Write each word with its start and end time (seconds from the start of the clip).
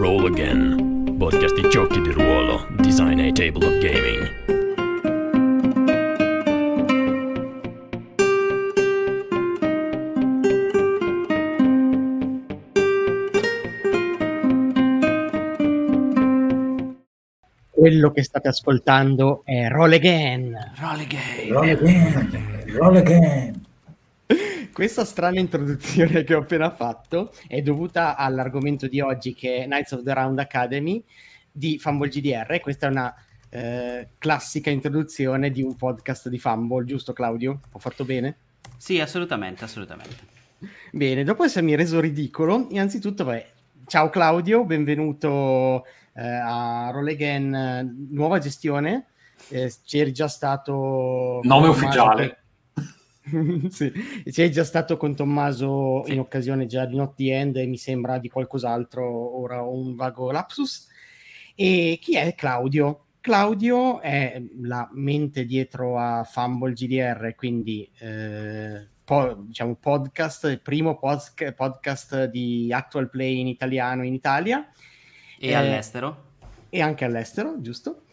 Roll 0.00 0.24
Again, 0.24 1.16
podcast 1.18 1.60
di 1.60 1.68
giochi 1.68 2.00
di 2.00 2.10
ruolo, 2.10 2.66
design 2.78 3.18
e 3.18 3.32
tabletop 3.32 3.76
gaming. 3.80 4.28
Quello 17.68 18.10
che 18.10 18.22
state 18.22 18.48
ascoltando 18.48 19.42
è 19.44 19.68
Roll 19.68 19.92
Again. 19.92 20.72
Roll 20.80 21.00
again. 21.00 21.52
Roll 21.52 21.68
again, 21.68 22.64
roll 22.74 22.96
again. 22.96 23.59
Questa 24.80 25.04
strana 25.04 25.38
introduzione 25.38 26.24
che 26.24 26.34
ho 26.34 26.38
appena 26.38 26.70
fatto 26.70 27.34
è 27.46 27.60
dovuta 27.60 28.16
all'argomento 28.16 28.88
di 28.88 29.02
oggi 29.02 29.34
che 29.34 29.58
è 29.58 29.64
Knights 29.66 29.92
of 29.92 30.02
the 30.02 30.14
Round 30.14 30.38
Academy 30.38 31.04
di 31.52 31.78
Fumble 31.78 32.08
GDR. 32.08 32.60
Questa 32.60 32.86
è 32.86 32.88
una 32.88 33.14
eh, 33.50 34.08
classica 34.16 34.70
introduzione 34.70 35.50
di 35.50 35.60
un 35.60 35.76
podcast 35.76 36.30
di 36.30 36.38
Fumble, 36.38 36.86
giusto 36.86 37.12
Claudio? 37.12 37.60
Ho 37.72 37.78
fatto 37.78 38.06
bene? 38.06 38.38
Sì, 38.78 38.98
assolutamente, 39.00 39.64
assolutamente. 39.64 40.16
Bene, 40.92 41.24
dopo 41.24 41.44
essermi 41.44 41.74
reso 41.74 42.00
ridicolo, 42.00 42.66
innanzitutto, 42.70 43.22
vabbè, 43.22 43.50
ciao 43.84 44.08
Claudio, 44.08 44.64
benvenuto 44.64 45.84
eh, 46.14 46.22
a 46.26 46.88
Roll 46.90 47.08
Again, 47.08 47.54
eh, 47.54 47.94
nuova 48.12 48.38
gestione. 48.38 49.08
Eh, 49.50 49.70
c'eri 49.84 50.14
già 50.14 50.26
stato... 50.26 51.40
Nome 51.42 51.68
ufficiale. 51.68 52.28
che- 52.28 52.39
sì, 53.68 53.92
c'è 54.24 54.48
già 54.48 54.64
stato 54.64 54.96
con 54.96 55.14
Tommaso 55.14 56.04
in 56.06 56.18
occasione 56.18 56.66
già 56.66 56.86
di 56.86 56.96
Not 56.96 57.14
the 57.16 57.32
End 57.34 57.56
e 57.56 57.66
mi 57.66 57.76
sembra 57.76 58.18
di 58.18 58.28
qualcos'altro, 58.28 59.38
ora 59.38 59.62
ho 59.64 59.72
un 59.72 59.94
vago 59.94 60.30
lapsus. 60.30 60.88
E 61.54 61.98
chi 62.00 62.16
è 62.16 62.34
Claudio? 62.34 63.04
Claudio 63.20 64.00
è 64.00 64.42
la 64.62 64.88
mente 64.92 65.44
dietro 65.44 65.98
a 65.98 66.24
Fumble 66.24 66.72
GDR, 66.72 67.34
quindi 67.36 67.86
eh, 67.98 68.88
po- 69.04 69.34
diciamo 69.46 69.74
podcast, 69.74 70.44
il 70.44 70.60
primo 70.60 70.98
podca- 70.98 71.52
podcast 71.52 72.24
di 72.30 72.72
actual 72.72 73.10
play 73.10 73.38
in 73.40 73.46
italiano 73.46 74.04
in 74.04 74.14
Italia 74.14 74.66
E 75.38 75.48
Eh, 75.48 75.54
all'estero? 75.54 76.28
e 76.70 76.80
anche 76.80 77.04
all'estero, 77.04 77.60
giusto? 77.60 78.04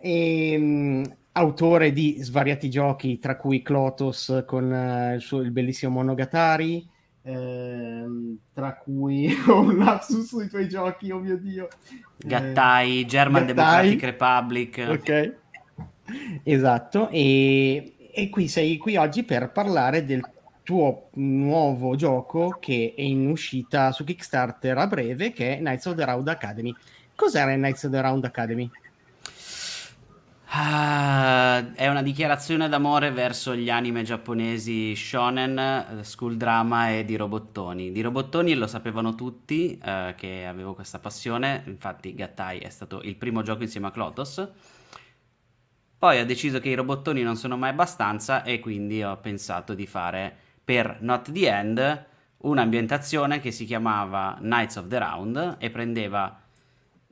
E, 0.00 0.56
mh, 0.56 1.16
autore 1.36 1.92
di 1.92 2.16
svariati 2.20 2.70
giochi, 2.70 3.18
tra 3.18 3.36
cui 3.36 3.62
Clotos 3.62 4.44
con 4.46 4.72
eh, 4.72 5.14
il 5.16 5.20
suo 5.20 5.40
il 5.40 5.50
bellissimo 5.50 5.92
Monogatari, 5.92 6.88
ehm, 7.22 8.38
tra 8.52 8.76
cui 8.76 9.34
ho 9.46 9.60
un 9.60 9.76
lapsus 9.76 10.26
sui 10.26 10.48
tuoi 10.48 10.68
giochi, 10.68 11.10
oh 11.10 11.18
mio 11.18 11.36
Dio. 11.36 11.68
Gattai, 12.16 13.04
German 13.06 13.46
Gattai. 13.46 13.88
Democratic 13.88 14.02
Republic. 14.02 14.78
Eh, 14.78 14.88
Ok, 14.88 15.34
esatto. 16.42 17.08
E, 17.10 17.96
e 18.12 18.28
qui 18.30 18.48
sei 18.48 18.78
qui 18.78 18.96
oggi 18.96 19.22
per 19.22 19.50
parlare 19.52 20.04
del 20.04 20.22
tuo 20.62 21.10
nuovo 21.14 21.94
gioco 21.96 22.56
che 22.58 22.94
è 22.96 23.02
in 23.02 23.28
uscita 23.28 23.92
su 23.92 24.04
Kickstarter 24.04 24.76
a 24.78 24.86
breve, 24.86 25.32
che 25.32 25.56
è 25.56 25.58
Knights 25.58 25.84
of 25.84 25.96
the 25.96 26.04
Round 26.04 26.26
Academy. 26.28 26.74
Cos'era 27.14 27.54
Knights 27.54 27.84
of 27.84 27.92
the 27.92 28.00
Round 28.00 28.24
Academy? 28.24 28.70
Ah, 30.48 31.72
è 31.74 31.88
una 31.88 32.02
dichiarazione 32.02 32.68
d'amore 32.68 33.10
verso 33.10 33.54
gli 33.56 33.68
anime 33.68 34.04
giapponesi 34.04 34.94
shonen, 34.94 35.58
eh, 35.58 36.04
school 36.04 36.36
drama 36.36 36.90
e 36.90 37.04
di 37.04 37.16
robottoni. 37.16 37.90
Di 37.90 38.00
robottoni 38.00 38.54
lo 38.54 38.66
sapevano 38.68 39.14
tutti 39.16 39.76
eh, 39.78 40.14
che 40.16 40.46
avevo 40.46 40.74
questa 40.74 41.00
passione, 41.00 41.64
infatti 41.66 42.14
Gattai 42.14 42.60
è 42.60 42.68
stato 42.68 43.00
il 43.02 43.16
primo 43.16 43.42
gioco 43.42 43.62
insieme 43.62 43.88
a 43.88 43.90
Clotos. 43.90 44.48
Poi 45.98 46.20
ho 46.20 46.24
deciso 46.26 46.60
che 46.60 46.68
i 46.68 46.74
robottoni 46.74 47.22
non 47.22 47.36
sono 47.36 47.56
mai 47.56 47.70
abbastanza 47.70 48.42
e 48.44 48.60
quindi 48.60 49.02
ho 49.02 49.16
pensato 49.16 49.74
di 49.74 49.86
fare 49.86 50.34
per 50.64 50.98
Not 51.00 51.32
the 51.32 51.48
End 51.48 52.06
un'ambientazione 52.38 53.40
che 53.40 53.50
si 53.50 53.64
chiamava 53.64 54.36
Knights 54.38 54.76
of 54.76 54.86
the 54.88 54.98
Round 54.98 55.56
e 55.58 55.70
prendeva 55.70 56.40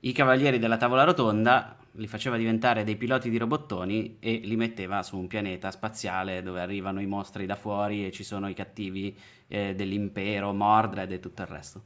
i 0.01 0.13
cavalieri 0.13 0.59
della 0.59 0.77
tavola 0.77 1.03
rotonda, 1.03 1.77
li 1.97 2.07
faceva 2.09 2.37
diventare 2.37 2.83
dei 2.83 2.97
piloti 2.97 3.31
di 3.31 3.39
robottoni 3.39 4.17
e 4.19 4.41
li 4.43 4.57
metteva 4.57 5.03
su 5.03 5.17
un 5.17 5.27
pianeta 5.27 5.71
spaziale 5.71 6.43
dove 6.43 6.61
arrivano 6.61 7.01
i 7.01 7.07
mostri 7.07 7.47
da 7.47 7.55
fuori 7.55 8.07
e 8.07 8.11
ci 8.11 8.25
sono 8.25 8.49
i 8.49 8.55
cattivi 8.55 9.17
eh, 9.47 9.75
dell'impero, 9.75 10.53
Mordred 10.53 11.13
e 11.13 11.21
tutto 11.21 11.43
il 11.43 11.49
resto. 11.49 11.83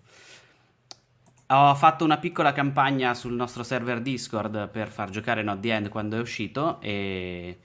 Ho 1.51 1.75
fatto 1.75 2.05
una 2.05 2.19
piccola 2.19 2.53
campagna 2.53 3.15
sul 3.15 3.33
nostro 3.33 3.63
server 3.63 4.01
Discord 4.01 4.69
per 4.69 4.89
far 4.89 5.11
giocare 5.11 5.43
Not 5.43 5.61
the 5.61 5.73
End 5.73 5.89
quando 5.89 6.17
è 6.17 6.21
uscito 6.21 6.81
e 6.81 7.59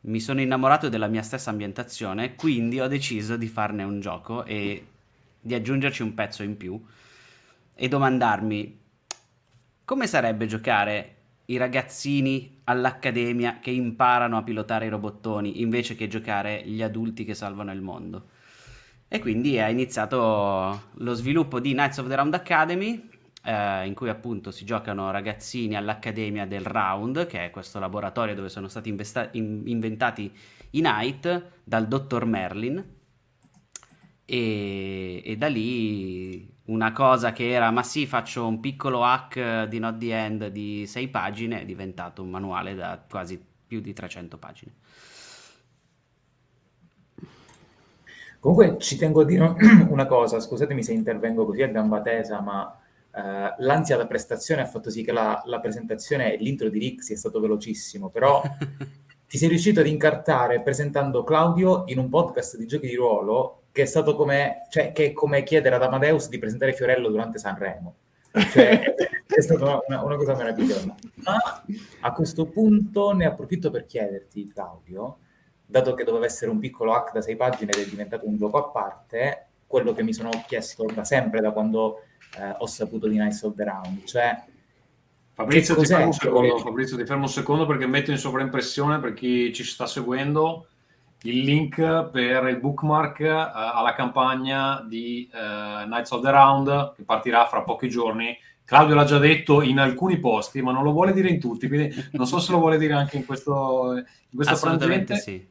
mi 0.00 0.20
sono 0.20 0.40
innamorato 0.40 0.88
della 0.88 1.06
mia 1.06 1.22
stessa 1.22 1.50
ambientazione, 1.50 2.34
quindi 2.34 2.80
ho 2.80 2.88
deciso 2.88 3.36
di 3.36 3.46
farne 3.46 3.82
un 3.84 4.00
gioco 4.00 4.44
e 4.44 4.86
di 5.40 5.54
aggiungerci 5.54 6.02
un 6.02 6.14
pezzo 6.14 6.42
in 6.42 6.56
più 6.56 6.82
e 7.74 7.88
domandarmi 7.88 8.80
come 9.84 10.06
sarebbe 10.06 10.46
giocare 10.46 11.14
i 11.46 11.56
ragazzini 11.56 12.60
all'accademia 12.64 13.58
che 13.60 13.70
imparano 13.70 14.36
a 14.36 14.42
pilotare 14.42 14.86
i 14.86 14.88
robottoni 14.88 15.60
invece 15.60 15.94
che 15.94 16.08
giocare 16.08 16.62
gli 16.64 16.82
adulti 16.82 17.24
che 17.24 17.34
salvano 17.34 17.72
il 17.72 17.82
mondo. 17.82 18.28
E 19.08 19.18
quindi 19.18 19.56
è 19.56 19.68
iniziato 19.68 20.84
lo 20.92 21.14
sviluppo 21.14 21.60
di 21.60 21.72
Knights 21.72 21.98
of 21.98 22.08
the 22.08 22.14
Round 22.16 22.34
Academy, 22.34 23.08
eh, 23.44 23.86
in 23.86 23.94
cui 23.94 24.08
appunto 24.08 24.50
si 24.50 24.64
giocano 24.64 25.10
ragazzini 25.10 25.76
all'Accademia 25.76 26.46
del 26.46 26.64
Round, 26.64 27.26
che 27.26 27.44
è 27.44 27.50
questo 27.50 27.78
laboratorio 27.78 28.34
dove 28.34 28.48
sono 28.48 28.68
stati 28.68 28.88
investa- 28.88 29.28
in- 29.32 29.62
inventati 29.66 30.32
i 30.70 30.80
Knight 30.80 31.50
dal 31.62 31.86
dottor 31.86 32.24
Merlin. 32.24 32.92
E, 34.26 35.22
e 35.22 35.36
da 35.36 35.48
lì 35.48 36.53
una 36.66 36.92
cosa 36.92 37.32
che 37.32 37.50
era, 37.50 37.70
ma 37.70 37.82
sì, 37.82 38.06
faccio 38.06 38.46
un 38.46 38.60
piccolo 38.60 39.04
hack 39.04 39.64
di 39.64 39.78
Not 39.78 39.98
the 39.98 40.16
End 40.16 40.46
di 40.48 40.86
6 40.86 41.08
pagine, 41.08 41.60
è 41.60 41.64
diventato 41.64 42.22
un 42.22 42.30
manuale 42.30 42.74
da 42.74 43.02
quasi 43.08 43.42
più 43.66 43.80
di 43.80 43.92
300 43.92 44.38
pagine. 44.38 44.72
Comunque 48.40 48.76
ci 48.78 48.96
tengo 48.96 49.22
a 49.22 49.24
dire 49.24 49.54
una 49.88 50.06
cosa, 50.06 50.40
scusatemi 50.40 50.82
se 50.82 50.92
intervengo 50.92 51.44
così 51.44 51.62
a 51.62 51.68
gamba 51.68 52.00
tesa, 52.00 52.40
ma 52.40 52.78
eh, 53.10 53.54
l'ansia 53.58 53.96
da 53.96 54.06
prestazione 54.06 54.62
ha 54.62 54.66
fatto 54.66 54.90
sì 54.90 55.02
che 55.02 55.12
la, 55.12 55.42
la 55.46 55.60
presentazione 55.60 56.34
e 56.34 56.36
l'intro 56.42 56.68
di 56.68 56.78
Rick 56.78 57.02
sia 57.02 57.16
stato 57.16 57.40
velocissimo, 57.40 58.08
però 58.08 58.42
ti 59.26 59.38
sei 59.38 59.48
riuscito 59.48 59.80
ad 59.80 59.86
incartare 59.86 60.62
presentando 60.62 61.24
Claudio 61.24 61.84
in 61.86 61.98
un 61.98 62.08
podcast 62.08 62.56
di 62.56 62.66
giochi 62.66 62.86
di 62.86 62.94
ruolo 62.94 63.63
che 63.74 63.82
è 63.82 63.86
stato 63.86 64.14
come, 64.14 64.68
cioè, 64.70 64.92
che 64.92 65.06
è 65.06 65.12
come 65.12 65.42
chiedere 65.42 65.74
ad 65.74 65.82
Amadeus 65.82 66.28
di 66.28 66.38
presentare 66.38 66.74
Fiorello 66.74 67.08
durante 67.08 67.38
Sanremo. 67.38 67.96
Cioè, 68.30 68.94
è 69.26 69.40
stata 69.40 69.82
una, 69.88 70.00
una 70.00 70.14
cosa 70.14 70.36
meravigliosa. 70.36 70.94
Ma 71.24 71.64
a 72.02 72.12
questo 72.12 72.46
punto 72.46 73.12
ne 73.14 73.26
approfitto 73.26 73.72
per 73.72 73.84
chiederti, 73.84 74.46
Claudio, 74.46 75.18
dato 75.66 75.92
che 75.94 76.04
doveva 76.04 76.24
essere 76.24 76.52
un 76.52 76.60
piccolo 76.60 76.92
hack 76.92 77.14
da 77.14 77.20
sei 77.20 77.34
pagine 77.34 77.72
ed 77.72 77.80
è 77.80 77.88
diventato 77.88 78.28
un 78.28 78.36
gioco 78.36 78.58
a 78.58 78.68
parte, 78.68 79.46
quello 79.66 79.92
che 79.92 80.04
mi 80.04 80.12
sono 80.12 80.30
chiesto 80.46 80.84
da 80.94 81.02
sempre, 81.02 81.40
da 81.40 81.50
quando 81.50 82.02
eh, 82.38 82.54
ho 82.56 82.66
saputo 82.66 83.08
di 83.08 83.18
Nice 83.18 83.44
of 83.44 83.56
the 83.56 83.64
Round, 83.64 84.04
cioè 84.04 84.40
Fabrizio, 85.32 85.74
ti 85.74 85.84
fermo 85.84 86.06
un 86.06 86.12
secondo, 86.12 86.58
Fabrizio, 86.58 86.96
ti 86.96 87.04
fermo 87.04 87.22
un 87.22 87.28
secondo 87.28 87.66
perché 87.66 87.88
metto 87.88 88.12
in 88.12 88.18
sovraimpressione 88.18 89.00
per 89.00 89.14
chi 89.14 89.52
ci 89.52 89.64
sta 89.64 89.84
seguendo 89.84 90.68
il 91.24 91.44
link 91.44 92.10
per 92.10 92.48
il 92.48 92.58
bookmark 92.58 93.20
eh, 93.20 93.28
alla 93.30 93.94
campagna 93.94 94.84
di 94.86 95.28
eh, 95.32 95.84
Knights 95.84 96.10
of 96.10 96.22
the 96.22 96.30
Round 96.30 96.94
che 96.94 97.02
partirà 97.02 97.46
fra 97.46 97.62
pochi 97.62 97.88
giorni. 97.88 98.36
Claudio 98.64 98.94
l'ha 98.94 99.04
già 99.04 99.18
detto 99.18 99.62
in 99.62 99.78
alcuni 99.78 100.18
posti, 100.18 100.62
ma 100.62 100.72
non 100.72 100.84
lo 100.84 100.92
vuole 100.92 101.12
dire 101.12 101.28
in 101.28 101.38
tutti, 101.38 101.68
quindi 101.68 101.94
non 102.12 102.26
so 102.26 102.38
se 102.38 102.50
lo 102.52 102.58
vuole 102.58 102.78
dire 102.78 102.94
anche 102.94 103.16
in 103.16 103.26
questo, 103.26 103.94
in 103.96 104.04
questo 104.34 104.54
Assolutamente 104.54 105.16
frangente. 105.16 105.42
sì. 105.42 105.48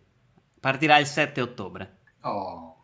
Partirà 0.59 0.97
il 0.97 1.05
7 1.05 1.41
ottobre. 1.41 1.97
Oh. 2.21 2.75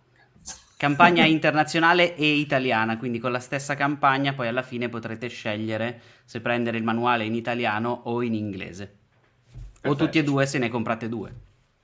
Campagna 0.78 1.26
internazionale 1.26 2.16
e 2.16 2.28
italiana, 2.28 2.98
quindi 2.98 3.20
con 3.20 3.32
la 3.32 3.40
stessa 3.40 3.76
campagna 3.76 4.34
poi 4.34 4.48
alla 4.48 4.62
fine 4.62 4.88
potrete 4.88 5.28
scegliere 5.28 6.02
se 6.26 6.42
prendere 6.42 6.78
il 6.78 6.84
manuale 6.84 7.26
in 7.26 7.36
italiano 7.36 8.02
o 8.06 8.22
in 8.22 8.34
inglese. 8.34 8.84
O 8.84 9.80
Perfetto. 9.82 10.06
tutti 10.06 10.18
e 10.20 10.24
due 10.24 10.46
se 10.46 10.58
ne 10.58 10.70
comprate 10.70 11.10
due. 11.10 11.34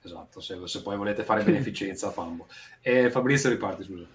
Esatto, 0.06 0.40
se, 0.40 0.56
se 0.66 0.82
poi 0.82 0.96
volete 0.96 1.24
fare 1.24 1.42
beneficenza 1.42 2.08
a 2.08 2.10
Fambo. 2.10 2.46
E 2.80 3.10
Fabrizio 3.10 3.50
riparti, 3.50 3.82
scusa. 3.82 4.06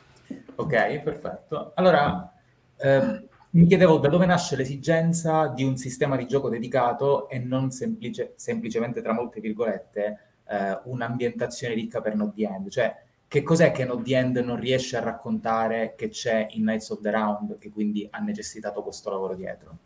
Ok, 0.56 1.00
perfetto. 1.00 1.74
Allora, 1.76 2.34
eh, 2.78 3.28
mi 3.52 3.68
chiedevo 3.68 3.98
da 3.98 4.08
dove 4.08 4.26
nasce 4.26 4.56
l'esigenza 4.56 5.48
di 5.48 5.64
un 5.64 5.76
sistema 5.76 6.16
di 6.16 6.26
gioco 6.26 6.50
dedicato 6.50 7.28
e 7.28 7.40
non 7.40 7.72
semplice- 7.72 8.34
semplicemente, 8.36 9.02
tra 9.02 9.12
molte 9.12 9.42
virgolette, 9.42 10.20
eh, 10.48 10.80
un'ambientazione 10.86 11.74
ricca 11.74 12.00
per 12.00 12.16
Not 12.16 12.34
the 12.34 12.46
End. 12.46 12.70
Cioè, 12.70 12.96
che 13.28 13.44
cos'è 13.44 13.72
che 13.72 13.86
No 13.86 14.02
The 14.02 14.18
End 14.18 14.38
non 14.38 14.60
riesce 14.60 14.98
a 14.98 15.02
raccontare 15.02 15.96
che 15.96 16.10
c'è 16.10 16.48
in 16.52 16.64
Knights 16.64 16.90
of 16.90 17.02
the 17.02 17.12
Round, 17.12 17.58
che 17.60 17.70
quindi 17.70 18.08
ha 18.10 18.20
necessitato 18.20 18.82
questo 18.84 19.10
lavoro 19.10 19.36
dietro? 19.36 19.78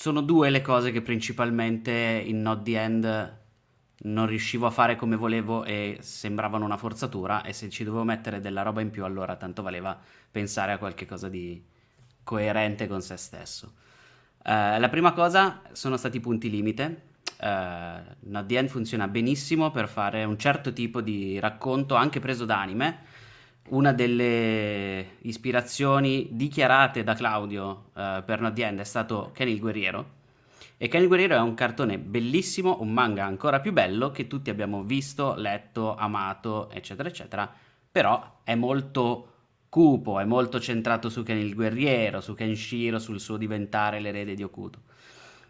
Sono 0.00 0.22
due 0.22 0.48
le 0.48 0.62
cose 0.62 0.92
che 0.92 1.02
principalmente 1.02 1.92
in 2.24 2.40
Not 2.40 2.62
The 2.62 2.80
End 2.80 3.38
non 3.98 4.26
riuscivo 4.26 4.64
a 4.64 4.70
fare 4.70 4.96
come 4.96 5.14
volevo 5.14 5.62
e 5.62 5.98
sembravano 6.00 6.64
una 6.64 6.78
forzatura 6.78 7.42
e 7.42 7.52
se 7.52 7.68
ci 7.68 7.84
dovevo 7.84 8.04
mettere 8.04 8.40
della 8.40 8.62
roba 8.62 8.80
in 8.80 8.88
più 8.88 9.04
allora 9.04 9.36
tanto 9.36 9.60
valeva 9.60 10.00
pensare 10.30 10.72
a 10.72 10.78
qualcosa 10.78 11.28
di 11.28 11.62
coerente 12.24 12.88
con 12.88 13.02
se 13.02 13.18
stesso. 13.18 13.74
Uh, 14.38 14.80
la 14.80 14.88
prima 14.88 15.12
cosa 15.12 15.60
sono 15.72 15.98
stati 15.98 16.16
i 16.16 16.20
punti 16.20 16.48
limite, 16.48 17.08
Uh, 17.40 18.02
Not 18.20 18.46
The 18.46 18.58
End 18.58 18.68
funziona 18.68 19.08
benissimo 19.08 19.70
per 19.70 19.88
fare 19.88 20.24
un 20.24 20.36
certo 20.38 20.74
tipo 20.74 21.00
di 21.00 21.38
racconto 21.38 21.94
anche 21.94 22.20
preso 22.20 22.44
da 22.44 22.60
anime. 22.60 22.98
Una 23.70 23.92
delle 23.92 25.18
ispirazioni 25.22 26.30
dichiarate 26.32 27.04
da 27.04 27.14
Claudio 27.14 27.90
uh, 27.94 28.24
per 28.24 28.52
End 28.56 28.80
è 28.80 28.84
stato 28.84 29.30
Kenny 29.32 29.52
il 29.52 29.60
Guerriero. 29.60 30.18
E 30.76 30.88
Kenny 30.88 31.04
il 31.04 31.08
Guerriero 31.08 31.36
è 31.36 31.40
un 31.40 31.54
cartone 31.54 31.98
bellissimo, 31.98 32.78
un 32.80 32.90
manga 32.90 33.24
ancora 33.24 33.60
più 33.60 33.72
bello 33.72 34.10
che 34.10 34.26
tutti 34.26 34.50
abbiamo 34.50 34.82
visto, 34.82 35.34
letto, 35.36 35.94
amato, 35.94 36.68
eccetera, 36.70 37.08
eccetera. 37.08 37.48
Però 37.92 38.40
è 38.42 38.56
molto 38.56 39.34
cupo, 39.68 40.18
è 40.18 40.24
molto 40.24 40.58
centrato 40.58 41.08
su 41.08 41.22
Kenny 41.22 41.44
il 41.44 41.54
Guerriero, 41.54 42.20
su 42.20 42.34
Kenshiro, 42.34 42.98
sul 42.98 43.20
suo 43.20 43.36
diventare 43.36 44.00
l'erede 44.00 44.34
di 44.34 44.42
Okuto. 44.42 44.80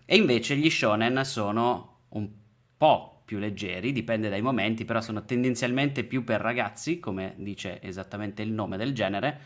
E 0.05 0.17
invece 0.17 0.57
gli 0.57 0.69
shonen 0.69 1.25
sono 1.25 2.01
un 2.11 2.29
po' 2.77 3.10
più 3.31 3.39
leggeri, 3.39 3.93
dipende 3.93 4.29
dai 4.29 4.43
momenti, 4.43 4.85
però 4.85 5.01
sono 5.01 5.25
tendenzialmente 5.25 6.03
più 6.03 6.25
per 6.25 6.41
ragazzi, 6.41 6.99
come 6.99 7.35
dice 7.37 7.81
esattamente 7.81 8.43
il 8.43 8.51
nome 8.51 8.77
del 8.77 8.93
genere, 8.93 9.41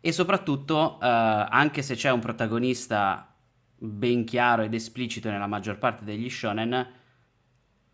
e 0.00 0.10
soprattutto, 0.10 0.98
eh, 0.98 1.06
anche 1.06 1.82
se 1.82 1.96
c'è 1.96 2.10
un 2.10 2.20
protagonista 2.20 3.30
ben 3.76 4.24
chiaro 4.24 4.62
ed 4.62 4.72
esplicito 4.72 5.28
nella 5.28 5.46
maggior 5.46 5.76
parte 5.76 6.02
degli 6.02 6.30
shonen, 6.30 6.92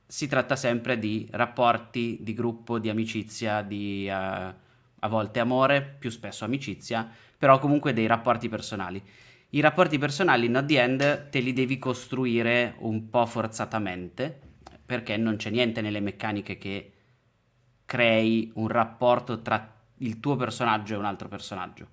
si 0.06 0.28
tratta 0.28 0.54
sempre 0.54 0.96
di 0.96 1.26
rapporti 1.32 2.18
di 2.20 2.34
gruppo, 2.34 2.78
di 2.78 2.88
amicizia, 2.88 3.62
di 3.62 4.06
uh, 4.08 4.12
a 4.12 5.08
volte 5.08 5.40
amore, 5.40 5.96
più 5.98 6.10
spesso 6.10 6.44
amicizia, 6.44 7.10
però 7.36 7.58
comunque 7.58 7.92
dei 7.92 8.06
rapporti 8.06 8.48
personali. 8.48 9.02
I 9.50 9.60
rapporti 9.60 9.98
personali 9.98 10.46
in 10.46 10.62
The 10.64 10.80
End 10.80 11.30
te 11.30 11.40
li 11.40 11.52
devi 11.52 11.78
costruire 11.78 12.76
un 12.78 13.10
po' 13.10 13.26
forzatamente, 13.26 14.51
perché 14.92 15.16
non 15.16 15.36
c'è 15.36 15.48
niente 15.48 15.80
nelle 15.80 16.00
meccaniche 16.00 16.58
che 16.58 16.92
crei 17.86 18.52
un 18.56 18.68
rapporto 18.68 19.40
tra 19.40 19.74
il 19.96 20.20
tuo 20.20 20.36
personaggio 20.36 20.92
e 20.92 20.98
un 20.98 21.06
altro 21.06 21.28
personaggio. 21.28 21.86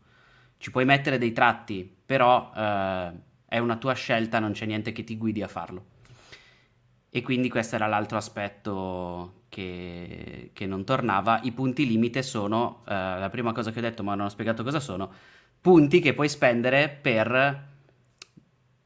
Ci 0.57 0.69
puoi 0.69 0.83
mettere 0.83 1.17
dei 1.17 1.31
tratti, 1.31 1.89
però 2.05 2.51
eh, 2.53 3.11
è 3.45 3.57
una 3.57 3.77
tua 3.77 3.93
scelta, 3.93 4.39
non 4.39 4.51
c'è 4.51 4.65
niente 4.65 4.91
che 4.91 5.05
ti 5.05 5.15
guidi 5.15 5.41
a 5.41 5.47
farlo. 5.47 5.85
E 7.09 7.21
quindi 7.21 7.47
questo 7.47 7.75
era 7.75 7.87
l'altro 7.87 8.17
aspetto 8.17 9.43
che, 9.47 10.49
che 10.51 10.65
non 10.65 10.83
tornava. 10.83 11.39
I 11.43 11.53
punti 11.53 11.87
limite 11.87 12.21
sono, 12.21 12.83
eh, 12.85 12.91
la 12.91 13.29
prima 13.31 13.53
cosa 13.53 13.71
che 13.71 13.79
ho 13.79 13.81
detto 13.81 14.03
ma 14.03 14.13
non 14.13 14.25
ho 14.25 14.29
spiegato 14.29 14.61
cosa 14.61 14.81
sono, 14.81 15.09
punti 15.61 16.01
che 16.01 16.13
puoi 16.13 16.27
spendere 16.27 16.89
per, 16.89 17.67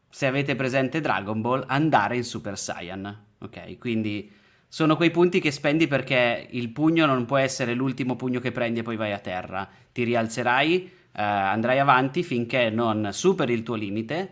se 0.07 0.27
avete 0.27 0.55
presente 0.55 1.01
Dragon 1.01 1.41
Ball, 1.41 1.63
andare 1.65 2.15
in 2.15 2.23
Super 2.23 2.59
Saiyan. 2.59 3.31
Ok, 3.43 3.77
quindi 3.77 4.31
sono 4.69 4.95
quei 4.95 5.11
punti 5.11 5.41
che 5.41 5.51
spendi 5.51 5.85
perché 5.85 6.47
il 6.49 6.69
pugno 6.69 7.05
non 7.05 7.25
può 7.25 7.37
essere 7.37 7.73
l'ultimo 7.73 8.15
pugno 8.15 8.39
che 8.39 8.53
prendi 8.53 8.79
e 8.79 8.83
poi 8.83 8.95
vai 8.95 9.11
a 9.11 9.19
terra. 9.19 9.69
Ti 9.91 10.03
rialzerai, 10.03 10.91
eh, 11.11 11.21
andrai 11.21 11.77
avanti 11.77 12.23
finché 12.23 12.69
non 12.69 13.09
superi 13.11 13.53
il 13.53 13.63
tuo 13.63 13.75
limite. 13.75 14.31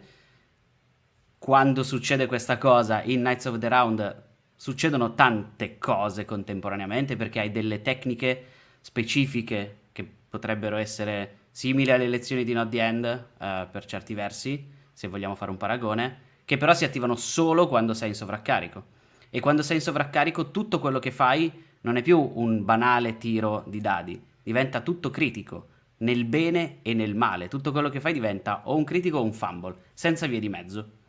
Quando 1.38 1.84
succede 1.84 2.26
questa 2.26 2.58
cosa 2.58 3.04
in 3.04 3.20
Knights 3.20 3.46
of 3.46 3.58
the 3.58 3.68
Round 3.68 4.24
succedono 4.56 5.14
tante 5.14 5.78
cose 5.78 6.24
contemporaneamente 6.24 7.18
perché 7.18 7.42
hai 7.42 7.52
delle 7.52 7.82
tecniche 7.82 8.46
specifiche 8.80 9.80
che 9.92 10.10
potrebbero 10.30 10.78
essere 10.78 11.40
simile 11.52 11.92
alle 11.92 12.08
lezioni 12.08 12.46
di 12.46 12.54
Not 12.54 12.70
The 12.70 12.82
End 12.82 13.26
uh, 13.38 13.70
per 13.70 13.86
certi 13.86 14.14
versi, 14.14 14.72
se 14.94 15.08
vogliamo 15.08 15.36
fare 15.36 15.52
un 15.52 15.58
paragone, 15.58 16.30
che 16.46 16.58
però 16.58 16.74
si 16.74 16.86
attivano 16.86 17.16
solo 17.16 17.68
quando 17.68 17.94
sei 17.94 18.10
in 18.10 18.16
sovraccarico. 18.16 19.00
E 19.32 19.40
quando 19.40 19.64
sei 19.64 19.78
in 19.78 19.82
sovraccarico 19.82 20.52
tutto 20.52 20.80
quello 20.80 21.00
che 21.00 21.10
fai 21.10 21.52
non 21.82 21.96
è 21.96 22.04
più 22.04 22.32
un 22.36 22.64
banale 22.64 23.18
tiro 23.18 23.64
di 23.66 23.82
dadi, 23.82 24.22
diventa 24.44 24.82
tutto 24.82 25.10
critico, 25.10 25.70
nel 26.02 26.26
bene 26.26 26.80
e 26.82 26.94
nel 26.94 27.16
male. 27.16 27.48
Tutto 27.48 27.72
quello 27.72 27.90
che 27.90 28.00
fai 28.00 28.14
diventa 28.14 28.62
o 28.66 28.76
un 28.76 28.84
critico 28.84 29.18
o 29.18 29.24
un 29.24 29.34
fumble, 29.34 29.76
senza 29.94 30.28
vie 30.28 30.40
di 30.40 30.50
mezzo. 30.50 31.00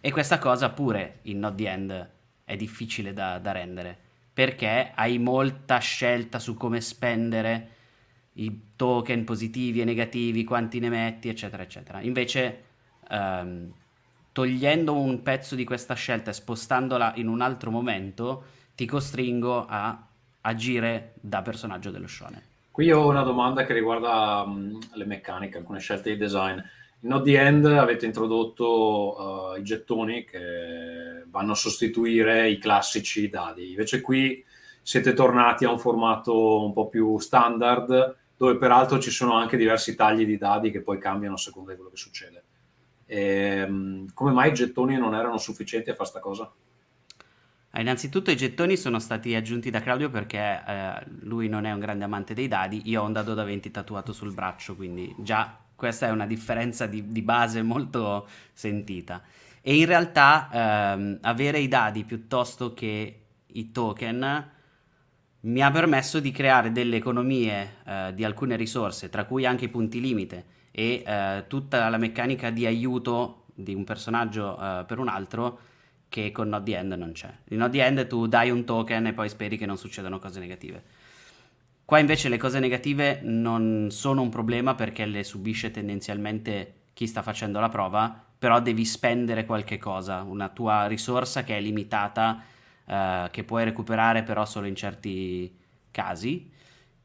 E 0.00 0.10
questa 0.12 0.38
cosa 0.38 0.70
pure 0.70 1.18
in 1.22 1.38
Not 1.38 1.54
The 1.56 1.68
End 1.68 2.10
è 2.44 2.56
difficile 2.56 3.12
da, 3.12 3.38
da 3.38 3.52
rendere, 3.52 3.96
perché 4.32 4.92
hai 4.94 5.18
molta 5.18 5.78
scelta 5.78 6.38
su 6.38 6.54
come 6.54 6.80
spendere 6.80 7.68
i 8.34 8.72
token 8.76 9.24
positivi 9.24 9.80
e 9.80 9.84
negativi, 9.84 10.44
quanti 10.44 10.78
ne 10.78 10.88
metti, 10.88 11.28
eccetera, 11.28 11.62
eccetera. 11.62 12.00
Invece, 12.00 12.62
ehm, 13.08 13.72
togliendo 14.32 14.94
un 14.94 15.22
pezzo 15.22 15.54
di 15.54 15.64
questa 15.64 15.94
scelta 15.94 16.30
e 16.30 16.34
spostandola 16.34 17.14
in 17.16 17.28
un 17.28 17.40
altro 17.40 17.70
momento, 17.70 18.44
ti 18.74 18.86
costringo 18.86 19.66
a 19.66 20.06
agire 20.42 21.12
da 21.20 21.42
personaggio 21.42 21.90
dello 21.90 22.06
shonen. 22.06 22.42
Qui 22.70 22.90
ho 22.90 23.06
una 23.08 23.22
domanda 23.22 23.64
che 23.64 23.74
riguarda 23.74 24.42
um, 24.46 24.78
le 24.94 25.04
meccaniche, 25.04 25.58
alcune 25.58 25.80
scelte 25.80 26.10
di 26.10 26.16
design. 26.16 26.56
In 27.02 27.08
Not 27.08 27.24
The 27.24 27.40
End 27.40 27.64
avete 27.66 28.06
introdotto 28.06 29.52
uh, 29.54 29.58
i 29.58 29.62
gettoni 29.62 30.24
che 30.24 31.24
vanno 31.28 31.52
a 31.52 31.56
sostituire 31.56 32.48
i 32.48 32.58
classici 32.58 33.28
dadi, 33.28 33.70
invece 33.70 34.00
qui 34.00 34.44
siete 34.82 35.12
tornati 35.12 35.64
a 35.64 35.70
un 35.70 35.78
formato 35.78 36.64
un 36.64 36.72
po' 36.72 36.88
più 36.88 37.18
standard 37.18 38.16
dove 38.36 38.56
peraltro 38.56 38.98
ci 38.98 39.10
sono 39.10 39.34
anche 39.34 39.58
diversi 39.58 39.94
tagli 39.94 40.24
di 40.24 40.38
dadi 40.38 40.70
che 40.70 40.80
poi 40.80 40.98
cambiano 40.98 41.34
a 41.34 41.38
seconda 41.38 41.70
di 41.70 41.76
quello 41.76 41.90
che 41.90 41.98
succede. 41.98 42.42
Ehm, 43.12 44.12
come 44.14 44.30
mai 44.30 44.50
i 44.50 44.54
gettoni 44.54 44.96
non 44.96 45.16
erano 45.16 45.36
sufficienti 45.36 45.90
a 45.90 45.94
fare 45.94 46.10
questa 46.10 46.20
cosa? 46.20 46.52
Ah, 47.70 47.80
innanzitutto 47.80 48.30
i 48.30 48.36
gettoni 48.36 48.76
sono 48.76 49.00
stati 49.00 49.34
aggiunti 49.34 49.68
da 49.70 49.80
Claudio 49.80 50.10
perché 50.10 50.62
eh, 50.64 51.04
lui 51.22 51.48
non 51.48 51.64
è 51.64 51.72
un 51.72 51.80
grande 51.80 52.04
amante 52.04 52.34
dei 52.34 52.46
dadi, 52.46 52.82
io 52.84 53.02
ho 53.02 53.06
un 53.06 53.12
dado 53.12 53.34
da 53.34 53.42
20 53.42 53.70
tatuato 53.72 54.12
sul 54.12 54.32
braccio, 54.32 54.76
quindi 54.76 55.12
già 55.18 55.58
questa 55.74 56.06
è 56.06 56.10
una 56.10 56.26
differenza 56.26 56.86
di, 56.86 57.10
di 57.10 57.22
base 57.22 57.62
molto 57.62 58.28
sentita. 58.52 59.22
E 59.60 59.76
in 59.76 59.86
realtà 59.86 60.48
ehm, 60.92 61.18
avere 61.22 61.58
i 61.58 61.66
dadi 61.66 62.04
piuttosto 62.04 62.74
che 62.74 63.22
i 63.44 63.72
token 63.72 64.50
mi 65.40 65.62
ha 65.62 65.70
permesso 65.70 66.20
di 66.20 66.30
creare 66.30 66.70
delle 66.70 66.96
economie 66.96 67.76
eh, 67.84 68.12
di 68.14 68.24
alcune 68.24 68.54
risorse, 68.54 69.08
tra 69.08 69.24
cui 69.24 69.46
anche 69.46 69.64
i 69.64 69.68
punti 69.68 70.00
limite 70.00 70.58
e 70.70 71.02
eh, 71.06 71.44
tutta 71.48 71.88
la 71.88 71.98
meccanica 71.98 72.50
di 72.50 72.66
aiuto 72.66 73.44
di 73.54 73.74
un 73.74 73.84
personaggio 73.84 74.58
eh, 74.58 74.84
per 74.86 74.98
un 74.98 75.08
altro 75.08 75.60
che 76.08 76.32
con 76.32 76.48
Not 76.48 76.64
The 76.64 76.76
End 76.76 76.92
non 76.92 77.12
c'è. 77.12 77.32
In 77.50 77.58
Not 77.58 77.70
The 77.70 77.84
End 77.84 78.06
tu 78.06 78.26
dai 78.26 78.50
un 78.50 78.64
token 78.64 79.06
e 79.06 79.12
poi 79.12 79.28
speri 79.28 79.56
che 79.56 79.66
non 79.66 79.76
succedano 79.76 80.18
cose 80.18 80.40
negative. 80.40 80.82
Qua 81.84 81.98
invece 81.98 82.28
le 82.28 82.36
cose 82.36 82.58
negative 82.60 83.20
non 83.22 83.88
sono 83.90 84.22
un 84.22 84.28
problema 84.28 84.74
perché 84.74 85.06
le 85.06 85.24
subisce 85.24 85.70
tendenzialmente 85.70 86.74
chi 86.94 87.06
sta 87.06 87.22
facendo 87.22 87.60
la 87.60 87.68
prova, 87.68 88.24
però 88.38 88.60
devi 88.60 88.84
spendere 88.84 89.44
qualche 89.44 89.78
cosa, 89.78 90.22
una 90.22 90.48
tua 90.48 90.86
risorsa 90.86 91.44
che 91.44 91.56
è 91.56 91.60
limitata 91.60 92.42
eh, 92.84 93.28
che 93.30 93.44
puoi 93.44 93.64
recuperare 93.64 94.22
però 94.22 94.44
solo 94.44 94.66
in 94.66 94.74
certi 94.76 95.56
casi 95.90 96.50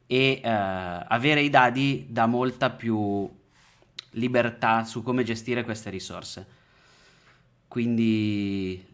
e 0.07 0.39
uh, 0.43 0.47
avere 1.07 1.41
i 1.41 1.49
dadi 1.49 2.05
dà 2.09 2.27
molta 2.27 2.69
più 2.69 3.27
libertà 4.15 4.83
su 4.83 5.01
come 5.03 5.23
gestire 5.23 5.63
queste 5.63 5.89
risorse. 5.89 6.47
Quindi 7.67 8.93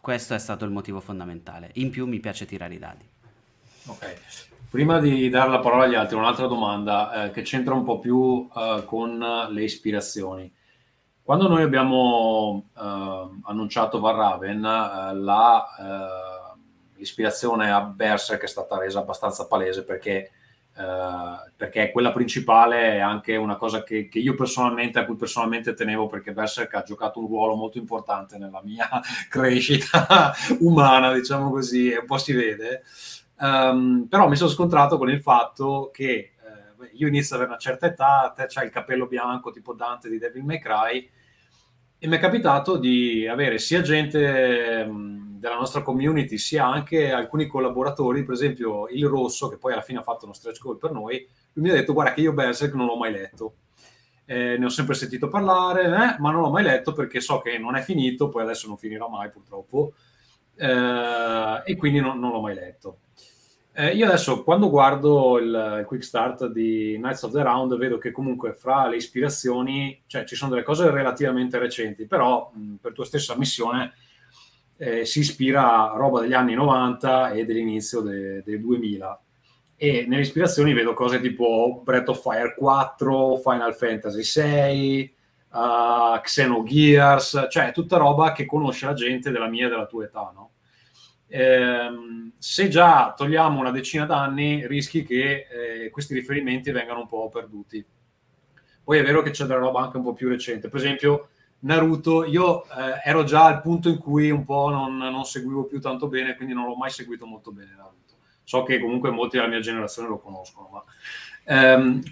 questo 0.00 0.34
è 0.34 0.38
stato 0.38 0.64
il 0.64 0.70
motivo 0.70 1.00
fondamentale. 1.00 1.70
In 1.74 1.90
più 1.90 2.06
mi 2.06 2.20
piace 2.20 2.46
tirare 2.46 2.74
i 2.74 2.78
dadi. 2.78 3.08
Ok. 3.86 4.16
Prima 4.70 4.98
di 5.00 5.28
dare 5.28 5.50
la 5.50 5.60
parola 5.60 5.84
agli 5.84 5.94
altri, 5.94 6.16
un'altra 6.16 6.46
domanda 6.46 7.24
eh, 7.26 7.30
che 7.30 7.42
c'entra 7.42 7.74
un 7.74 7.84
po' 7.84 7.98
più 7.98 8.48
eh, 8.56 8.84
con 8.86 9.18
le 9.50 9.62
ispirazioni. 9.62 10.50
Quando 11.22 11.46
noi 11.46 11.62
abbiamo 11.62 12.70
eh, 12.76 13.28
annunciato 13.42 14.00
Varraven, 14.00 14.64
eh, 14.64 15.14
la, 15.14 15.66
eh, 15.78 16.58
l'ispirazione 16.96 17.70
a 17.70 17.82
Berserk 17.82 18.42
è 18.42 18.48
stata 18.48 18.78
resa 18.78 19.00
abbastanza 19.00 19.46
palese 19.46 19.84
perché, 19.84 20.32
eh, 20.74 21.52
perché 21.54 21.90
quella 21.90 22.12
principale 22.12 22.94
è 22.94 22.98
anche 22.98 23.36
una 23.36 23.56
cosa 23.56 23.82
che, 23.82 24.08
che, 24.08 24.18
io 24.18 24.34
personalmente, 24.34 24.98
a 24.98 25.04
cui 25.04 25.16
personalmente 25.16 25.74
tenevo 25.74 26.06
perché 26.06 26.32
Berserk 26.32 26.74
ha 26.74 26.82
giocato 26.82 27.20
un 27.20 27.26
ruolo 27.26 27.54
molto 27.54 27.78
importante 27.78 28.38
nella 28.38 28.62
mia 28.64 28.88
crescita 29.28 30.32
umana, 30.60 31.12
diciamo 31.12 31.50
così, 31.50 31.90
e 31.90 31.98
un 31.98 32.06
po' 32.06 32.18
si 32.18 32.32
vede. 32.32 32.82
Um, 33.38 34.06
però 34.08 34.28
mi 34.28 34.36
sono 34.36 34.50
scontrato 34.50 34.98
con 34.98 35.10
il 35.10 35.20
fatto 35.20 35.90
che 35.92 36.12
eh, 36.12 36.90
io 36.92 37.08
inizio 37.08 37.34
ad 37.34 37.42
avere 37.42 37.56
una 37.56 37.60
certa 37.60 37.86
età, 37.86 38.32
te 38.34 38.46
c'hai 38.48 38.66
il 38.66 38.70
capello 38.70 39.06
bianco 39.06 39.50
tipo 39.50 39.74
Dante 39.74 40.08
di 40.08 40.18
Devil 40.18 40.44
May 40.44 40.60
Cry 40.60 41.10
e 41.98 42.06
mi 42.08 42.16
è 42.16 42.20
capitato 42.20 42.78
di 42.78 43.26
avere 43.26 43.58
sia 43.58 43.80
gente 43.80 44.84
mh, 44.84 45.31
della 45.42 45.56
nostra 45.56 45.82
community 45.82 46.38
sia 46.38 46.64
anche 46.64 47.10
alcuni 47.10 47.48
collaboratori, 47.48 48.22
per 48.22 48.34
esempio 48.34 48.86
il 48.86 49.08
Rosso 49.08 49.48
che 49.48 49.56
poi 49.56 49.72
alla 49.72 49.82
fine 49.82 49.98
ha 49.98 50.02
fatto 50.04 50.24
uno 50.24 50.34
stretch 50.34 50.60
goal 50.60 50.78
per 50.78 50.92
noi, 50.92 51.26
lui 51.54 51.64
mi 51.64 51.70
ha 51.70 51.74
detto 51.74 51.92
guarda 51.92 52.12
che 52.12 52.20
io 52.20 52.32
Berserk 52.32 52.74
non 52.74 52.86
l'ho 52.86 52.96
mai 52.96 53.10
letto. 53.10 53.54
Eh, 54.24 54.56
ne 54.56 54.64
ho 54.64 54.68
sempre 54.68 54.94
sentito 54.94 55.26
parlare, 55.26 55.86
eh, 55.86 56.20
ma 56.20 56.30
non 56.30 56.42
l'ho 56.42 56.50
mai 56.50 56.62
letto 56.62 56.92
perché 56.92 57.20
so 57.20 57.40
che 57.40 57.58
non 57.58 57.74
è 57.74 57.80
finito, 57.80 58.28
poi 58.28 58.44
adesso 58.44 58.68
non 58.68 58.76
finirà 58.76 59.08
mai 59.08 59.30
purtroppo, 59.30 59.94
eh, 60.54 61.62
e 61.64 61.76
quindi 61.76 61.98
non, 61.98 62.20
non 62.20 62.30
l'ho 62.30 62.40
mai 62.40 62.54
letto. 62.54 62.98
Eh, 63.72 63.96
io 63.96 64.06
adesso 64.06 64.44
quando 64.44 64.70
guardo 64.70 65.38
il, 65.38 65.78
il, 65.80 65.84
quick 65.86 66.04
start 66.04 66.46
di 66.46 66.94
Knights 66.98 67.22
of 67.24 67.32
the 67.32 67.42
Round 67.42 67.76
vedo 67.76 67.98
che 67.98 68.12
comunque 68.12 68.52
fra 68.52 68.86
le 68.86 68.94
ispirazioni, 68.94 70.02
cioè 70.06 70.24
ci 70.24 70.36
sono 70.36 70.52
delle 70.52 70.62
cose 70.62 70.88
relativamente 70.88 71.58
recenti, 71.58 72.06
però 72.06 72.52
mh, 72.54 72.74
per 72.74 72.92
tua 72.92 73.04
stessa 73.04 73.36
missione 73.36 73.92
eh, 74.82 75.04
si 75.04 75.20
ispira 75.20 75.92
a 75.92 75.96
roba 75.96 76.20
degli 76.20 76.32
anni 76.32 76.54
90 76.54 77.30
e 77.30 77.44
dell'inizio 77.44 78.00
de, 78.00 78.42
del 78.42 78.60
2000. 78.60 79.22
E 79.76 80.06
nelle 80.08 80.22
ispirazioni 80.22 80.72
vedo 80.72 80.92
cose 80.92 81.20
tipo 81.20 81.82
Breath 81.84 82.08
of 82.08 82.20
Fire 82.20 82.52
4, 82.56 83.36
Final 83.36 83.76
Fantasy 83.76 84.24
6, 84.24 85.14
uh, 85.50 86.20
Xenogears, 86.20 87.46
cioè 87.48 87.70
tutta 87.70 87.96
roba 87.96 88.32
che 88.32 88.44
conosce 88.44 88.86
la 88.86 88.94
gente 88.94 89.30
della 89.30 89.48
mia 89.48 89.66
e 89.66 89.70
della 89.70 89.86
tua 89.86 90.04
età, 90.04 90.32
no? 90.34 90.50
Ehm, 91.28 92.32
se 92.38 92.68
già 92.68 93.14
togliamo 93.16 93.60
una 93.60 93.70
decina 93.70 94.04
d'anni, 94.04 94.66
rischi 94.66 95.04
che 95.04 95.46
eh, 95.48 95.90
questi 95.90 96.12
riferimenti 96.12 96.72
vengano 96.72 97.00
un 97.00 97.08
po' 97.08 97.28
perduti. 97.28 97.84
Poi 98.82 98.98
è 98.98 99.02
vero 99.04 99.22
che 99.22 99.30
c'è 99.30 99.44
della 99.44 99.60
roba 99.60 99.80
anche 99.80 99.96
un 99.96 100.02
po' 100.02 100.12
più 100.12 100.28
recente. 100.28 100.68
Per 100.68 100.80
esempio, 100.80 101.28
Naruto, 101.62 102.24
io 102.24 102.64
eh, 102.64 103.00
ero 103.04 103.24
già 103.24 103.44
al 103.44 103.60
punto 103.60 103.88
in 103.88 103.98
cui 103.98 104.30
un 104.30 104.44
po' 104.44 104.70
non, 104.70 104.96
non, 104.96 105.24
seguivo 105.24 105.64
più 105.64 105.80
tanto 105.80 106.08
bene, 106.08 106.34
quindi 106.34 106.54
non 106.54 106.66
l'ho 106.66 106.74
mai 106.74 106.90
seguito 106.90 107.24
molto 107.26 107.52
bene 107.52 107.74
Naruto. 107.76 108.14
So 108.42 108.64
che 108.64 108.80
comunque 108.80 109.10
molti 109.10 109.36
della 109.36 109.48
mia 109.48 109.60
generazione 109.60 110.08
lo 110.08 110.18
conoscono, 110.18 110.68
ma 110.72 110.84
ehm, 111.44 112.02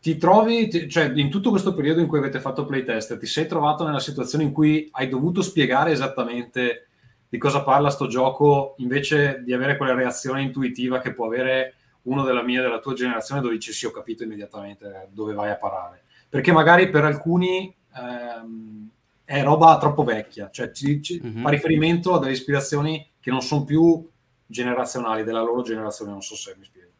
ti 0.00 0.16
trovi, 0.18 0.68
ti, 0.68 0.88
cioè 0.90 1.12
in 1.14 1.30
tutto 1.30 1.50
questo 1.50 1.74
periodo 1.74 2.00
in 2.00 2.06
cui 2.06 2.18
avete 2.18 2.40
fatto 2.40 2.66
playtest, 2.66 3.16
ti 3.18 3.26
sei 3.26 3.46
trovato 3.46 3.84
nella 3.84 4.00
situazione 4.00 4.44
in 4.44 4.52
cui 4.52 4.88
hai 4.92 5.08
dovuto 5.08 5.40
spiegare 5.40 5.92
esattamente 5.92 6.88
di 7.28 7.38
cosa 7.38 7.62
parla 7.62 7.88
sto 7.88 8.08
gioco 8.08 8.74
invece 8.78 9.40
di 9.42 9.54
avere 9.54 9.78
quella 9.78 9.94
reazione 9.94 10.42
intuitiva 10.42 10.98
che 11.00 11.14
può 11.14 11.24
avere 11.24 11.76
uno 12.02 12.24
della 12.24 12.42
mia 12.42 12.60
della 12.60 12.78
tua 12.78 12.92
generazione 12.92 13.40
dove 13.40 13.54
dici 13.54 13.72
sì 13.72 13.86
ho 13.86 13.90
capito 13.90 14.22
immediatamente 14.22 15.08
dove 15.12 15.32
vai 15.32 15.48
a 15.48 15.56
parare 15.56 16.02
perché 16.28 16.52
magari 16.52 16.90
per 16.90 17.04
alcuni 17.04 17.74
ehm, 17.96 18.88
è 19.24 19.42
roba 19.42 19.78
troppo 19.78 20.04
vecchia 20.04 20.50
cioè 20.50 20.70
ci, 20.72 21.02
ci, 21.02 21.20
mm-hmm. 21.24 21.42
fa 21.42 21.50
riferimento 21.50 22.14
a 22.14 22.18
delle 22.18 22.32
ispirazioni 22.32 23.10
che 23.20 23.30
non 23.30 23.42
sono 23.42 23.64
più 23.64 24.08
generazionali 24.46 25.24
della 25.24 25.42
loro 25.42 25.62
generazione 25.62 26.10
non 26.10 26.22
so 26.22 26.36
se 26.36 26.54
mi 26.58 26.64
spiego 26.64 26.90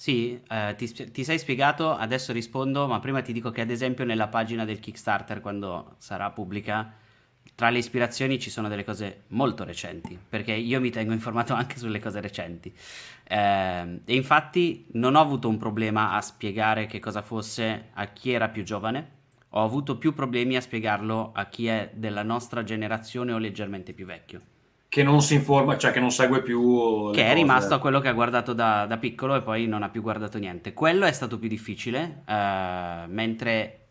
sì, 0.00 0.40
eh, 0.48 0.74
ti, 0.78 1.10
ti, 1.10 1.24
sei 1.24 1.38
spiegato, 1.38 1.94
adesso 1.94 2.32
rispondo, 2.32 2.86
ma 2.86 3.00
prima 3.00 3.20
ti 3.20 3.34
dico 3.34 3.50
che 3.50 3.60
ad 3.60 3.68
esempio 3.68 4.06
nella 4.06 4.28
pagina 4.28 4.64
del 4.64 4.80
Kickstarter, 4.80 5.42
quando 5.42 5.96
sarà 5.98 6.30
pubblica, 6.30 6.94
tra 7.54 7.68
le 7.68 7.76
ispirazioni 7.76 8.38
ci 8.38 8.48
sono 8.48 8.68
delle 8.68 8.82
cose 8.82 9.24
molto 9.28 9.62
recenti, 9.62 10.18
perché 10.26 10.52
io 10.52 10.80
mi 10.80 10.88
tengo 10.88 11.12
informato 11.12 11.52
anche 11.52 11.76
sulle 11.76 11.98
cose 12.00 12.22
recenti. 12.22 12.74
Eh, 13.24 14.00
e 14.02 14.14
infatti 14.14 14.86
non 14.92 15.16
ho 15.16 15.20
avuto 15.20 15.50
un 15.50 15.58
problema 15.58 16.12
a 16.12 16.22
spiegare 16.22 16.86
che 16.86 16.98
cosa 16.98 17.20
fosse 17.20 17.88
a 17.92 18.06
chi 18.06 18.30
era 18.30 18.48
più 18.48 18.62
giovane, 18.62 19.18
ho 19.50 19.62
avuto 19.62 19.98
più 19.98 20.14
problemi 20.14 20.56
a 20.56 20.60
spiegarlo 20.60 21.32
a 21.34 21.46
chi 21.46 21.66
è 21.66 21.90
della 21.94 22.22
nostra 22.22 22.62
generazione 22.62 23.32
o 23.32 23.38
leggermente 23.38 23.92
più 23.92 24.06
vecchio. 24.06 24.40
Che 24.88 25.02
non 25.02 25.22
si 25.22 25.34
informa, 25.34 25.78
cioè 25.78 25.92
che 25.92 26.00
non 26.00 26.10
segue 26.10 26.42
più. 26.42 27.10
Che 27.12 27.24
è 27.24 27.32
rimasto 27.32 27.74
a 27.74 27.78
quello 27.78 28.00
che 28.00 28.08
ha 28.08 28.12
guardato 28.12 28.52
da, 28.52 28.86
da, 28.86 28.98
piccolo 28.98 29.36
e 29.36 29.42
poi 29.42 29.66
non 29.66 29.82
ha 29.82 29.88
più 29.88 30.02
guardato 30.02 30.38
niente. 30.38 30.72
Quello 30.72 31.04
è 31.04 31.12
stato 31.12 31.38
più 31.38 31.48
difficile, 31.48 32.22
eh, 32.26 33.04
mentre 33.06 33.86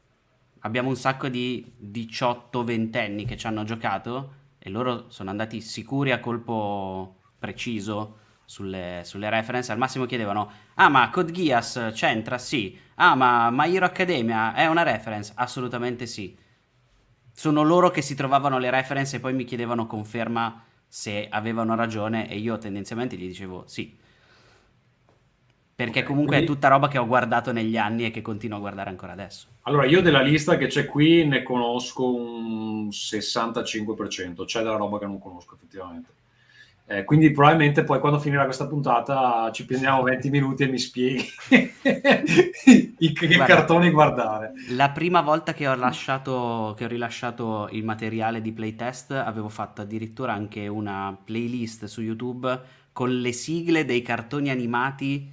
abbiamo 0.60 0.90
un 0.90 0.98
sacco 0.98 1.30
di 1.30 1.74
18-20 1.82 2.98
anni 2.98 3.26
che 3.26 3.38
ci 3.38 3.48
hanno 3.48 3.64
giocato 3.64 4.34
e 4.60 4.70
loro 4.70 5.06
sono 5.10 5.30
andati 5.30 5.62
sicuri 5.62 6.12
a 6.12 6.20
colpo 6.20 7.16
preciso 7.40 8.18
sulle, 8.50 9.02
sulle 9.04 9.30
reference. 9.30 9.72
Al 9.72 9.78
massimo 9.78 10.08
chiedevano: 10.08 10.52
Ah, 10.74 10.90
ma 10.90 11.08
Code 11.12 11.32
Geass 11.32 11.92
c'entra? 11.94 12.40
Sì. 12.40 12.76
Ah, 12.96 13.14
ma 13.14 13.52
My 13.52 13.76
Hero 13.76 13.86
Academia 13.86 14.56
è 14.56 14.66
una 14.66 14.82
reference? 14.82 15.32
Assolutamente 15.36 16.08
sì. 16.08 16.36
Sono 17.32 17.62
loro 17.62 17.92
che 17.92 18.02
si 18.02 18.16
trovavano 18.16 18.58
le 18.58 18.72
reference 18.72 19.18
e 19.18 19.20
poi 19.20 19.34
mi 19.34 19.44
chiedevano 19.44 19.86
conferma 19.86 20.64
se 20.88 21.28
avevano 21.30 21.76
ragione 21.76 22.28
e 22.28 22.38
io 22.38 22.58
tendenzialmente 22.58 23.16
gli 23.16 23.28
dicevo 23.28 23.66
sì. 23.68 23.96
Perché 25.76 26.04
comunque 26.04 26.36
quindi... 26.36 26.52
è 26.52 26.54
tutta 26.56 26.68
roba 26.68 26.88
che 26.90 26.98
ho 26.98 27.06
guardato 27.06 27.54
negli 27.54 27.78
anni 27.78 28.06
e 28.06 28.12
che 28.12 28.22
continuo 28.22 28.58
a 28.58 28.60
guardare 28.60 28.90
ancora 28.90 29.14
adesso. 29.14 29.48
Allora, 29.62 29.86
io 29.86 30.02
della 30.02 30.22
lista 30.22 30.58
che 30.58 30.68
c'è 30.68 30.86
qui 30.86 31.26
ne 31.26 31.44
conosco 31.44 32.14
un 32.14 32.88
65%, 32.88 34.44
c'è 34.44 34.62
della 34.62 34.76
roba 34.76 34.98
che 34.98 35.06
non 35.06 35.20
conosco 35.20 35.54
effettivamente. 35.56 36.18
Eh, 36.92 37.04
quindi 37.04 37.30
probabilmente 37.30 37.84
poi 37.84 38.00
quando 38.00 38.18
finirà 38.18 38.46
questa 38.46 38.66
puntata 38.66 39.52
ci 39.54 39.64
prendiamo 39.64 40.02
20 40.02 40.30
minuti 40.32 40.64
e 40.64 40.68
mi 40.70 40.80
spieghi 40.80 41.24
i, 42.98 43.14
che 43.14 43.28
Guarda, 43.28 43.46
cartoni 43.46 43.92
guardare. 43.92 44.54
La 44.72 44.90
prima 44.90 45.22
volta 45.22 45.54
che 45.54 45.68
ho, 45.68 45.76
lasciato, 45.76 46.74
che 46.76 46.86
ho 46.86 46.88
rilasciato 46.88 47.70
il 47.74 47.84
materiale 47.84 48.42
di 48.42 48.52
playtest 48.52 49.12
avevo 49.12 49.50
fatto 49.50 49.82
addirittura 49.82 50.34
anche 50.34 50.68
una 50.68 51.16
playlist 51.24 51.86
su 51.86 52.02
YouTube 52.02 52.60
con 52.92 53.20
le 53.20 53.34
sigle 53.34 53.86
dei 53.86 54.02
cartoni 54.02 54.50
animati 54.50 55.32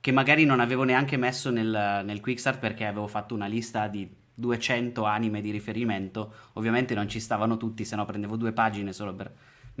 che 0.00 0.12
magari 0.12 0.46
non 0.46 0.60
avevo 0.60 0.84
neanche 0.84 1.18
messo 1.18 1.50
nel, 1.50 2.00
nel 2.06 2.20
Quickstart 2.22 2.58
perché 2.58 2.86
avevo 2.86 3.06
fatto 3.06 3.34
una 3.34 3.48
lista 3.48 3.86
di 3.86 4.08
200 4.32 5.04
anime 5.04 5.42
di 5.42 5.50
riferimento. 5.50 6.32
Ovviamente 6.54 6.94
non 6.94 7.06
ci 7.06 7.20
stavano 7.20 7.58
tutti, 7.58 7.84
se 7.84 7.96
no 7.96 8.06
prendevo 8.06 8.36
due 8.36 8.52
pagine 8.52 8.94
solo 8.94 9.14
per 9.14 9.30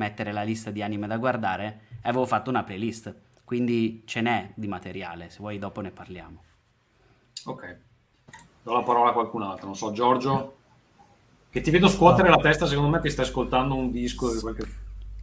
mettere 0.00 0.32
la 0.32 0.42
lista 0.42 0.70
di 0.70 0.82
anime 0.82 1.06
da 1.06 1.18
guardare 1.18 1.80
e 2.02 2.08
avevo 2.08 2.24
fatto 2.24 2.48
una 2.48 2.64
playlist. 2.64 3.14
Quindi 3.44 4.02
ce 4.06 4.22
n'è 4.22 4.52
di 4.54 4.66
materiale, 4.66 5.28
se 5.28 5.38
vuoi 5.40 5.58
dopo 5.58 5.82
ne 5.82 5.90
parliamo. 5.90 6.42
Ok. 7.44 7.76
Do 8.62 8.72
la 8.72 8.82
parola 8.82 9.10
a 9.10 9.12
qualcun 9.12 9.42
altro, 9.42 9.66
non 9.66 9.76
so, 9.76 9.92
Giorgio, 9.92 10.56
che 11.50 11.60
ti 11.60 11.70
vedo 11.70 11.88
scuotere 11.88 12.28
no. 12.28 12.36
la 12.36 12.40
testa, 12.40 12.66
secondo 12.66 12.90
me 12.90 13.00
ti 13.00 13.10
stai 13.10 13.26
ascoltando 13.26 13.74
un 13.74 13.90
disco 13.90 14.32
di 14.32 14.40
qualche 14.40 14.78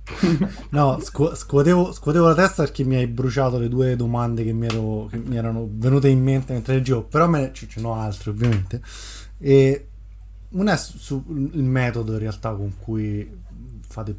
no, 0.72 1.00
scu- 1.02 1.36
scuotevo, 1.36 1.92
scuotevo, 1.92 2.28
la 2.28 2.34
testa 2.34 2.64
perché 2.64 2.86
mi 2.86 2.96
hai 2.96 3.08
bruciato 3.08 3.58
le 3.58 3.68
due 3.68 3.96
domande 3.98 4.44
che 4.46 4.54
mi, 4.54 4.66
ero, 4.66 5.08
che 5.10 5.18
mi 5.18 5.36
erano 5.36 5.68
venute 5.70 6.08
in 6.08 6.24
mente 6.24 6.54
mentre 6.54 6.76
leggevo, 6.76 7.04
però 7.04 7.28
me 7.28 7.42
ne, 7.42 7.54
ce 7.54 7.68
ne 7.76 7.88
ho 7.88 7.94
altre 7.94 8.32
ovviamente. 8.32 8.82
E 9.38 9.88
una 10.50 10.74
è 10.74 10.78
sul 10.78 11.00
su 11.00 11.24
metodo 11.28 12.14
in 12.14 12.20
realtà 12.20 12.54
con 12.54 12.74
cui 12.78 13.30
fate 13.88 14.16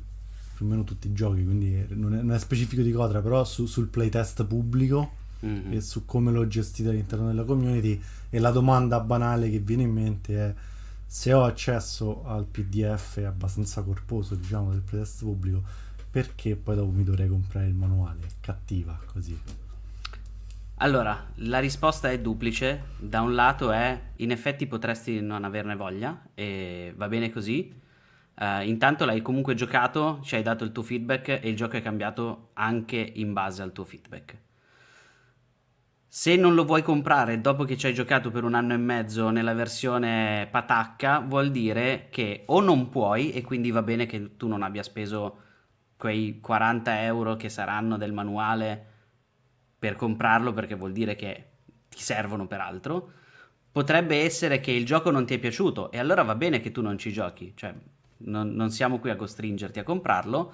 più 0.58 0.66
o 0.66 0.70
meno 0.70 0.82
tutti 0.82 1.06
i 1.06 1.12
giochi, 1.12 1.44
quindi 1.44 1.86
non 1.90 2.14
è, 2.14 2.20
non 2.20 2.32
è 2.32 2.38
specifico 2.40 2.82
di 2.82 2.90
Cotra, 2.90 3.20
però 3.20 3.44
su, 3.44 3.66
sul 3.66 3.86
playtest 3.86 4.44
pubblico 4.44 5.12
mm-hmm. 5.46 5.72
e 5.72 5.80
su 5.80 6.04
come 6.04 6.32
lo 6.32 6.48
gestite 6.48 6.88
all'interno 6.88 7.28
della 7.28 7.44
community. 7.44 8.02
E 8.28 8.40
la 8.40 8.50
domanda 8.50 8.98
banale 8.98 9.50
che 9.50 9.60
viene 9.60 9.84
in 9.84 9.92
mente 9.92 10.36
è 10.36 10.54
se 11.06 11.32
ho 11.32 11.44
accesso 11.44 12.24
al 12.26 12.44
PDF 12.44 13.18
abbastanza 13.24 13.82
corposo, 13.82 14.34
diciamo, 14.34 14.72
del 14.72 14.80
playtest 14.80 15.20
pubblico, 15.20 15.62
perché 16.10 16.56
poi 16.56 16.74
dopo 16.74 16.90
mi 16.90 17.04
dovrei 17.04 17.28
comprare 17.28 17.68
il 17.68 17.74
manuale? 17.74 18.22
Cattiva 18.40 18.98
così. 19.12 19.40
Allora, 20.78 21.24
la 21.36 21.60
risposta 21.60 22.10
è 22.10 22.18
duplice. 22.18 22.82
Da 22.98 23.20
un 23.20 23.36
lato 23.36 23.70
è 23.70 23.96
in 24.16 24.32
effetti 24.32 24.66
potresti 24.66 25.20
non 25.20 25.44
averne 25.44 25.76
voglia 25.76 26.20
e 26.34 26.92
va 26.96 27.06
bene 27.06 27.30
così. 27.30 27.72
Uh, 28.40 28.62
intanto 28.62 29.04
l'hai 29.04 29.20
comunque 29.20 29.54
giocato, 29.54 30.20
ci 30.22 30.36
hai 30.36 30.42
dato 30.42 30.62
il 30.62 30.70
tuo 30.70 30.84
feedback 30.84 31.40
e 31.42 31.48
il 31.48 31.56
gioco 31.56 31.76
è 31.76 31.82
cambiato 31.82 32.50
anche 32.52 32.96
in 32.96 33.32
base 33.32 33.62
al 33.62 33.72
tuo 33.72 33.84
feedback. 33.84 34.36
Se 36.06 36.36
non 36.36 36.54
lo 36.54 36.64
vuoi 36.64 36.82
comprare 36.82 37.40
dopo 37.40 37.64
che 37.64 37.76
ci 37.76 37.86
hai 37.86 37.94
giocato 37.94 38.30
per 38.30 38.44
un 38.44 38.54
anno 38.54 38.74
e 38.74 38.76
mezzo 38.76 39.30
nella 39.30 39.54
versione 39.54 40.46
patacca, 40.50 41.18
vuol 41.18 41.50
dire 41.50 42.06
che 42.10 42.44
o 42.46 42.60
non 42.60 42.88
puoi 42.90 43.32
e 43.32 43.42
quindi 43.42 43.72
va 43.72 43.82
bene 43.82 44.06
che 44.06 44.36
tu 44.36 44.46
non 44.46 44.62
abbia 44.62 44.84
speso 44.84 45.42
quei 45.96 46.38
40 46.40 47.02
euro 47.02 47.34
che 47.34 47.48
saranno 47.48 47.96
del 47.96 48.12
manuale 48.12 48.86
per 49.78 49.96
comprarlo 49.96 50.52
perché 50.52 50.76
vuol 50.76 50.92
dire 50.92 51.16
che 51.16 51.50
ti 51.88 52.00
servono 52.00 52.46
per 52.46 52.60
altro. 52.60 53.12
Potrebbe 53.72 54.22
essere 54.22 54.60
che 54.60 54.70
il 54.70 54.86
gioco 54.86 55.10
non 55.10 55.26
ti 55.26 55.34
è 55.34 55.38
piaciuto 55.38 55.90
e 55.90 55.98
allora 55.98 56.22
va 56.22 56.36
bene 56.36 56.60
che 56.60 56.70
tu 56.70 56.82
non 56.82 56.98
ci 56.98 57.12
giochi, 57.12 57.52
cioè 57.56 57.74
non, 58.18 58.50
non 58.54 58.70
siamo 58.70 58.98
qui 58.98 59.10
a 59.10 59.16
costringerti 59.16 59.78
a 59.78 59.84
comprarlo 59.84 60.52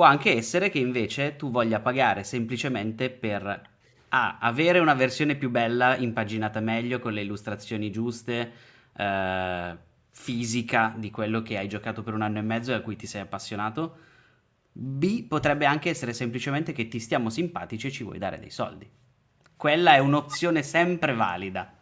Può 0.00 0.04
anche 0.04 0.34
essere 0.34 0.70
che 0.70 0.78
invece 0.78 1.36
tu 1.36 1.50
voglia 1.50 1.80
pagare 1.80 2.24
semplicemente 2.24 3.10
per 3.10 3.68
A. 4.08 4.38
avere 4.40 4.78
una 4.78 4.94
versione 4.94 5.34
più 5.34 5.50
bella, 5.50 5.96
impaginata 5.96 6.60
meglio, 6.60 6.98
con 7.00 7.12
le 7.12 7.20
illustrazioni 7.20 7.90
giuste, 7.90 8.52
eh, 8.96 9.76
fisica 10.10 10.94
di 10.96 11.10
quello 11.10 11.42
che 11.42 11.58
hai 11.58 11.68
giocato 11.68 12.02
per 12.02 12.14
un 12.14 12.22
anno 12.22 12.38
e 12.38 12.42
mezzo 12.42 12.70
e 12.72 12.76
a 12.76 12.80
cui 12.80 12.96
ti 12.96 13.06
sei 13.06 13.20
appassionato. 13.20 13.96
B. 14.72 15.26
potrebbe 15.26 15.66
anche 15.66 15.90
essere 15.90 16.12
semplicemente 16.12 16.72
che 16.72 16.88
ti 16.88 16.98
stiamo 16.98 17.28
simpatici 17.28 17.88
e 17.88 17.90
ci 17.90 18.02
vuoi 18.04 18.18
dare 18.18 18.38
dei 18.38 18.50
soldi. 18.50 18.88
Quella 19.54 19.94
è 19.94 19.98
un'opzione 19.98 20.62
sempre 20.62 21.14
valida. 21.14 21.74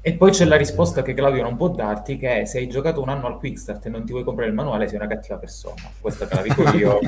E 0.00 0.14
poi 0.14 0.30
c'è 0.30 0.44
la 0.44 0.56
risposta 0.56 1.02
che 1.02 1.12
Claudio 1.12 1.42
non 1.42 1.56
può 1.56 1.68
darti, 1.68 2.16
che 2.16 2.40
è 2.40 2.44
se 2.44 2.58
hai 2.58 2.68
giocato 2.68 3.02
un 3.02 3.08
anno 3.08 3.26
al 3.26 3.38
Quickstart 3.38 3.86
e 3.86 3.88
non 3.88 4.04
ti 4.04 4.12
vuoi 4.12 4.24
comprare 4.24 4.48
il 4.48 4.54
manuale, 4.54 4.86
sei 4.86 4.96
una 4.96 5.08
cattiva 5.08 5.36
persona. 5.36 5.90
Questa 6.00 6.26
te 6.26 6.34
la 6.34 6.42
dico 6.42 6.62
io. 6.76 6.98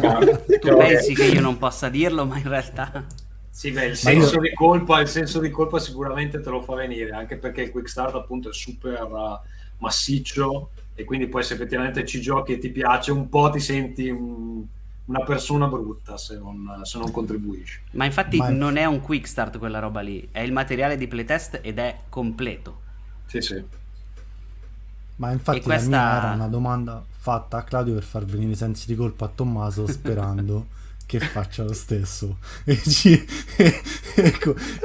tu 0.60 0.76
pensi 0.76 1.14
che 1.14 1.24
io 1.24 1.40
non 1.40 1.56
possa 1.56 1.88
dirlo, 1.88 2.26
ma 2.26 2.38
in 2.38 2.48
realtà... 2.48 3.04
Sì, 3.48 3.72
beh, 3.72 3.86
il 3.86 3.96
senso, 3.96 4.36
io... 4.36 4.40
di 4.42 4.54
colpa, 4.54 5.00
il 5.00 5.08
senso 5.08 5.40
di 5.40 5.50
colpa 5.50 5.78
sicuramente 5.78 6.40
te 6.40 6.50
lo 6.50 6.62
fa 6.62 6.74
venire, 6.74 7.10
anche 7.10 7.36
perché 7.36 7.62
il 7.62 7.70
Quickstart 7.70 8.14
appunto 8.14 8.50
è 8.50 8.52
super 8.52 9.02
uh, 9.02 9.38
massiccio 9.78 10.70
e 10.94 11.04
quindi 11.04 11.26
poi 11.26 11.42
se 11.42 11.54
effettivamente 11.54 12.04
ci 12.04 12.20
giochi 12.20 12.52
e 12.52 12.58
ti 12.58 12.70
piace 12.70 13.12
un 13.12 13.28
po' 13.28 13.50
ti 13.50 13.60
senti 13.60 14.08
un 14.08 14.64
una 15.10 15.24
persona 15.24 15.66
brutta 15.66 16.16
se 16.16 16.38
non, 16.38 16.80
se 16.84 16.98
non 16.98 17.10
contribuisci. 17.10 17.80
Ma 17.92 18.04
infatti 18.04 18.36
Ma 18.36 18.48
non 18.48 18.76
è 18.76 18.84
un 18.84 19.00
quick 19.00 19.26
start 19.26 19.58
quella 19.58 19.80
roba 19.80 20.00
lì, 20.00 20.28
è 20.30 20.40
il 20.40 20.52
materiale 20.52 20.96
di 20.96 21.08
playtest 21.08 21.58
ed 21.62 21.78
è 21.78 22.02
completo. 22.08 22.80
Sì, 23.26 23.40
sì. 23.40 23.62
Ma 25.16 25.32
infatti 25.32 25.60
questa... 25.60 25.90
la 25.90 25.96
mia 25.96 26.16
era 26.16 26.32
una 26.34 26.48
domanda 26.48 27.04
fatta 27.10 27.58
a 27.58 27.62
Claudio 27.64 27.94
per 27.94 28.04
far 28.04 28.24
venire 28.24 28.52
i 28.52 28.56
sensi 28.56 28.86
di 28.86 28.94
colpa 28.94 29.26
a 29.26 29.28
Tommaso 29.28 29.86
sperando 29.86 30.66
che 31.10 31.18
faccia 31.18 31.64
lo 31.64 31.72
stesso. 31.72 32.38
E, 32.70 32.76
ci, 32.76 33.26
e, 33.56 33.80
e, 34.14 34.32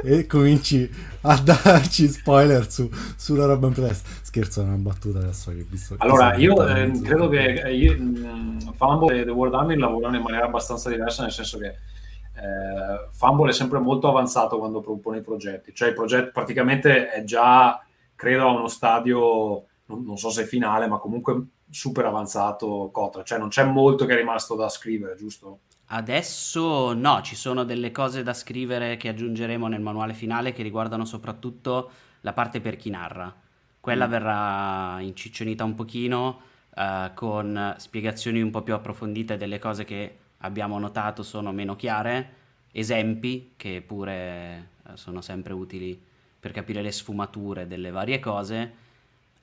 e, 0.02 0.26
cominci 0.26 0.90
a 1.20 1.38
darci 1.38 2.08
spoiler 2.08 2.68
su, 2.68 2.90
sulla 3.16 3.44
roba 3.46 3.68
in 3.68 3.74
press. 3.74 4.02
Scherzo 4.22 4.62
è 4.62 4.64
una 4.64 4.74
battuta 4.74 5.18
adesso 5.18 5.50
che 5.52 5.64
visto 5.68 5.94
allora 5.98 6.34
io 6.34 6.66
eh, 6.66 6.90
credo 7.02 7.28
che 7.28 7.62
eh, 7.62 7.74
io, 7.74 7.96
mm, 7.96 8.58
Fumble 8.74 9.20
e 9.20 9.24
The 9.24 9.30
World 9.30 9.54
Army 9.54 9.76
lavorano 9.76 10.16
in 10.16 10.22
maniera 10.22 10.46
abbastanza 10.46 10.88
diversa 10.90 11.22
nel 11.22 11.30
senso 11.30 11.58
che 11.58 11.66
eh, 11.66 13.08
Fumble 13.12 13.50
è 13.50 13.52
sempre 13.52 13.78
molto 13.78 14.08
avanzato 14.08 14.58
quando 14.58 14.80
propone 14.80 15.18
i 15.18 15.22
progetti. 15.22 15.72
Cioè 15.72 15.88
il 15.88 15.94
progetto 15.94 16.30
praticamente 16.32 17.08
è 17.10 17.22
già 17.22 17.80
credo 18.16 18.48
a 18.48 18.52
uno 18.52 18.68
stadio 18.68 19.64
non, 19.86 20.02
non 20.02 20.16
so 20.16 20.30
se 20.30 20.44
finale 20.44 20.88
ma 20.88 20.98
comunque 20.98 21.46
super 21.70 22.06
avanzato 22.06 22.88
Cotra. 22.90 23.22
Cioè 23.22 23.38
non 23.38 23.48
c'è 23.48 23.64
molto 23.64 24.06
che 24.06 24.14
è 24.14 24.16
rimasto 24.16 24.56
da 24.56 24.68
scrivere 24.68 25.14
giusto? 25.14 25.60
Adesso 25.88 26.94
no, 26.94 27.22
ci 27.22 27.36
sono 27.36 27.62
delle 27.64 27.92
cose 27.92 28.24
da 28.24 28.34
scrivere 28.34 28.96
che 28.96 29.08
aggiungeremo 29.08 29.68
nel 29.68 29.80
manuale 29.80 30.14
finale 30.14 30.52
che 30.52 30.64
riguardano 30.64 31.04
soprattutto 31.04 31.90
la 32.22 32.32
parte 32.32 32.60
per 32.60 32.76
chi 32.76 32.90
narra. 32.90 33.32
Quella 33.78 34.08
mm. 34.08 34.10
verrà 34.10 34.96
inciccionita 35.00 35.62
un 35.62 35.76
pochino 35.76 36.40
eh, 36.74 37.12
con 37.14 37.74
spiegazioni 37.78 38.40
un 38.42 38.50
po' 38.50 38.62
più 38.62 38.74
approfondite 38.74 39.36
delle 39.36 39.60
cose 39.60 39.84
che 39.84 40.16
abbiamo 40.38 40.78
notato 40.80 41.22
sono 41.22 41.52
meno 41.52 41.76
chiare, 41.76 42.34
esempi 42.72 43.52
che 43.56 43.80
pure 43.86 44.70
eh, 44.88 44.96
sono 44.96 45.20
sempre 45.20 45.52
utili 45.52 46.00
per 46.38 46.50
capire 46.50 46.82
le 46.82 46.90
sfumature 46.90 47.68
delle 47.68 47.92
varie 47.92 48.18
cose, 48.18 48.74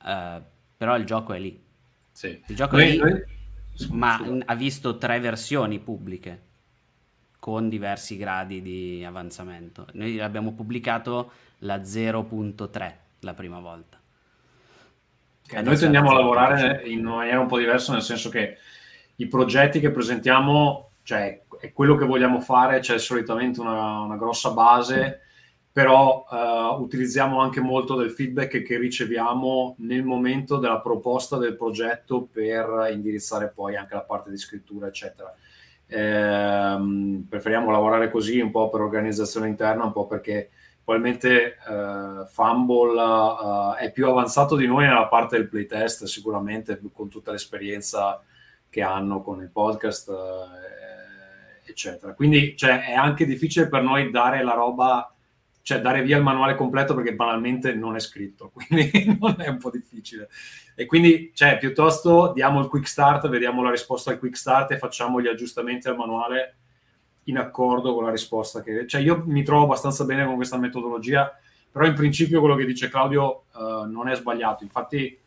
eh, 0.04 0.40
però 0.76 0.96
il 0.96 1.06
gioco 1.06 1.32
è 1.32 1.38
lì. 1.38 1.58
Sì. 2.12 2.38
Il 2.46 2.54
gioco 2.54 2.76
noi, 2.76 2.86
è 2.86 2.90
lì. 2.90 2.98
Noi 2.98 3.24
ma 3.90 4.20
ha 4.44 4.54
visto 4.54 4.98
tre 4.98 5.20
versioni 5.20 5.78
pubbliche 5.78 6.42
con 7.38 7.68
diversi 7.68 8.16
gradi 8.16 8.62
di 8.62 9.04
avanzamento. 9.04 9.86
Noi 9.92 10.20
abbiamo 10.20 10.52
pubblicato 10.52 11.30
la 11.58 11.76
0.3 11.78 12.92
la 13.20 13.34
prima 13.34 13.58
volta. 13.58 13.98
Okay, 15.46 15.62
noi 15.62 15.76
tendiamo 15.76 16.10
a 16.10 16.14
lavorare 16.14 16.82
in 16.86 17.02
maniera 17.02 17.40
un 17.40 17.46
po' 17.46 17.58
diversa, 17.58 17.92
nel 17.92 18.02
senso 18.02 18.30
che 18.30 18.56
i 19.16 19.26
progetti 19.26 19.78
che 19.78 19.90
presentiamo, 19.90 20.90
cioè 21.02 21.42
è 21.60 21.72
quello 21.72 21.96
che 21.96 22.06
vogliamo 22.06 22.40
fare, 22.40 22.80
c'è 22.80 22.98
solitamente 22.98 23.60
una, 23.60 24.00
una 24.00 24.16
grossa 24.16 24.50
base 24.52 25.23
però 25.74 26.24
uh, 26.30 26.80
utilizziamo 26.80 27.40
anche 27.40 27.60
molto 27.60 27.96
del 27.96 28.12
feedback 28.12 28.62
che 28.62 28.78
riceviamo 28.78 29.74
nel 29.78 30.04
momento 30.04 30.58
della 30.58 30.78
proposta 30.78 31.36
del 31.36 31.56
progetto 31.56 32.28
per 32.30 32.90
indirizzare 32.92 33.50
poi 33.52 33.74
anche 33.74 33.94
la 33.94 34.02
parte 34.04 34.30
di 34.30 34.38
scrittura, 34.38 34.86
eccetera. 34.86 35.34
Eh, 35.88 37.24
preferiamo 37.28 37.72
lavorare 37.72 38.08
così 38.08 38.38
un 38.38 38.52
po' 38.52 38.70
per 38.70 38.82
organizzazione 38.82 39.48
interna, 39.48 39.82
un 39.82 39.90
po' 39.90 40.06
perché 40.06 40.50
probabilmente 40.84 41.56
uh, 41.66 42.24
Fumble 42.28 43.02
uh, 43.02 43.74
è 43.74 43.90
più 43.90 44.06
avanzato 44.06 44.54
di 44.54 44.68
noi 44.68 44.86
nella 44.86 45.08
parte 45.08 45.36
del 45.36 45.48
playtest, 45.48 46.04
sicuramente 46.04 46.80
con 46.92 47.08
tutta 47.08 47.32
l'esperienza 47.32 48.22
che 48.70 48.80
hanno 48.80 49.22
con 49.22 49.40
il 49.40 49.50
podcast, 49.50 50.08
eccetera. 51.66 52.14
Quindi 52.14 52.56
cioè, 52.56 52.84
è 52.84 52.92
anche 52.92 53.26
difficile 53.26 53.68
per 53.68 53.82
noi 53.82 54.12
dare 54.12 54.44
la 54.44 54.54
roba 54.54 55.13
cioè 55.64 55.80
dare 55.80 56.02
via 56.02 56.18
il 56.18 56.22
manuale 56.22 56.56
completo 56.56 56.94
perché 56.94 57.14
banalmente 57.14 57.72
non 57.72 57.96
è 57.96 57.98
scritto, 57.98 58.52
quindi 58.54 59.16
non 59.18 59.36
è 59.38 59.48
un 59.48 59.56
po' 59.56 59.70
difficile. 59.70 60.28
E 60.74 60.84
quindi, 60.84 61.30
cioè, 61.32 61.56
piuttosto 61.56 62.32
diamo 62.34 62.60
il 62.60 62.68
quick 62.68 62.86
start, 62.86 63.28
vediamo 63.28 63.62
la 63.62 63.70
risposta 63.70 64.10
al 64.10 64.18
quick 64.18 64.36
start 64.36 64.72
e 64.72 64.78
facciamo 64.78 65.22
gli 65.22 65.26
aggiustamenti 65.26 65.88
al 65.88 65.96
manuale 65.96 66.56
in 67.24 67.38
accordo 67.38 67.94
con 67.94 68.04
la 68.04 68.10
risposta 68.10 68.60
che... 68.60 68.86
Cioè, 68.86 69.00
io 69.00 69.22
mi 69.26 69.42
trovo 69.42 69.64
abbastanza 69.64 70.04
bene 70.04 70.26
con 70.26 70.34
questa 70.34 70.58
metodologia, 70.58 71.34
però 71.70 71.86
in 71.86 71.94
principio 71.94 72.40
quello 72.40 72.56
che 72.56 72.66
dice 72.66 72.90
Claudio 72.90 73.44
uh, 73.54 73.90
non 73.90 74.08
è 74.08 74.14
sbagliato. 74.16 74.64
Infatti 74.64 75.18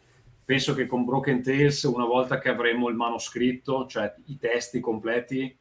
penso 0.46 0.76
che 0.76 0.86
con 0.86 1.04
Broken 1.04 1.42
Tales, 1.42 1.82
una 1.84 2.06
volta 2.06 2.38
che 2.38 2.50
avremo 2.50 2.90
il 2.90 2.96
manoscritto, 2.96 3.88
cioè 3.88 4.14
i 4.26 4.38
testi 4.38 4.80
completi, 4.80 5.58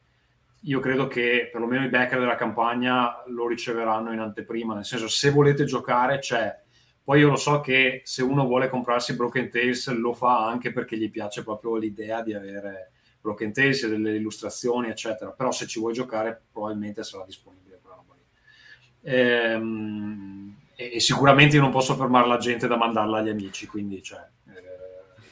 io 0.61 0.79
credo 0.79 1.07
che 1.07 1.49
perlomeno 1.51 1.85
i 1.85 1.89
backer 1.89 2.19
della 2.19 2.35
campagna 2.35 3.23
lo 3.27 3.47
riceveranno 3.47 4.11
in 4.11 4.19
anteprima, 4.19 4.73
nel 4.73 4.85
senso 4.85 5.07
se 5.07 5.29
volete 5.29 5.65
giocare 5.65 6.19
c'è. 6.19 6.63
Poi 7.03 7.19
io 7.19 7.29
lo 7.29 7.37
so 7.37 7.61
che 7.61 8.01
se 8.03 8.21
uno 8.21 8.45
vuole 8.45 8.67
comprarsi 8.67 9.15
Broken 9.15 9.49
Tales 9.49 9.87
lo 9.93 10.13
fa 10.13 10.45
anche 10.45 10.73
perché 10.73 10.97
gli 10.97 11.09
piace 11.09 11.41
proprio 11.43 11.77
l'idea 11.77 12.21
di 12.21 12.33
avere 12.33 12.91
Broken 13.21 13.53
Tales 13.53 13.87
delle 13.87 14.15
illustrazioni, 14.15 14.89
eccetera. 14.89 15.31
Però 15.31 15.51
se 15.51 15.67
ci 15.67 15.79
vuoi 15.79 15.93
giocare 15.93 16.41
probabilmente 16.51 17.03
sarà 17.03 17.23
disponibile 17.23 17.79
quella 17.81 17.95
roba 17.95 18.15
lì. 18.15 19.09
Ehm, 19.09 20.57
e, 20.75 20.91
e, 20.95 20.99
sicuramente 20.99 21.55
io 21.55 21.61
non 21.61 21.71
posso 21.71 21.95
fermare 21.95 22.27
la 22.27 22.37
gente 22.37 22.67
da 22.67 22.75
mandarla 22.75 23.19
agli 23.19 23.29
amici, 23.29 23.67
quindi 23.67 24.03
cioè, 24.03 24.27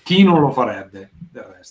chi 0.05 0.21
non 0.21 0.39
lo 0.39 0.51
farebbe? 0.51 1.09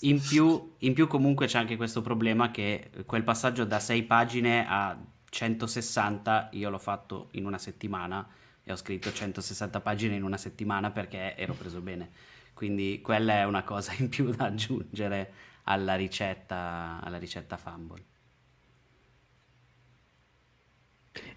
In 0.01 0.20
più, 0.20 0.75
in 0.79 0.92
più 0.92 1.07
comunque 1.07 1.47
c'è 1.47 1.57
anche 1.57 1.77
questo 1.77 2.03
problema 2.03 2.51
che 2.51 2.90
quel 3.07 3.23
passaggio 3.23 3.64
da 3.64 3.79
6 3.79 4.03
pagine 4.03 4.66
a 4.68 4.99
160 5.31 6.49
io 6.55 6.68
l'ho 6.68 6.79
fatto 6.79 7.29
in 7.33 7.47
una 7.47 7.59
settimana 7.59 8.27
e 8.64 8.73
ho 8.73 8.77
scritto 8.77 9.12
160 9.12 9.81
pagine 9.81 10.16
in 10.16 10.25
una 10.25 10.37
settimana 10.37 10.90
perché 10.90 11.37
ero 11.37 11.53
preso 11.53 11.81
bene. 11.81 12.11
Quindi 12.55 13.01
quella 13.01 13.35
è 13.35 13.44
una 13.44 13.62
cosa 13.62 13.92
in 13.99 14.09
più 14.09 14.31
da 14.31 14.47
aggiungere 14.47 15.33
alla 15.64 15.94
ricetta, 15.94 16.99
alla 17.05 17.18
ricetta 17.18 17.57
Fumble. 17.57 18.03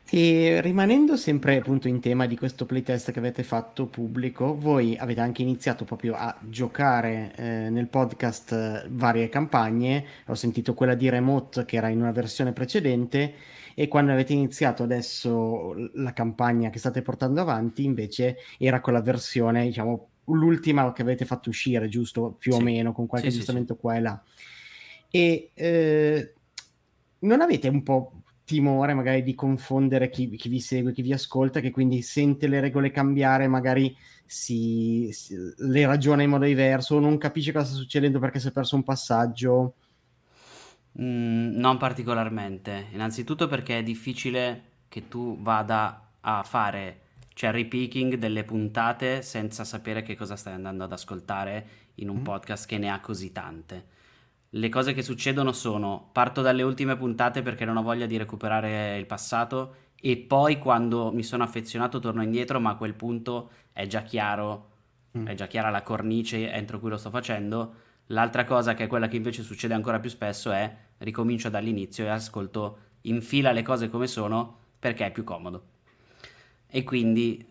E 0.09 0.61
rimanendo 0.61 1.17
sempre 1.17 1.57
appunto 1.57 1.89
in 1.89 1.99
tema 1.99 2.27
di 2.27 2.37
questo 2.37 2.65
playtest 2.65 3.11
che 3.11 3.19
avete 3.19 3.43
fatto 3.43 3.87
pubblico, 3.87 4.57
voi 4.57 4.95
avete 4.95 5.19
anche 5.19 5.41
iniziato 5.41 5.83
proprio 5.83 6.15
a 6.15 6.33
giocare 6.39 7.33
eh, 7.35 7.69
nel 7.69 7.87
podcast 7.87 8.51
eh, 8.53 8.87
varie 8.89 9.27
campagne, 9.27 10.05
ho 10.27 10.33
sentito 10.33 10.73
quella 10.73 10.95
di 10.95 11.09
Remote 11.09 11.65
che 11.65 11.75
era 11.75 11.89
in 11.89 11.99
una 11.99 12.11
versione 12.11 12.53
precedente 12.53 13.33
e 13.75 13.89
quando 13.89 14.13
avete 14.13 14.31
iniziato 14.31 14.81
adesso 14.81 15.75
la 15.95 16.13
campagna 16.13 16.69
che 16.69 16.79
state 16.79 17.01
portando 17.01 17.41
avanti 17.41 17.83
invece 17.83 18.37
era 18.57 18.79
con 18.79 18.93
la 18.93 19.01
versione, 19.01 19.65
diciamo, 19.65 20.07
l'ultima 20.25 20.91
che 20.93 21.01
avete 21.01 21.25
fatto 21.25 21.49
uscire, 21.49 21.89
giusto? 21.89 22.33
Più 22.39 22.53
sì. 22.53 22.59
o 22.59 22.61
meno, 22.63 22.93
con 22.93 23.07
qualche 23.07 23.29
sì, 23.29 23.35
aggiustamento 23.35 23.73
sì, 23.73 23.79
qua 23.79 23.95
e 23.95 23.99
là. 23.99 24.23
E 25.11 25.51
eh, 25.53 26.33
non 27.19 27.41
avete 27.41 27.67
un 27.67 27.83
po' 27.83 28.16
timore 28.47 28.93
magari 28.93 29.23
di 29.23 29.35
confondere 29.35 30.09
chi, 30.09 30.29
chi, 30.29 30.47
vi 30.47 30.61
segue, 30.61 30.93
chi 30.93 31.01
vi 31.01 31.11
ascolta, 31.11 31.59
che 31.59 31.69
quindi 31.69 32.01
sente 32.01 32.47
le 32.47 32.61
regole 32.61 32.91
cambiare, 32.91 33.45
magari 33.45 33.93
si, 34.25 35.09
si, 35.11 35.35
le 35.57 35.85
ragiona 35.85 36.23
in 36.23 36.29
modo 36.29 36.45
diverso 36.45 36.95
o 36.95 36.99
non 36.99 37.17
capisce 37.17 37.51
cosa 37.51 37.65
sta 37.65 37.75
succedendo 37.75 38.19
perché 38.19 38.39
si 38.39 38.47
è 38.47 38.51
perso 38.53 38.77
un 38.77 38.83
passaggio? 38.83 39.73
Mm, 41.01 41.57
non 41.57 41.75
particolarmente. 41.75 42.87
Innanzitutto 42.93 43.47
perché 43.47 43.79
è 43.79 43.83
difficile 43.83 44.63
che 44.87 45.09
tu 45.09 45.37
vada 45.41 46.13
a 46.21 46.41
fare 46.43 47.01
cherry 47.33 47.65
picking 47.65 48.15
delle 48.15 48.45
puntate 48.45 49.23
senza 49.23 49.65
sapere 49.65 50.03
che 50.03 50.15
cosa 50.15 50.37
stai 50.37 50.53
andando 50.53 50.85
ad 50.85 50.93
ascoltare 50.93 51.67
in 51.95 52.07
un 52.07 52.19
mm. 52.19 52.23
podcast 52.23 52.65
che 52.65 52.77
ne 52.77 52.89
ha 52.89 53.01
così 53.01 53.33
tante. 53.33 53.95
Le 54.51 54.69
cose 54.69 54.93
che 54.93 55.01
succedono 55.01 55.51
sono 55.51 56.09
parto 56.11 56.41
dalle 56.41 56.63
ultime 56.63 56.95
puntate 56.95 57.41
perché 57.41 57.65
non 57.65 57.77
ho 57.77 57.81
voglia 57.81 58.05
di 58.05 58.17
recuperare 58.17 58.97
il 58.97 59.05
passato 59.05 59.75
e 59.99 60.15
poi 60.17 60.57
quando 60.57 61.11
mi 61.11 61.23
sono 61.23 61.43
affezionato 61.43 61.99
torno 61.99 62.23
indietro, 62.23 62.59
ma 62.59 62.71
a 62.71 62.75
quel 62.75 62.93
punto 62.93 63.49
è 63.73 63.87
già 63.87 64.03
chiaro, 64.03 64.69
mm. 65.17 65.27
è 65.27 65.33
già 65.33 65.47
chiara 65.47 65.69
la 65.69 65.81
cornice 65.81 66.51
entro 66.51 66.79
cui 66.79 66.89
lo 66.89 66.97
sto 66.97 67.09
facendo. 67.09 67.85
L'altra 68.07 68.45
cosa 68.45 68.73
che 68.73 68.85
è 68.85 68.87
quella 68.87 69.07
che 69.07 69.17
invece 69.17 69.43
succede 69.43 69.73
ancora 69.73 69.99
più 69.99 70.09
spesso 70.09 70.51
è 70.51 70.73
ricomincio 70.99 71.49
dall'inizio 71.49 72.05
e 72.05 72.09
ascolto 72.09 72.77
in 73.01 73.21
fila 73.21 73.51
le 73.51 73.63
cose 73.63 73.89
come 73.89 74.07
sono 74.07 74.57
perché 74.79 75.07
è 75.07 75.11
più 75.11 75.23
comodo. 75.23 75.63
E 76.67 76.83
quindi 76.83 77.45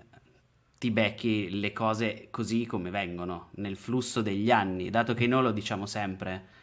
ti 0.78 0.90
becchi 0.90 1.58
le 1.58 1.72
cose 1.72 2.28
così 2.30 2.64
come 2.64 2.90
vengono, 2.90 3.48
nel 3.56 3.76
flusso 3.76 4.22
degli 4.22 4.50
anni, 4.50 4.88
dato 4.88 5.14
che 5.14 5.26
noi 5.26 5.42
lo 5.42 5.50
diciamo 5.50 5.84
sempre 5.84 6.54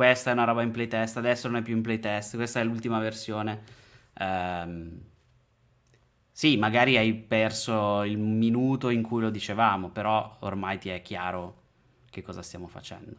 questa 0.00 0.30
è 0.30 0.32
una 0.32 0.44
roba 0.44 0.62
in 0.62 0.70
playtest, 0.70 1.18
adesso 1.18 1.46
non 1.46 1.58
è 1.58 1.62
più 1.62 1.76
in 1.76 1.82
playtest, 1.82 2.36
questa 2.36 2.58
è 2.58 2.64
l'ultima 2.64 2.98
versione. 3.00 3.60
Um, 4.18 4.98
sì, 6.32 6.56
magari 6.56 6.96
hai 6.96 7.12
perso 7.12 8.02
il 8.04 8.16
minuto 8.16 8.88
in 8.88 9.02
cui 9.02 9.20
lo 9.20 9.28
dicevamo, 9.28 9.90
però 9.90 10.38
ormai 10.40 10.78
ti 10.78 10.88
è 10.88 11.02
chiaro 11.02 11.56
che 12.08 12.22
cosa 12.22 12.40
stiamo 12.40 12.66
facendo. 12.66 13.12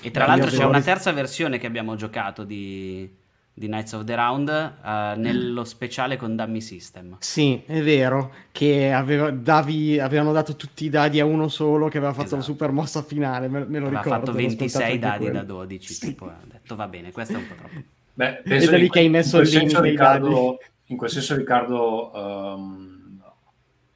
E 0.00 0.10
tra 0.10 0.24
l'altro 0.24 0.48
c'è 0.48 0.64
una 0.64 0.80
terza 0.80 1.12
versione 1.12 1.58
che 1.58 1.66
abbiamo 1.66 1.96
giocato 1.96 2.44
di, 2.44 3.14
di 3.56 3.66
Knights 3.66 3.92
of 3.92 4.02
the 4.02 4.16
Round 4.16 4.48
uh, 4.48 5.18
nello 5.18 5.62
speciale 5.62 6.16
con 6.16 6.34
Dummy 6.34 6.60
System. 6.60 7.16
Sì, 7.20 7.62
è 7.64 7.80
vero, 7.82 8.34
che 8.50 8.92
aveva, 8.92 9.30
davi, 9.30 10.00
avevano 10.00 10.32
dato 10.32 10.56
tutti 10.56 10.86
i 10.86 10.88
dadi 10.88 11.20
a 11.20 11.24
uno 11.24 11.46
solo 11.46 11.86
che 11.88 11.98
aveva 11.98 12.12
fatto 12.12 12.26
esatto. 12.26 12.40
la 12.40 12.42
super 12.42 12.72
mossa 12.72 13.02
finale, 13.02 13.46
me, 13.46 13.60
me 13.60 13.78
lo 13.78 13.86
aveva 13.86 14.02
ricordo. 14.02 14.22
Ha 14.22 14.26
fatto 14.26 14.36
26 14.36 14.98
dadi 14.98 15.30
da 15.30 15.44
12, 15.44 15.98
tipo, 16.00 16.26
ha 16.26 16.36
detto 16.42 16.74
va 16.74 16.88
bene, 16.88 17.12
questo 17.12 17.34
è 17.34 17.36
un 17.36 17.46
po' 17.46 17.54
troppo. 17.54 17.82
Beh, 18.14 18.42
penso 18.44 18.68
è 18.68 18.70
da 18.72 18.76
lì 18.76 18.90
che 18.90 18.98
hai 18.98 19.08
messo 19.08 19.38
il 19.38 19.48
limite 19.48 19.80
Riccardo, 19.80 20.58
In 20.86 20.96
quel 20.96 21.10
senso 21.10 21.36
Riccardo, 21.36 22.10
um, 22.12 23.22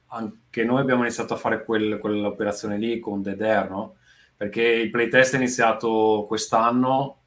anche 0.07 0.63
noi 0.63 0.79
abbiamo 0.79 1.01
iniziato 1.01 1.33
a 1.33 1.37
fare 1.37 1.65
quel, 1.65 1.99
quell'operazione 1.99 2.77
lì 2.77 2.99
con 2.99 3.21
Dead 3.21 3.41
Air, 3.41 3.69
no? 3.69 3.95
Perché 4.37 4.63
il 4.63 4.89
playtest 4.89 5.33
è 5.33 5.37
iniziato 5.37 6.23
quest'anno 6.29 7.18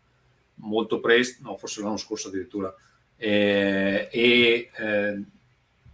molto 0.56 1.00
presto, 1.00 1.42
no, 1.48 1.56
forse 1.56 1.82
l'anno 1.82 1.96
scorso 1.96 2.28
addirittura, 2.28 2.74
e, 3.16 4.08
e 4.10 4.70
eh, 4.76 5.22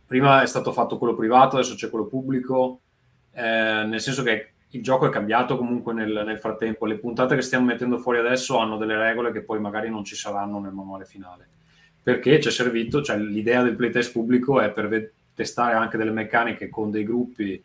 prima 0.07 0.43
è 0.43 0.47
stato 0.47 0.73
fatto 0.73 0.97
quello 0.97 1.15
privato, 1.15 1.57
adesso 1.57 1.75
c'è 1.75 1.91
quello 1.91 2.07
pubblico, 2.07 2.81
eh, 3.33 3.85
nel 3.87 4.01
senso 4.01 4.23
che 4.23 4.53
il 4.71 4.83
gioco 4.83 5.07
è 5.07 5.11
cambiato 5.11 5.57
comunque 5.57 5.93
nel, 5.93 6.23
nel, 6.27 6.39
frattempo, 6.39 6.87
le 6.87 6.99
puntate 6.99 7.35
che 7.35 7.43
stiamo 7.43 7.67
mettendo 7.67 7.99
fuori 7.99 8.19
adesso 8.19 8.59
hanno 8.59 8.77
delle 8.77 8.97
regole 8.97 9.33
che 9.33 9.43
poi 9.43 9.61
magari 9.61 9.89
non 9.89 10.05
ci 10.05 10.15
saranno 10.15 10.59
nel 10.59 10.73
manuale 10.73 11.05
finale, 11.05 11.47
perché 12.03 12.41
ci 12.41 12.49
è 12.49 12.51
servito, 12.51 13.03
cioè 13.03 13.19
l'idea 13.19 13.63
del 13.63 13.77
playtest 13.77 14.13
pubblico 14.13 14.61
è 14.61 14.71
per 14.71 14.89
ve- 14.89 15.13
testare 15.35 15.75
anche 15.75 15.97
delle 15.97 16.11
meccaniche 16.11 16.69
con 16.69 16.91
dei 16.91 17.05
gruppi 17.05 17.63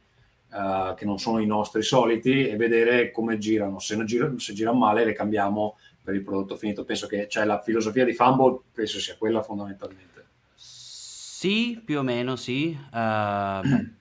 Uh, 0.54 0.94
che 0.94 1.06
non 1.06 1.18
sono 1.18 1.40
i 1.40 1.48
nostri 1.48 1.82
soliti 1.82 2.48
e 2.48 2.56
vedere 2.56 3.10
come 3.10 3.40
girano. 3.40 3.80
Se, 3.80 3.98
girano, 4.06 4.38
se 4.38 4.54
girano 4.54 4.78
male 4.78 5.04
le 5.04 5.14
cambiamo 5.14 5.78
per 6.04 6.14
il 6.14 6.22
prodotto 6.22 6.56
finito. 6.56 6.84
Penso 6.84 7.08
che 7.08 7.28
cioè, 7.30 7.46
la 7.46 7.62
filosofia 7.62 8.04
di 8.04 8.14
Fumble 8.14 8.60
penso 8.74 9.00
sia 9.00 9.16
quella 9.18 9.42
fondamentalmente. 9.42 10.12
Sì, 10.56 11.82
più 11.84 12.00
o 12.00 12.04
meno 12.04 12.36
sì. 12.36 12.78
Uh, 12.92 13.62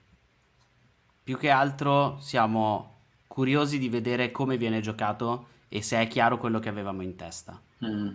più 1.23 1.37
che 1.37 1.49
altro 1.49 2.17
siamo 2.19 2.91
curiosi 3.27 3.79
di 3.79 3.89
vedere 3.89 4.31
come 4.31 4.57
viene 4.57 4.81
giocato 4.81 5.47
e 5.69 5.81
se 5.81 5.99
è 5.99 6.07
chiaro 6.07 6.37
quello 6.37 6.59
che 6.59 6.69
avevamo 6.69 7.01
in 7.01 7.15
testa. 7.15 7.59
Mm. 7.85 8.09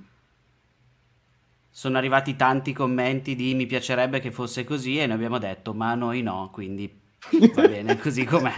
Sono 1.71 1.97
arrivati 1.97 2.37
tanti 2.37 2.73
commenti 2.73 3.35
di 3.35 3.55
mi 3.55 3.67
piacerebbe 3.67 4.21
che 4.21 4.31
fosse 4.31 4.65
così 4.65 4.99
e 4.99 5.07
noi 5.07 5.17
abbiamo 5.17 5.39
detto 5.39 5.75
ma 5.75 5.95
noi 5.95 6.23
no, 6.23 6.51
quindi 6.53 7.01
va 7.55 7.67
bene 7.67 7.99
così 7.99 8.25
com'è. 8.25 8.55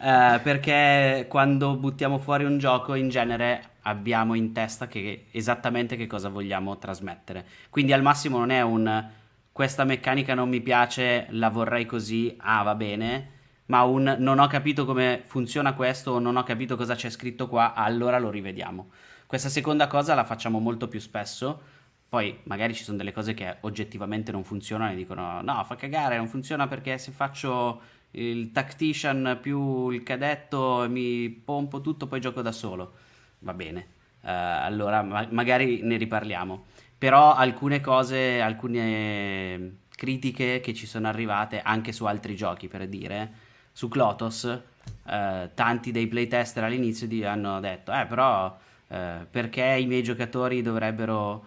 Eh, 0.00 0.40
perché 0.42 1.26
quando 1.28 1.76
buttiamo 1.76 2.18
fuori 2.18 2.44
un 2.44 2.58
gioco 2.58 2.94
in 2.94 3.08
genere 3.08 3.70
abbiamo 3.82 4.34
in 4.34 4.52
testa 4.52 4.86
che, 4.86 5.26
esattamente 5.32 5.96
che 5.96 6.06
cosa 6.06 6.28
vogliamo 6.28 6.78
trasmettere. 6.78 7.44
Quindi 7.70 7.92
al 7.92 8.02
massimo 8.02 8.38
non 8.38 8.50
è 8.50 8.60
un 8.62 9.16
questa 9.50 9.82
meccanica 9.82 10.34
non 10.34 10.48
mi 10.48 10.60
piace, 10.60 11.26
la 11.30 11.50
vorrei 11.50 11.84
così, 11.84 12.32
ah 12.38 12.62
va 12.62 12.76
bene, 12.76 13.30
ma 13.66 13.82
un 13.82 14.14
non 14.20 14.38
ho 14.38 14.46
capito 14.46 14.84
come 14.84 15.22
funziona 15.26 15.74
questo 15.74 16.12
o 16.12 16.18
non 16.20 16.36
ho 16.36 16.44
capito 16.44 16.76
cosa 16.76 16.94
c'è 16.94 17.10
scritto 17.10 17.48
qua, 17.48 17.74
allora 17.74 18.20
lo 18.20 18.30
rivediamo. 18.30 18.90
Questa 19.26 19.48
seconda 19.48 19.88
cosa 19.88 20.14
la 20.14 20.24
facciamo 20.24 20.60
molto 20.60 20.86
più 20.86 21.00
spesso. 21.00 21.60
Poi 22.08 22.38
magari 22.44 22.72
ci 22.72 22.84
sono 22.84 22.96
delle 22.96 23.12
cose 23.12 23.34
che 23.34 23.56
oggettivamente 23.62 24.30
non 24.32 24.44
funzionano 24.44 24.92
e 24.92 24.94
dicono 24.94 25.42
no, 25.42 25.64
fa 25.64 25.74
cagare, 25.74 26.16
non 26.16 26.28
funziona 26.28 26.68
perché 26.68 26.96
se 26.96 27.10
faccio 27.10 27.80
il 28.12 28.52
tactician 28.52 29.38
più 29.40 29.90
il 29.90 30.02
cadetto, 30.02 30.86
mi 30.88 31.28
pompo 31.30 31.80
tutto, 31.80 32.06
poi 32.06 32.20
gioco 32.20 32.42
da 32.42 32.52
solo. 32.52 32.92
Va 33.40 33.54
bene, 33.54 33.80
uh, 34.22 34.28
allora 34.28 35.02
ma- 35.02 35.28
magari 35.30 35.80
ne 35.82 35.96
riparliamo. 35.96 36.64
Però 36.98 37.34
alcune 37.34 37.80
cose, 37.80 38.40
alcune 38.40 39.78
critiche 39.94 40.60
che 40.60 40.74
ci 40.74 40.86
sono 40.86 41.08
arrivate 41.08 41.60
anche 41.60 41.92
su 41.92 42.04
altri 42.06 42.34
giochi, 42.34 42.68
per 42.68 42.88
dire, 42.88 43.32
su 43.72 43.88
Clotos, 43.88 44.42
uh, 44.44 45.50
tanti 45.54 45.90
dei 45.92 46.06
playtester 46.08 46.64
all'inizio 46.64 47.06
di- 47.06 47.24
hanno 47.24 47.60
detto, 47.60 47.92
eh 47.92 48.06
però 48.06 48.46
uh, 48.88 48.96
perché 49.30 49.62
i 49.78 49.86
miei 49.86 50.02
giocatori 50.02 50.62
dovrebbero 50.62 51.46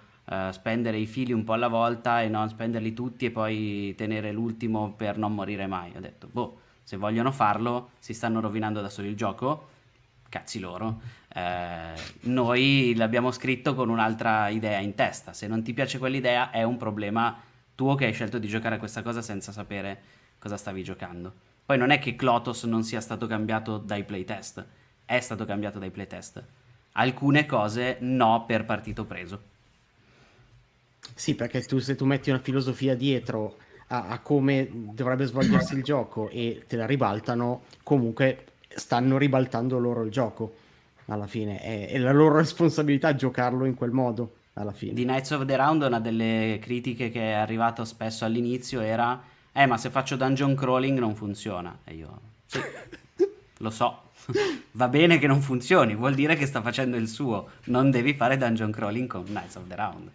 spendere 0.51 0.97
i 0.97 1.05
fili 1.05 1.33
un 1.33 1.43
po' 1.43 1.53
alla 1.53 1.67
volta 1.67 2.21
e 2.21 2.29
non 2.29 2.47
spenderli 2.47 2.93
tutti 2.93 3.25
e 3.25 3.31
poi 3.31 3.93
tenere 3.97 4.31
l'ultimo 4.31 4.93
per 4.93 5.17
non 5.17 5.33
morire 5.33 5.67
mai. 5.67 5.91
Ho 5.95 5.99
detto, 5.99 6.27
boh, 6.31 6.59
se 6.83 6.97
vogliono 6.97 7.31
farlo 7.31 7.91
si 7.99 8.13
stanno 8.13 8.39
rovinando 8.39 8.81
da 8.81 8.89
solo 8.89 9.07
il 9.07 9.15
gioco, 9.15 9.69
cazzi 10.29 10.59
loro. 10.59 11.01
Eh, 11.33 11.93
noi 12.21 12.93
l'abbiamo 12.95 13.31
scritto 13.31 13.75
con 13.75 13.89
un'altra 13.89 14.49
idea 14.49 14.79
in 14.79 14.95
testa. 14.95 15.33
Se 15.33 15.47
non 15.47 15.63
ti 15.63 15.73
piace 15.73 15.97
quell'idea 15.97 16.51
è 16.51 16.63
un 16.63 16.77
problema 16.77 17.37
tuo 17.75 17.95
che 17.95 18.05
hai 18.05 18.13
scelto 18.13 18.37
di 18.37 18.47
giocare 18.47 18.75
a 18.75 18.79
questa 18.79 19.01
cosa 19.01 19.21
senza 19.21 19.51
sapere 19.51 20.01
cosa 20.39 20.57
stavi 20.57 20.83
giocando. 20.83 21.33
Poi 21.65 21.77
non 21.77 21.91
è 21.91 21.99
che 21.99 22.15
Clotos 22.15 22.63
non 22.63 22.83
sia 22.83 23.01
stato 23.01 23.27
cambiato 23.27 23.77
dai 23.77 24.03
playtest, 24.03 24.65
è 25.05 25.19
stato 25.19 25.45
cambiato 25.45 25.79
dai 25.79 25.91
playtest. 25.91 26.43
Alcune 26.93 27.45
cose 27.45 27.97
no 28.01 28.43
per 28.45 28.65
partito 28.65 29.05
preso. 29.05 29.49
Sì, 31.13 31.35
perché 31.35 31.61
tu, 31.61 31.79
se 31.79 31.95
tu 31.95 32.05
metti 32.05 32.29
una 32.29 32.39
filosofia 32.39 32.95
dietro 32.95 33.57
a, 33.87 34.07
a 34.07 34.19
come 34.19 34.67
dovrebbe 34.71 35.25
svolgersi 35.25 35.75
il 35.75 35.83
gioco 35.83 36.29
e 36.29 36.63
te 36.67 36.75
la 36.75 36.85
ribaltano, 36.85 37.63
comunque 37.83 38.45
stanno 38.67 39.17
ribaltando 39.17 39.77
loro 39.77 40.03
il 40.03 40.11
gioco 40.11 40.55
alla 41.05 41.27
fine. 41.27 41.59
È, 41.59 41.89
è, 41.89 41.97
la 41.97 42.11
loro 42.11 42.37
responsabilità 42.37 43.15
giocarlo 43.15 43.65
in 43.65 43.75
quel 43.75 43.91
modo 43.91 44.35
alla 44.53 44.71
fine. 44.71 44.93
Di 44.93 45.03
Knights 45.03 45.31
of 45.31 45.45
the 45.45 45.55
Round 45.55 45.83
una 45.83 45.99
delle 45.99 46.59
critiche 46.61 47.09
che 47.09 47.31
è 47.31 47.33
arrivata 47.33 47.85
spesso 47.85 48.25
all'inizio 48.25 48.81
era 48.81 49.21
eh 49.53 49.65
ma 49.65 49.77
se 49.77 49.89
faccio 49.89 50.15
dungeon 50.15 50.55
crawling 50.55 50.97
non 50.99 51.15
funziona. 51.15 51.79
E 51.83 51.93
io 51.95 52.19
sì, 52.45 52.59
lo 53.57 53.69
so. 53.69 54.09
Va 54.71 54.87
bene 54.87 55.17
che 55.19 55.27
non 55.27 55.41
funzioni, 55.41 55.95
vuol 55.95 56.13
dire 56.13 56.35
che 56.35 56.45
sta 56.45 56.61
facendo 56.61 56.95
il 56.95 57.07
suo. 57.07 57.49
Non 57.65 57.91
devi 57.91 58.13
fare 58.13 58.37
dungeon 58.37 58.71
crawling 58.71 59.07
con 59.07 59.23
Knights 59.23 59.55
of 59.55 59.67
the 59.67 59.75
Round. 59.75 60.11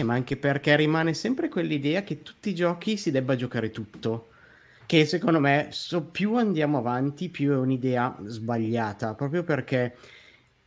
Eh, 0.00 0.02
ma 0.02 0.14
anche 0.14 0.38
perché 0.38 0.74
rimane 0.76 1.12
sempre 1.12 1.50
quell'idea 1.50 2.02
che 2.02 2.22
tutti 2.22 2.48
i 2.48 2.54
giochi 2.54 2.96
si 2.96 3.10
debba 3.10 3.36
giocare 3.36 3.70
tutto. 3.70 4.28
Che 4.86 5.04
secondo 5.04 5.40
me 5.40 5.68
so, 5.70 6.02
più 6.04 6.36
andiamo 6.36 6.78
avanti, 6.78 7.28
più 7.28 7.52
è 7.52 7.56
un'idea 7.56 8.16
sbagliata, 8.24 9.14
proprio 9.14 9.44
perché 9.44 9.94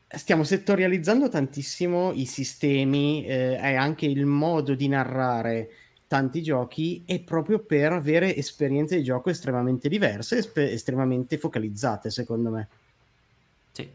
stiamo 0.07 0.43
settorializzando 0.43 1.29
tantissimo 1.29 2.11
i 2.13 2.25
sistemi 2.25 3.25
eh, 3.25 3.59
e 3.59 3.75
anche 3.75 4.05
il 4.05 4.25
modo 4.25 4.75
di 4.75 4.87
narrare 4.87 5.69
tanti 6.05 6.43
giochi 6.43 7.01
e 7.07 7.19
proprio 7.19 7.57
per 7.57 7.91
avere 7.91 8.35
esperienze 8.35 8.97
di 8.97 9.03
gioco 9.03 9.31
estremamente 9.31 9.89
diverse, 9.89 10.37
espe- 10.37 10.71
estremamente 10.71 11.39
focalizzate, 11.39 12.11
secondo 12.11 12.49
me. 12.51 12.67
Sì. 13.71 13.89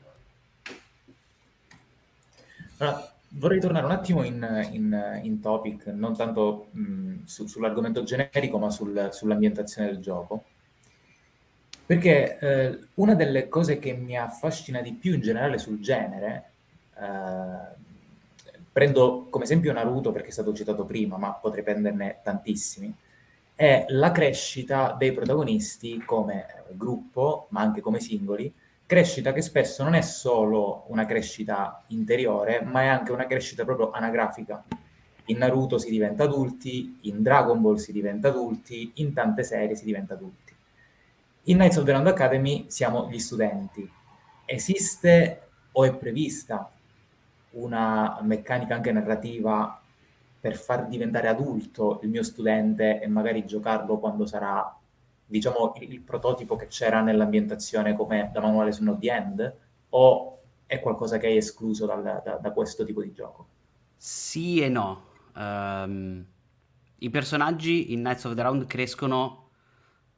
Allora, 2.78 3.17
Vorrei 3.30 3.60
tornare 3.60 3.84
un 3.84 3.92
attimo 3.92 4.22
in, 4.24 4.68
in, 4.72 5.20
in 5.22 5.40
topic, 5.40 5.86
non 5.86 6.16
tanto 6.16 6.68
mh, 6.70 7.24
su, 7.24 7.46
sull'argomento 7.46 8.02
generico, 8.02 8.58
ma 8.58 8.70
sul, 8.70 9.08
sull'ambientazione 9.12 9.88
del 9.88 10.00
gioco. 10.00 10.44
Perché 11.84 12.38
eh, 12.38 12.78
una 12.94 13.14
delle 13.14 13.48
cose 13.48 13.78
che 13.78 13.92
mi 13.92 14.16
affascina 14.16 14.80
di 14.80 14.92
più 14.92 15.14
in 15.14 15.20
generale 15.20 15.58
sul 15.58 15.80
genere, 15.80 16.50
eh, 16.98 17.76
prendo 18.72 19.26
come 19.30 19.44
esempio 19.44 19.72
Naruto 19.72 20.12
perché 20.12 20.28
è 20.28 20.32
stato 20.32 20.54
citato 20.54 20.84
prima, 20.84 21.16
ma 21.16 21.32
potrei 21.32 21.64
prenderne 21.64 22.20
tantissimi, 22.22 22.94
è 23.54 23.86
la 23.88 24.12
crescita 24.12 24.94
dei 24.96 25.12
protagonisti 25.12 26.02
come 26.04 26.46
gruppo, 26.70 27.46
ma 27.50 27.60
anche 27.60 27.80
come 27.80 28.00
singoli, 28.00 28.52
crescita 28.88 29.34
che 29.34 29.42
spesso 29.42 29.84
non 29.84 29.92
è 29.92 30.00
solo 30.00 30.84
una 30.86 31.04
crescita 31.04 31.84
interiore, 31.88 32.62
ma 32.62 32.84
è 32.84 32.86
anche 32.86 33.12
una 33.12 33.26
crescita 33.26 33.66
proprio 33.66 33.90
anagrafica. 33.90 34.64
In 35.26 35.36
Naruto 35.36 35.76
si 35.76 35.90
diventa 35.90 36.24
adulti, 36.24 37.00
in 37.02 37.20
Dragon 37.22 37.60
Ball 37.60 37.74
si 37.74 37.92
diventa 37.92 38.28
adulti, 38.28 38.92
in 38.94 39.12
tante 39.12 39.42
serie 39.44 39.76
si 39.76 39.84
diventa 39.84 40.14
adulti. 40.14 40.54
In 41.44 41.58
Knights 41.58 41.76
of 41.76 41.84
the 41.84 41.92
Round 41.92 42.06
Academy 42.06 42.64
siamo 42.68 43.10
gli 43.10 43.18
studenti. 43.18 43.86
Esiste 44.46 45.48
o 45.72 45.84
è 45.84 45.94
prevista 45.94 46.72
una 47.50 48.18
meccanica 48.22 48.74
anche 48.74 48.90
narrativa 48.90 49.82
per 50.40 50.56
far 50.56 50.86
diventare 50.86 51.28
adulto 51.28 52.00
il 52.04 52.08
mio 52.08 52.22
studente 52.22 53.02
e 53.02 53.06
magari 53.06 53.44
giocarlo 53.44 53.98
quando 53.98 54.24
sarà, 54.24 54.77
diciamo, 55.28 55.74
il, 55.80 55.92
il 55.92 56.00
prototipo 56.00 56.56
che 56.56 56.66
c'era 56.66 57.00
nell'ambientazione 57.02 57.94
come 57.94 58.30
da 58.32 58.40
manuale 58.40 58.72
su 58.72 58.82
Not 58.82 58.98
the 58.98 59.12
End? 59.12 59.56
O 59.90 60.40
è 60.66 60.80
qualcosa 60.80 61.18
che 61.18 61.28
hai 61.28 61.36
escluso 61.36 61.86
dal, 61.86 62.02
da, 62.02 62.38
da 62.40 62.50
questo 62.52 62.84
tipo 62.84 63.02
di 63.02 63.12
gioco? 63.12 63.46
Sì 63.96 64.60
e 64.60 64.68
no. 64.68 65.06
Um, 65.34 66.24
I 66.98 67.10
personaggi 67.10 67.92
in 67.92 68.00
Knights 68.00 68.24
of 68.24 68.34
the 68.34 68.42
Round 68.42 68.66
crescono 68.66 69.50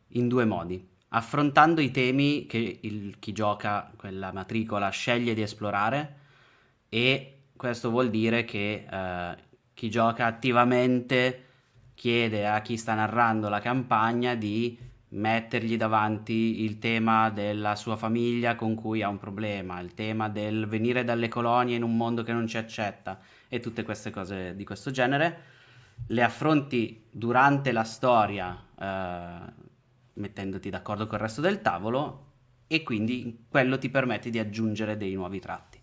in 0.08 0.28
due 0.28 0.44
modi, 0.44 0.88
affrontando 1.08 1.80
i 1.80 1.90
temi 1.90 2.46
che 2.46 2.78
il, 2.80 3.18
chi 3.18 3.32
gioca 3.32 3.92
quella 3.96 4.32
matricola 4.32 4.88
sceglie 4.88 5.34
di 5.34 5.42
esplorare 5.42 6.16
e 6.88 7.42
questo 7.54 7.90
vuol 7.90 8.10
dire 8.10 8.44
che 8.44 8.86
uh, 8.90 9.40
chi 9.74 9.90
gioca 9.90 10.26
attivamente 10.26 11.44
chiede 11.94 12.46
a 12.46 12.60
chi 12.62 12.76
sta 12.76 12.94
narrando 12.94 13.48
la 13.48 13.60
campagna 13.60 14.34
di 14.34 14.76
mettergli 15.10 15.76
davanti 15.76 16.62
il 16.62 16.78
tema 16.78 17.30
della 17.30 17.74
sua 17.74 17.96
famiglia 17.96 18.54
con 18.54 18.74
cui 18.74 19.02
ha 19.02 19.08
un 19.08 19.18
problema, 19.18 19.80
il 19.80 19.94
tema 19.94 20.28
del 20.28 20.66
venire 20.66 21.04
dalle 21.04 21.28
colonie 21.28 21.76
in 21.76 21.82
un 21.82 21.96
mondo 21.96 22.22
che 22.22 22.32
non 22.32 22.46
ci 22.46 22.56
accetta, 22.56 23.18
e 23.48 23.60
tutte 23.60 23.82
queste 23.82 24.10
cose 24.10 24.54
di 24.54 24.64
questo 24.64 24.90
genere. 24.90 25.48
Le 26.06 26.22
affronti 26.22 27.04
durante 27.10 27.72
la 27.72 27.84
storia 27.84 28.64
eh, 28.78 29.52
mettendoti 30.14 30.70
d'accordo 30.70 31.06
col 31.06 31.18
resto 31.18 31.40
del 31.40 31.60
tavolo 31.60 32.26
e 32.66 32.82
quindi 32.82 33.46
quello 33.48 33.78
ti 33.78 33.90
permette 33.90 34.30
di 34.30 34.38
aggiungere 34.38 34.96
dei 34.96 35.14
nuovi 35.14 35.40
tratti. 35.40 35.78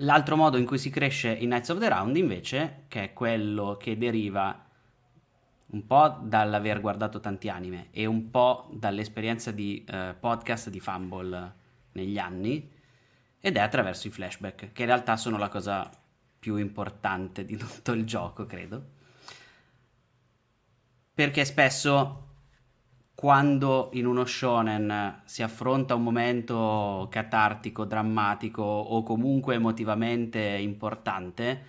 L'altro 0.00 0.36
modo 0.36 0.58
in 0.58 0.66
cui 0.66 0.76
si 0.76 0.90
cresce 0.90 1.30
in 1.30 1.48
Knights 1.48 1.70
of 1.70 1.78
the 1.78 1.88
Round 1.88 2.16
invece, 2.16 2.84
che 2.88 3.02
è 3.02 3.12
quello 3.14 3.78
che 3.78 3.96
deriva 3.96 4.65
un 5.68 5.86
po' 5.86 6.18
dall'aver 6.22 6.80
guardato 6.80 7.20
tanti 7.20 7.48
anime 7.48 7.88
e 7.90 8.06
un 8.06 8.30
po' 8.30 8.68
dall'esperienza 8.72 9.50
di 9.50 9.84
eh, 9.84 10.14
podcast 10.18 10.70
di 10.70 10.80
Fumble 10.80 11.54
negli 11.92 12.18
anni, 12.18 12.72
ed 13.40 13.56
è 13.56 13.60
attraverso 13.60 14.06
i 14.06 14.10
flashback, 14.10 14.72
che 14.72 14.82
in 14.82 14.88
realtà 14.88 15.16
sono 15.16 15.38
la 15.38 15.48
cosa 15.48 15.90
più 16.38 16.56
importante 16.56 17.44
di 17.44 17.56
tutto 17.58 17.92
il 17.92 18.04
gioco, 18.04 18.46
credo. 18.46 18.94
Perché 21.14 21.44
spesso 21.44 22.24
quando 23.14 23.88
in 23.94 24.04
uno 24.04 24.26
shonen 24.26 25.22
si 25.24 25.42
affronta 25.42 25.94
un 25.94 26.02
momento 26.02 27.08
catartico, 27.10 27.86
drammatico 27.86 28.62
o 28.62 29.02
comunque 29.02 29.54
emotivamente 29.54 30.38
importante, 30.38 31.64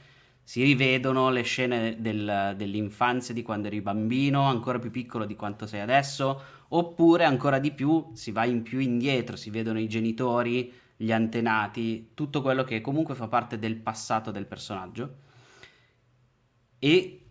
si 0.48 0.64
rivedono 0.64 1.30
le 1.30 1.42
scene 1.42 1.98
del, 2.00 2.54
dell'infanzia 2.56 3.34
di 3.34 3.42
quando 3.42 3.68
eri 3.68 3.82
bambino, 3.82 4.44
ancora 4.44 4.80
più 4.80 4.92
piccolo 4.92 5.26
di 5.26 5.36
quanto 5.36 5.68
sei 5.68 5.82
adesso, 5.82 6.42
oppure 6.70 7.26
ancora 7.26 7.60
di 7.60 7.74
più 7.74 8.12
si 8.14 8.32
va 8.32 8.46
in 8.46 8.64
più 8.64 8.80
indietro, 8.80 9.36
si 9.36 9.50
vedono 9.50 9.78
i 9.78 9.90
genitori 9.90 10.72
gli 10.96 11.12
antenati, 11.12 12.12
tutto 12.14 12.42
quello 12.42 12.64
che 12.64 12.80
comunque 12.80 13.14
fa 13.14 13.28
parte 13.28 13.60
del 13.60 13.76
passato 13.76 14.32
del 14.32 14.46
personaggio. 14.46 15.18
E 16.80 17.26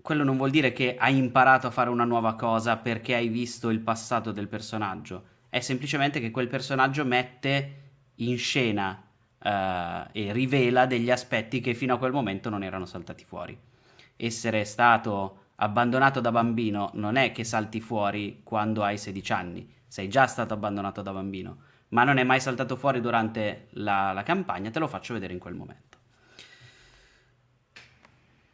quello 0.00 0.22
non 0.22 0.36
vuol 0.36 0.50
dire 0.50 0.72
che 0.72 0.94
hai 0.96 1.16
imparato 1.16 1.66
a 1.66 1.72
fare 1.72 1.90
una 1.90 2.04
nuova 2.04 2.36
cosa 2.36 2.76
perché 2.76 3.16
hai 3.16 3.26
visto 3.26 3.68
il 3.68 3.80
passato 3.80 4.30
del 4.30 4.46
personaggio, 4.46 5.24
è 5.48 5.58
semplicemente 5.58 6.20
che 6.20 6.30
quel 6.30 6.46
personaggio 6.46 7.04
mette 7.04 7.80
in 8.14 8.38
scena 8.38 9.10
uh, 9.42 10.08
e 10.12 10.32
rivela 10.32 10.86
degli 10.86 11.10
aspetti 11.10 11.60
che 11.60 11.74
fino 11.74 11.94
a 11.94 11.98
quel 11.98 12.12
momento 12.12 12.48
non 12.48 12.62
erano 12.62 12.86
saltati 12.86 13.24
fuori. 13.24 13.58
Essere 14.16 14.64
stato 14.64 15.38
abbandonato 15.56 16.20
da 16.20 16.30
bambino 16.30 16.90
non 16.94 17.16
è 17.16 17.32
che 17.32 17.44
salti 17.44 17.80
fuori 17.80 18.40
quando 18.42 18.82
hai 18.82 18.98
16 18.98 19.32
anni, 19.32 19.72
sei 19.86 20.08
già 20.08 20.26
stato 20.26 20.54
abbandonato 20.54 21.02
da 21.02 21.12
bambino 21.12 21.70
ma 21.92 22.04
non 22.04 22.18
è 22.18 22.24
mai 22.24 22.40
saltato 22.40 22.76
fuori 22.76 23.00
durante 23.00 23.68
la, 23.70 24.12
la 24.12 24.22
campagna, 24.22 24.70
te 24.70 24.78
lo 24.78 24.88
faccio 24.88 25.14
vedere 25.14 25.32
in 25.32 25.38
quel 25.38 25.54
momento. 25.54 25.90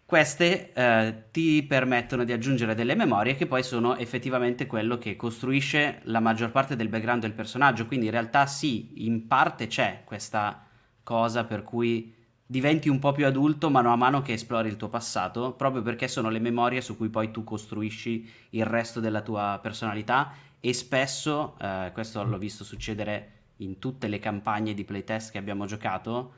Queste 0.05 0.73
eh, 0.73 1.25
ti 1.31 1.63
permettono 1.65 2.25
di 2.25 2.33
aggiungere 2.33 2.75
delle 2.75 2.95
memorie 2.95 3.37
che 3.37 3.47
poi 3.47 3.63
sono 3.63 3.97
effettivamente 3.97 4.67
quello 4.67 4.97
che 4.97 5.17
costruisce 5.17 6.01
la 6.05 6.21
maggior 6.21 6.51
parte 6.51 6.77
del 6.77 6.89
background 6.89 7.21
del 7.21 7.35
personaggio, 7.35 7.87
quindi 7.87 8.07
in 8.07 8.13
realtà 8.13 8.47
sì, 8.47 9.05
in 9.07 9.27
parte 9.27 9.67
c'è 9.67 10.03
questa 10.05 10.67
cosa 11.09 11.45
per 11.45 11.63
cui 11.63 12.15
diventi 12.45 12.91
un 12.91 12.99
po' 12.99 13.13
più 13.13 13.25
adulto 13.25 13.71
mano 13.71 13.95
a 13.95 13.97
mano 13.97 14.21
che 14.21 14.35
esplori 14.35 14.69
il 14.69 14.77
tuo 14.77 14.91
passato, 14.91 15.53
proprio 15.53 15.81
perché 15.81 16.07
sono 16.07 16.29
le 16.29 16.39
memorie 16.39 16.83
su 16.83 16.99
cui 16.99 17.09
poi 17.09 17.31
tu 17.31 17.45
costruisci 17.45 18.31
il 18.51 18.67
resto 18.67 19.01
della 19.01 19.23
tua 19.23 19.59
personalità 19.63 20.35
e 20.61 20.75
spesso, 20.75 21.57
eh, 21.63 21.93
questo 21.95 22.23
l'ho 22.23 22.37
visto 22.37 22.63
succedere 22.63 23.37
in 23.59 23.79
tutte 23.79 24.07
le 24.07 24.19
campagne 24.19 24.75
di 24.75 24.85
playtest 24.85 25.33
che 25.33 25.39
abbiamo 25.39 25.65
giocato, 25.65 26.35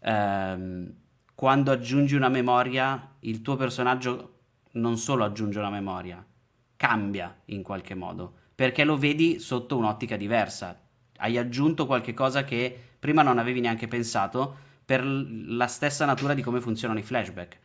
ehm, 0.00 0.94
quando 1.34 1.70
aggiungi 1.70 2.14
una 2.14 2.30
memoria, 2.30 3.16
il 3.20 3.42
tuo 3.42 3.56
personaggio 3.56 4.38
non 4.72 4.96
solo 4.96 5.22
aggiunge 5.22 5.58
una 5.58 5.68
memoria, 5.68 6.24
cambia 6.76 7.42
in 7.46 7.62
qualche 7.62 7.94
modo, 7.94 8.32
perché 8.54 8.84
lo 8.84 8.96
vedi 8.96 9.38
sotto 9.38 9.76
un'ottica 9.76 10.16
diversa. 10.16 10.80
Hai 11.18 11.36
aggiunto 11.36 11.84
qualche 11.84 12.14
cosa 12.14 12.42
che 12.44 12.86
prima 13.06 13.22
non 13.22 13.38
avevi 13.38 13.60
neanche 13.60 13.86
pensato 13.86 14.56
per 14.84 15.04
la 15.04 15.68
stessa 15.68 16.04
natura 16.04 16.34
di 16.34 16.42
come 16.42 16.60
funzionano 16.60 16.98
i 16.98 17.04
flashback. 17.04 17.58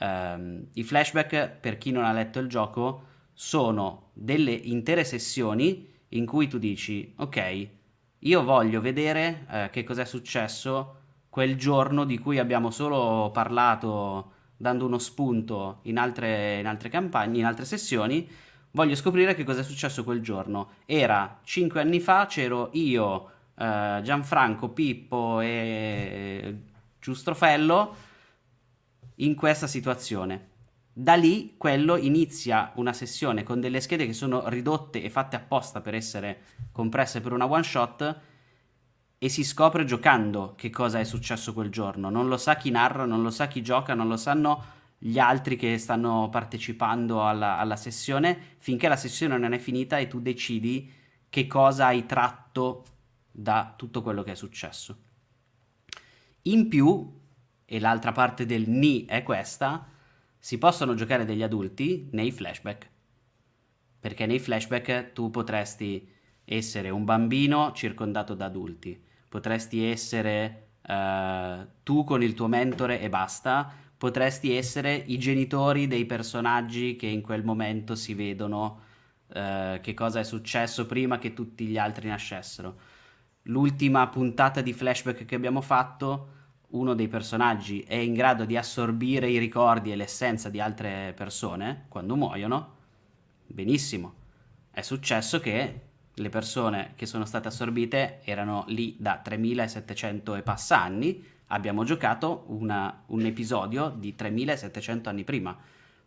Um, 0.00 0.66
I 0.74 0.82
flashback, 0.82 1.48
per 1.48 1.78
chi 1.78 1.92
non 1.92 2.04
ha 2.04 2.12
letto 2.12 2.38
il 2.40 2.46
gioco, 2.46 3.04
sono 3.32 4.10
delle 4.12 4.52
intere 4.52 5.04
sessioni 5.04 5.88
in 6.10 6.26
cui 6.26 6.46
tu 6.46 6.58
dici, 6.58 7.10
ok, 7.16 7.68
io 8.18 8.44
voglio 8.44 8.82
vedere 8.82 9.46
eh, 9.50 9.70
che 9.72 9.82
cos'è 9.82 10.04
successo 10.04 10.96
quel 11.30 11.56
giorno 11.56 12.04
di 12.04 12.18
cui 12.18 12.38
abbiamo 12.38 12.70
solo 12.70 13.30
parlato 13.30 14.32
dando 14.58 14.84
uno 14.84 14.98
spunto 14.98 15.78
in 15.84 15.96
altre, 15.96 16.60
in 16.60 16.66
altre 16.66 16.90
campagne, 16.90 17.38
in 17.38 17.46
altre 17.46 17.64
sessioni, 17.64 18.28
voglio 18.72 18.94
scoprire 18.94 19.34
che 19.34 19.44
cos'è 19.44 19.62
successo 19.62 20.04
quel 20.04 20.20
giorno. 20.20 20.72
Era 20.84 21.40
cinque 21.44 21.80
anni 21.80 21.98
fa, 21.98 22.26
c'ero 22.26 22.68
io, 22.74 23.30
eh, 23.56 24.00
Gianfranco, 24.02 24.70
Pippo 24.70 25.40
e 25.40 26.56
Giustrofello 27.00 27.94
in 29.16 29.34
questa 29.34 29.66
situazione. 29.66 30.50
Da 30.94 31.14
lì 31.14 31.54
quello 31.56 31.96
inizia 31.96 32.72
una 32.74 32.92
sessione 32.92 33.42
con 33.42 33.60
delle 33.60 33.80
schede 33.80 34.06
che 34.06 34.12
sono 34.12 34.48
ridotte 34.48 35.02
e 35.02 35.08
fatte 35.08 35.36
apposta 35.36 35.80
per 35.80 35.94
essere 35.94 36.40
compresse 36.70 37.20
per 37.20 37.32
una 37.32 37.50
one 37.50 37.62
shot 37.62 38.20
e 39.16 39.28
si 39.28 39.44
scopre 39.44 39.84
giocando 39.84 40.54
che 40.56 40.68
cosa 40.68 40.98
è 40.98 41.04
successo 41.04 41.54
quel 41.54 41.70
giorno. 41.70 42.10
Non 42.10 42.28
lo 42.28 42.36
sa 42.36 42.56
chi 42.56 42.70
narra, 42.70 43.06
non 43.06 43.22
lo 43.22 43.30
sa 43.30 43.46
chi 43.46 43.62
gioca, 43.62 43.94
non 43.94 44.08
lo 44.08 44.16
sanno 44.16 44.80
gli 44.98 45.18
altri 45.18 45.56
che 45.56 45.78
stanno 45.78 46.28
partecipando 46.28 47.26
alla, 47.26 47.58
alla 47.58 47.76
sessione 47.76 48.38
finché 48.58 48.86
la 48.86 48.96
sessione 48.96 49.38
non 49.38 49.52
è 49.52 49.58
finita 49.58 49.98
e 49.98 50.06
tu 50.06 50.20
decidi 50.20 50.92
che 51.28 51.46
cosa 51.46 51.86
hai 51.86 52.04
tratto 52.04 52.84
da 53.32 53.74
tutto 53.76 54.02
quello 54.02 54.22
che 54.22 54.32
è 54.32 54.36
successo. 54.36 54.96
In 56.42 56.68
più, 56.68 57.20
e 57.64 57.80
l'altra 57.80 58.12
parte 58.12 58.46
del 58.46 58.68
ni 58.68 59.06
è 59.06 59.22
questa, 59.22 59.88
si 60.38 60.58
possono 60.58 60.94
giocare 60.94 61.24
degli 61.24 61.42
adulti 61.42 62.08
nei 62.12 62.30
flashback. 62.30 62.90
Perché 63.98 64.26
nei 64.26 64.38
flashback 64.38 65.12
tu 65.12 65.30
potresti 65.30 66.08
essere 66.44 66.90
un 66.90 67.04
bambino 67.04 67.72
circondato 67.72 68.34
da 68.34 68.46
adulti, 68.46 69.00
potresti 69.28 69.84
essere 69.84 70.70
uh, 70.82 71.66
tu 71.82 72.04
con 72.04 72.22
il 72.22 72.34
tuo 72.34 72.48
mentore 72.48 73.00
e 73.00 73.08
basta, 73.08 73.72
potresti 73.96 74.54
essere 74.54 74.94
i 74.94 75.16
genitori 75.18 75.86
dei 75.86 76.04
personaggi 76.04 76.96
che 76.96 77.06
in 77.06 77.22
quel 77.22 77.44
momento 77.44 77.94
si 77.94 78.14
vedono 78.14 78.80
uh, 79.28 79.80
che 79.80 79.94
cosa 79.94 80.18
è 80.18 80.24
successo 80.24 80.86
prima 80.86 81.18
che 81.18 81.32
tutti 81.32 81.66
gli 81.66 81.78
altri 81.78 82.08
nascessero. 82.08 82.76
L'ultima 83.46 84.06
puntata 84.08 84.60
di 84.60 84.72
flashback 84.72 85.24
che 85.24 85.34
abbiamo 85.34 85.60
fatto 85.60 86.28
uno 86.72 86.94
dei 86.94 87.08
personaggi 87.08 87.80
è 87.80 87.96
in 87.96 88.14
grado 88.14 88.44
di 88.44 88.56
assorbire 88.56 89.28
i 89.28 89.38
ricordi 89.38 89.90
e 89.90 89.96
l'essenza 89.96 90.48
di 90.48 90.60
altre 90.60 91.12
persone 91.16 91.86
quando 91.88 92.16
muoiono, 92.16 92.74
benissimo. 93.46 94.14
È 94.70 94.80
successo 94.80 95.40
che 95.40 95.80
le 96.14 96.28
persone 96.28 96.92
che 96.94 97.06
sono 97.06 97.24
state 97.24 97.48
assorbite 97.48 98.20
erano 98.24 98.64
lì 98.68 98.96
da 98.98 99.18
3700 99.18 100.36
e 100.36 100.42
passa 100.42 100.80
anni, 100.80 101.24
abbiamo 101.48 101.84
giocato 101.84 102.44
una, 102.48 103.02
un 103.06 103.24
episodio 103.24 103.88
di 103.88 104.14
3700 104.14 105.08
anni 105.08 105.24
prima, 105.24 105.56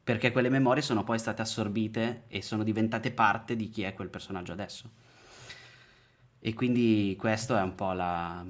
perché 0.03 0.31
quelle 0.31 0.49
memorie 0.49 0.81
sono 0.81 1.03
poi 1.03 1.19
state 1.19 1.41
assorbite 1.41 2.23
e 2.27 2.41
sono 2.41 2.63
diventate 2.63 3.11
parte 3.11 3.55
di 3.55 3.69
chi 3.69 3.83
è 3.83 3.93
quel 3.93 4.09
personaggio 4.09 4.51
adesso. 4.51 4.89
E 6.45 6.53
quindi 6.53 7.15
questo 7.17 7.57
è 7.57 7.61
un 7.63 7.73
po' 7.73 7.91
la, 7.93 8.45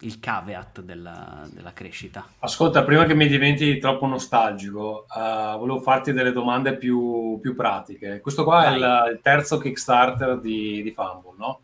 il 0.00 0.20
caveat 0.20 0.82
della, 0.82 1.48
della, 1.50 1.72
crescita. 1.72 2.26
Ascolta, 2.40 2.84
prima 2.84 3.06
che 3.06 3.14
mi 3.14 3.26
diventi 3.26 3.78
troppo 3.78 4.04
nostalgico, 4.04 5.06
uh, 5.08 5.56
volevo 5.56 5.80
farti 5.80 6.12
delle 6.12 6.32
domande 6.32 6.76
più, 6.76 7.38
più 7.40 7.56
pratiche. 7.56 8.20
Questo 8.20 8.44
qua 8.44 8.64
Dai. 8.64 8.74
è 8.74 8.76
il, 8.76 9.12
il, 9.14 9.20
terzo 9.22 9.56
Kickstarter 9.56 10.38
di, 10.40 10.82
di 10.82 10.90
Fumble, 10.90 11.36
no? 11.38 11.60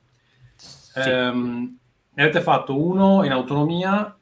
Sì. 0.54 1.06
Um, 1.06 1.78
ne 2.14 2.22
avete 2.22 2.40
fatto 2.40 2.82
uno 2.82 3.24
in 3.24 3.32
autonomia, 3.32 4.16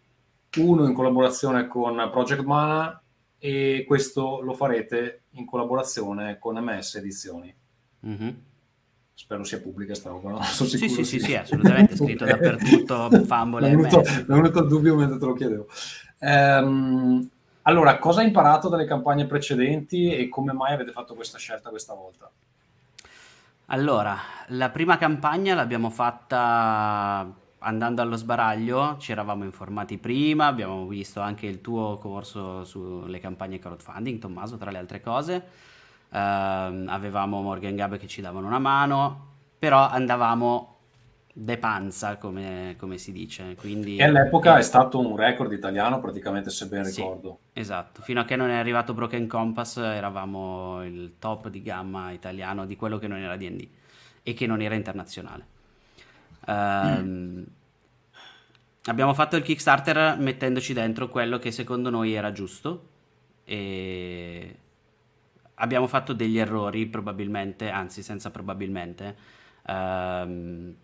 uno 0.57 0.85
in 0.85 0.95
collaborazione 0.95 1.69
con 1.69 2.09
Project 2.11 2.43
Mana 2.43 3.01
e 3.39 3.85
questo 3.87 4.41
lo 4.41 4.55
farete 4.55 5.27
in 5.35 5.47
collaborazione 5.47 6.41
con 6.41 6.57
MS 6.57 6.97
Edizioni. 6.97 7.55
Mm-hmm 8.05 8.31
spero 9.15 9.45
sia 9.45 9.61
pubblica 9.61 9.95
sta 9.95 10.11
roba, 10.11 10.31
no? 10.31 10.43
Sono 10.45 10.69
sì, 10.69 10.89
sì, 10.89 11.05
sì, 11.05 11.21
sì, 11.21 11.35
assolutamente, 11.37 11.97
scritto 11.97 12.25
dappertutto, 12.25 13.09
Fumble 13.25 13.75
Mi 13.75 13.85
è 13.85 14.25
venuto 14.27 14.59
il 14.59 14.69
dubbio 14.69 14.97
mentre 14.97 15.19
te 15.19 15.25
lo 15.25 15.33
chiedevo. 15.35 15.67
Ehm, 16.19 17.29
allora, 17.63 17.99
cosa 17.99 18.21
hai 18.21 18.27
imparato 18.27 18.69
dalle 18.69 18.87
campagne 18.87 19.27
precedenti 19.27 20.15
e 20.15 20.29
come 20.29 20.53
mai 20.53 20.75
avete 20.75 20.91
fatto 20.91 21.15
questa 21.15 21.39
scelta 21.39 21.71
questa 21.71 21.95
volta? 21.95 22.31
Allora, 23.67 24.19
la 24.49 24.69
prima 24.69 24.99
campagna 24.99 25.55
l'abbiamo 25.55 25.89
fatta 25.89 27.43
andando 27.61 28.03
allo 28.03 28.17
sbaraglio, 28.17 28.97
ci 28.99 29.13
eravamo 29.13 29.45
informati 29.45 29.97
prima, 29.97 30.47
abbiamo 30.47 30.87
visto 30.87 31.21
anche 31.21 31.47
il 31.47 31.63
tuo 31.63 31.97
corso 31.97 32.65
sulle 32.65 33.21
campagne 33.21 33.59
crowdfunding, 33.59 34.19
Tommaso, 34.19 34.59
tra 34.59 34.71
le 34.71 34.79
altre 34.79 35.01
cose 35.01 35.73
avevamo 36.19 37.43
Morgan 37.43 37.75
Gab 37.75 37.97
che 37.97 38.07
ci 38.07 38.21
davano 38.21 38.47
una 38.47 38.59
mano, 38.59 39.33
però 39.59 39.89
andavamo 39.89 40.75
de 41.37 41.59
panza, 41.59 42.17
come, 42.17 42.77
come 42.79 42.97
si 42.97 43.11
dice. 43.11 43.57
Quindi, 43.57 43.97
e 43.97 44.05
all'epoca 44.05 44.57
eh, 44.57 44.61
è 44.61 44.63
stato 44.63 45.01
un 45.01 45.17
record 45.17 45.53
italiano, 45.53 46.01
praticamente, 46.01 46.51
se 46.51 46.69
ben 46.69 46.85
sì, 46.85 47.01
ricordo. 47.01 47.39
Esatto, 47.53 48.03
fino 48.03 48.21
a 48.21 48.25
che 48.25 48.37
non 48.37 48.51
è 48.51 48.55
arrivato 48.57 48.95
Broken 48.95 49.27
Compass 49.27 49.79
eravamo 49.79 50.85
il 50.85 51.15
top 51.19 51.49
di 51.49 51.61
gamma 51.63 52.13
italiano 52.13 52.65
di 52.67 52.77
quello 52.77 52.99
che 52.99 53.09
non 53.09 53.19
era 53.19 53.37
D&D 53.37 53.69
e 54.23 54.33
che 54.33 54.47
non 54.47 54.63
era 54.63 54.77
internazionale. 54.77 55.47
Um, 56.47 57.45
abbiamo 58.87 59.15
fatto 59.15 59.35
il 59.37 59.43
Kickstarter 59.43 60.17
mettendoci 60.19 60.73
dentro 60.73 61.09
quello 61.09 61.39
che 61.39 61.51
secondo 61.51 61.91
noi 61.91 62.13
era 62.13 62.31
giusto 62.31 62.89
e 63.45 64.57
abbiamo 65.57 65.87
fatto 65.87 66.13
degli 66.13 66.39
errori 66.39 66.87
probabilmente, 66.87 67.71
anzi 67.71 68.03
senza 68.03 68.31
probabilmente, 68.31 69.17
ehm, 69.67 70.75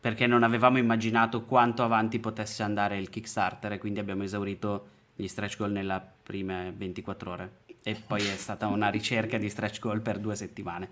perché 0.00 0.26
non 0.26 0.42
avevamo 0.42 0.78
immaginato 0.78 1.44
quanto 1.44 1.82
avanti 1.82 2.18
potesse 2.18 2.62
andare 2.62 2.98
il 2.98 3.10
Kickstarter 3.10 3.72
e 3.72 3.78
quindi 3.78 4.00
abbiamo 4.00 4.22
esaurito 4.22 4.88
gli 5.14 5.28
stretch 5.28 5.58
goal 5.58 5.72
nelle 5.72 6.02
prime 6.22 6.72
24 6.74 7.30
ore 7.30 7.50
e 7.82 7.94
poi 8.06 8.20
è 8.20 8.36
stata 8.36 8.66
una 8.66 8.88
ricerca 8.88 9.38
di 9.38 9.48
stretch 9.48 9.78
goal 9.80 10.00
per 10.00 10.18
due 10.18 10.36
settimane. 10.36 10.88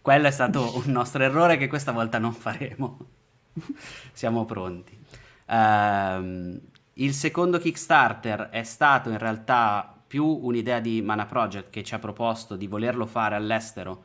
Quello 0.00 0.26
è 0.26 0.30
stato 0.30 0.76
un 0.76 0.92
nostro 0.92 1.22
errore 1.22 1.56
che 1.56 1.66
questa 1.66 1.92
volta 1.92 2.18
non 2.18 2.32
faremo. 2.32 2.98
Siamo 4.12 4.44
pronti. 4.44 4.96
Um, 5.46 6.60
il 6.94 7.12
secondo 7.12 7.58
Kickstarter 7.58 8.48
è 8.50 8.62
stato 8.62 9.10
in 9.10 9.18
realtà 9.18 9.95
più 10.06 10.24
un'idea 10.24 10.80
di 10.80 11.02
Mana 11.02 11.26
Project 11.26 11.70
che 11.70 11.82
ci 11.82 11.94
ha 11.94 11.98
proposto 11.98 12.56
di 12.56 12.66
volerlo 12.66 13.06
fare 13.06 13.34
all'estero, 13.34 14.04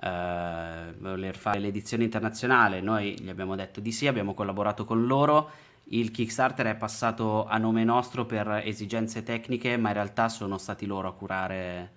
eh, 0.00 0.94
voler 0.98 1.36
fare 1.36 1.58
l'edizione 1.58 2.04
internazionale, 2.04 2.80
noi 2.80 3.18
gli 3.18 3.28
abbiamo 3.28 3.56
detto 3.56 3.80
di 3.80 3.92
sì, 3.92 4.06
abbiamo 4.06 4.34
collaborato 4.34 4.84
con 4.84 5.06
loro, 5.06 5.50
il 5.90 6.10
Kickstarter 6.10 6.66
è 6.66 6.76
passato 6.76 7.46
a 7.46 7.56
nome 7.56 7.82
nostro 7.82 8.26
per 8.26 8.62
esigenze 8.64 9.22
tecniche, 9.22 9.76
ma 9.78 9.88
in 9.88 9.94
realtà 9.94 10.28
sono 10.28 10.58
stati 10.58 10.84
loro 10.84 11.08
a 11.08 11.14
curare 11.14 11.96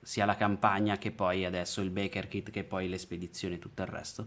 sia 0.00 0.24
la 0.24 0.36
campagna 0.36 0.96
che 0.96 1.10
poi 1.10 1.44
adesso 1.44 1.80
il 1.80 1.90
Baker 1.90 2.28
Kit 2.28 2.50
che 2.50 2.64
poi 2.64 2.88
le 2.88 2.98
spedizioni 2.98 3.54
e 3.54 3.58
tutto 3.58 3.82
il 3.82 3.88
resto. 3.88 4.26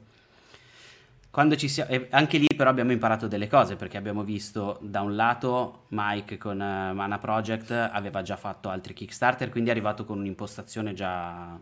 Quando 1.32 1.56
ci 1.56 1.70
siamo, 1.70 2.08
anche 2.10 2.38
lì 2.38 2.48
però 2.54 2.70
abbiamo 2.70 2.91
imparato 2.91 3.30
delle 3.30 3.48
cose 3.48 3.78
perché 3.78 3.96
abbiamo 3.96 4.22
visto 4.22 4.78
da 4.82 5.00
un 5.00 5.15
lato 5.15 5.86
Mike 5.88 6.38
con 6.38 6.60
uh, 6.60 6.94
Mana 6.94 7.20
Project 7.20 7.72
aveva 7.72 8.22
già 8.22 8.36
fatto 8.36 8.67
altri 8.67 8.94
Kickstarter, 8.94 9.50
quindi 9.50 9.70
è 9.70 9.72
arrivato 9.72 10.04
con 10.04 10.20
un'impostazione 10.20 10.94
già 10.94 11.58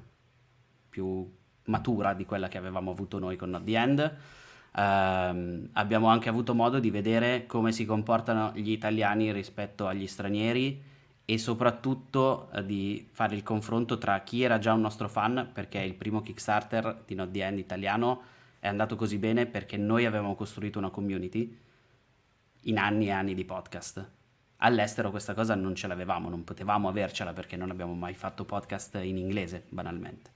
più 0.90 1.32
matura 1.66 2.16
di 2.16 2.26
quella 2.26 2.48
che 2.48 2.58
avevamo 2.58 2.90
avuto 2.90 3.20
noi 3.20 3.36
con 3.36 3.52
Not 3.52 3.64
The 3.64 3.78
End. 3.78 4.18
Uh, 4.72 5.70
abbiamo 5.74 6.08
anche 6.08 6.30
avuto 6.30 6.56
modo 6.56 6.80
di 6.80 6.90
vedere 6.90 7.46
come 7.46 7.72
si 7.72 7.86
comportano 7.86 8.52
gli 8.56 8.72
italiani 8.72 9.32
rispetto 9.32 9.86
agli 9.86 10.08
stranieri 10.08 10.82
e 11.26 11.38
soprattutto 11.38 12.50
uh, 12.54 12.62
di 12.64 13.08
fare 13.12 13.36
il 13.36 13.44
confronto 13.44 14.00
tra 14.00 14.20
chi 14.22 14.42
era 14.42 14.58
già 14.58 14.74
un 14.74 14.82
nostro 14.82 15.08
fan, 15.08 15.52
perché 15.54 15.78
il 15.78 15.94
primo 15.94 16.22
Kickstarter 16.24 17.04
di 17.06 17.14
Not 17.14 17.30
The 17.30 17.44
End 17.44 17.60
italiano 17.60 18.38
è 18.60 18.68
andato 18.68 18.96
così 18.96 19.18
bene 19.18 19.46
perché 19.46 19.78
noi 19.78 20.06
avevamo 20.06 20.36
costruito 20.36 20.80
una 20.80 20.90
community 20.90 21.58
in 22.64 22.78
anni 22.78 23.08
e 23.08 23.12
anni 23.12 23.34
di 23.34 23.46
podcast. 23.46 24.12
All'estero 24.58 25.10
questa 25.10 25.34
cosa 25.34 25.56
non 25.56 25.76
ce 25.76 25.88
l'avevamo, 25.88 26.30
non 26.30 26.44
potevamo 26.44 26.90
avercela 26.90 27.32
perché 27.32 27.56
non 27.56 27.70
abbiamo 27.70 27.94
mai 27.94 28.14
fatto 28.14 28.44
podcast 28.44 29.00
in 29.02 29.18
inglese, 29.18 29.64
banalmente. 29.70 30.32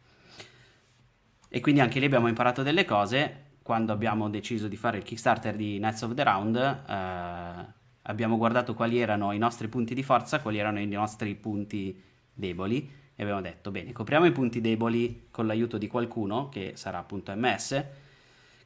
E 1.50 1.60
quindi 1.60 1.82
anche 1.82 2.00
lì 2.00 2.06
abbiamo 2.06 2.28
imparato 2.28 2.64
delle 2.64 2.86
cose. 2.86 3.52
Quando 3.62 3.92
abbiamo 3.92 4.30
deciso 4.30 4.68
di 4.68 4.78
fare 4.78 4.98
il 4.98 5.04
Kickstarter 5.04 5.56
di 5.56 5.78
Knights 5.78 6.02
of 6.02 6.14
the 6.14 6.24
Round, 6.24 6.56
eh, 6.56 7.74
abbiamo 8.02 8.38
guardato 8.38 8.74
quali 8.74 9.00
erano 9.00 9.34
i 9.34 9.38
nostri 9.38 9.68
punti 9.68 9.94
di 9.94 10.04
forza, 10.04 10.42
quali 10.42 10.58
erano 10.58 10.80
i 10.80 10.88
nostri 10.88 11.36
punti 11.36 12.02
deboli 12.34 12.90
e 13.16 13.22
abbiamo 13.22 13.42
detto, 13.42 13.70
bene, 13.70 13.92
copriamo 13.92 14.26
i 14.26 14.32
punti 14.32 14.60
deboli 14.60 15.28
con 15.30 15.46
l'aiuto 15.46 15.78
di 15.78 15.88
qualcuno, 15.88 16.50
che 16.50 16.72
sarà 16.76 16.98
appunto 16.98 17.32
MS, 17.36 17.86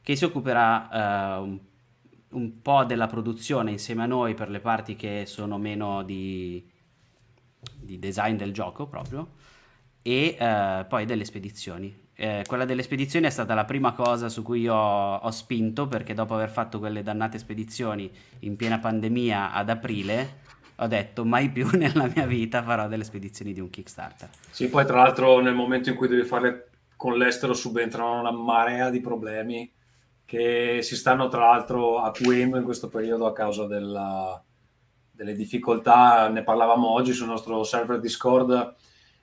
che 0.08 0.16
si 0.16 0.24
occuperà 0.24 0.88
uh, 0.90 1.42
un, 1.42 1.58
un, 2.30 2.62
po' 2.62 2.84
della 2.84 3.06
produzione 3.06 3.72
insieme 3.72 4.04
a 4.04 4.06
noi 4.06 4.32
per 4.32 4.48
le 4.48 4.58
parti 4.58 4.96
che 4.96 5.24
sono 5.26 5.58
meno 5.58 6.02
di, 6.02 6.66
di 7.78 7.98
design 7.98 8.34
del 8.36 8.54
gioco 8.54 8.86
proprio 8.86 9.32
e 10.00 10.34
uh, 10.40 10.86
poi 10.86 11.04
delle 11.04 11.26
spedizioni. 11.26 11.94
Eh, 12.14 12.42
quella 12.46 12.64
delle 12.64 12.82
spedizioni 12.82 13.26
è 13.26 13.28
stata 13.28 13.52
la 13.52 13.66
prima 13.66 13.92
cosa 13.92 14.30
su 14.30 14.42
cui 14.42 14.66
ho, 14.66 15.16
ho, 15.16 15.30
spinto 15.30 15.88
perché 15.88 16.14
dopo 16.14 16.32
aver 16.32 16.48
fatto 16.48 16.78
quelle 16.78 17.02
dannate 17.02 17.36
spedizioni 17.36 18.10
in 18.40 18.56
piena 18.56 18.78
pandemia 18.78 19.52
ad 19.52 19.68
aprile 19.68 20.36
ho 20.76 20.86
detto 20.86 21.26
mai 21.26 21.50
più 21.50 21.68
nella 21.76 22.10
mia 22.14 22.24
vita 22.24 22.62
farò 22.62 22.88
delle 22.88 23.04
spedizioni 23.04 23.52
di 23.52 23.60
un 23.60 23.68
Kickstarter. 23.68 24.30
Sì, 24.52 24.70
poi 24.70 24.86
tra 24.86 25.02
l'altro 25.02 25.40
nel 25.40 25.54
momento 25.54 25.90
in 25.90 25.96
cui 25.96 26.08
devi 26.08 26.24
farle 26.24 26.70
con 26.96 27.18
l'estero 27.18 27.52
subentrano 27.52 28.20
una 28.20 28.32
marea 28.32 28.88
di 28.88 29.02
problemi 29.02 29.70
che 30.28 30.80
si 30.82 30.94
stanno 30.94 31.28
tra 31.28 31.46
l'altro 31.48 32.00
acuendo 32.00 32.58
in 32.58 32.64
questo 32.64 32.90
periodo 32.90 33.24
a 33.24 33.32
causa 33.32 33.64
della, 33.64 34.38
delle 35.10 35.34
difficoltà. 35.34 36.28
Ne 36.28 36.42
parlavamo 36.42 36.86
oggi 36.86 37.14
sul 37.14 37.28
nostro 37.28 37.64
server 37.64 37.98
Discord. 37.98 38.74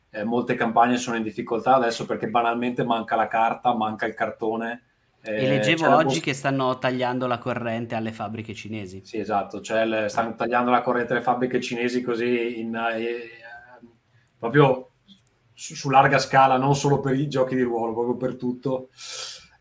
Eh, 0.09 0.23
molte 0.23 0.55
campagne 0.55 0.97
sono 0.97 1.15
in 1.15 1.21
difficoltà 1.21 1.75
adesso 1.75 2.07
perché 2.07 2.27
banalmente 2.27 2.83
manca 2.83 3.15
la 3.15 3.27
carta, 3.27 3.75
manca 3.75 4.07
il 4.07 4.15
cartone. 4.15 4.83
Eh, 5.21 5.43
e 5.43 5.47
leggevo 5.47 5.93
oggi 5.93 6.05
post... 6.05 6.21
che 6.23 6.33
stanno 6.33 6.79
tagliando 6.79 7.27
la 7.27 7.37
corrente 7.37 7.93
alle 7.93 8.11
fabbriche 8.11 8.55
cinesi. 8.55 9.01
Sì, 9.05 9.19
esatto, 9.19 9.61
cioè 9.61 9.85
le, 9.85 10.09
stanno 10.09 10.33
tagliando 10.33 10.71
la 10.71 10.81
corrente 10.81 11.13
alle 11.13 11.21
fabbriche 11.21 11.61
cinesi 11.61 12.01
così 12.01 12.59
in, 12.61 12.73
eh, 12.75 13.29
proprio 14.39 14.89
su, 15.53 15.75
su, 15.75 15.87
larga 15.91 16.17
scala, 16.17 16.57
non 16.57 16.75
solo 16.75 16.99
per 16.99 17.13
i 17.13 17.27
giochi 17.27 17.53
di 17.53 17.61
ruolo, 17.61 17.93
proprio 17.93 18.17
per 18.17 18.37
tutto. 18.37 18.89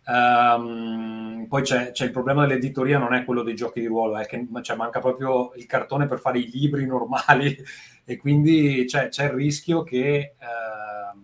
Um, 0.06 1.46
poi 1.48 1.62
c'è, 1.62 1.92
c'è, 1.92 2.04
il 2.04 2.10
problema 2.10 2.46
dell'editoria, 2.46 2.98
non 2.98 3.14
è 3.14 3.24
quello 3.24 3.42
dei 3.42 3.54
giochi 3.54 3.80
di 3.80 3.86
ruolo, 3.86 4.18
è 4.18 4.26
che 4.26 4.46
cioè, 4.62 4.76
manca 4.76 5.00
proprio 5.00 5.52
il 5.54 5.66
cartone 5.66 6.06
per 6.06 6.18
fare 6.18 6.38
i 6.38 6.50
libri 6.50 6.84
normali 6.86 7.56
e 8.04 8.16
quindi 8.16 8.84
c'è, 8.86 9.08
c'è 9.08 9.24
il 9.24 9.30
rischio 9.30 9.82
che 9.82 10.34
uh, 10.38 11.18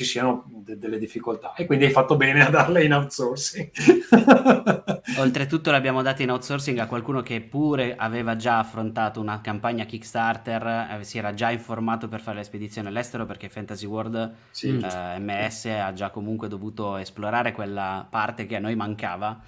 ci 0.00 0.04
siano 0.04 0.44
de- 0.46 0.78
delle 0.78 0.98
difficoltà. 0.98 1.52
E 1.52 1.66
quindi 1.66 1.84
hai 1.84 1.90
fatto 1.90 2.16
bene 2.16 2.44
a 2.44 2.48
darle 2.48 2.84
in 2.84 2.94
outsourcing. 2.94 3.70
Oltretutto 5.18 5.70
l'abbiamo 5.70 6.00
data 6.00 6.22
in 6.22 6.30
outsourcing 6.30 6.78
a 6.78 6.86
qualcuno 6.86 7.20
che 7.20 7.42
pure 7.42 7.96
aveva 7.96 8.36
già 8.36 8.58
affrontato 8.58 9.20
una 9.20 9.42
campagna 9.42 9.84
Kickstarter, 9.84 10.98
eh, 11.00 11.04
si 11.04 11.18
era 11.18 11.34
già 11.34 11.50
informato 11.50 12.08
per 12.08 12.20
fare 12.20 12.38
le 12.38 12.44
spedizioni 12.44 12.88
all'estero 12.88 13.26
perché 13.26 13.50
Fantasy 13.50 13.84
World 13.84 14.34
Sì, 14.50 14.68
eh, 14.68 15.18
MS 15.18 15.66
ha 15.66 15.92
già 15.92 16.08
comunque 16.08 16.48
dovuto 16.48 16.96
esplorare 16.96 17.52
quella 17.52 18.06
parte 18.08 18.46
che 18.46 18.56
a 18.56 18.60
noi 18.60 18.76
mancava. 18.76 19.38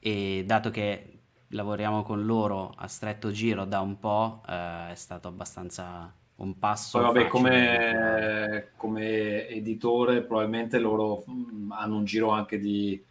E 0.00 0.42
dato 0.44 0.70
che 0.70 1.18
lavoriamo 1.48 2.02
con 2.02 2.24
loro 2.26 2.74
a 2.76 2.88
stretto 2.88 3.30
giro 3.30 3.64
da 3.64 3.78
un 3.80 3.98
po', 4.00 4.42
eh, 4.48 4.90
è 4.90 4.94
stato 4.94 5.28
abbastanza 5.28 6.12
un 6.36 6.58
passo. 6.58 6.98
Poi 6.98 7.06
vabbè, 7.06 7.28
come, 7.28 8.72
come 8.76 9.48
editore 9.48 10.22
probabilmente 10.22 10.78
loro 10.78 11.24
mh, 11.26 11.72
hanno 11.72 11.96
un 11.96 12.04
giro 12.04 12.30
anche 12.30 12.58
di 12.58 13.02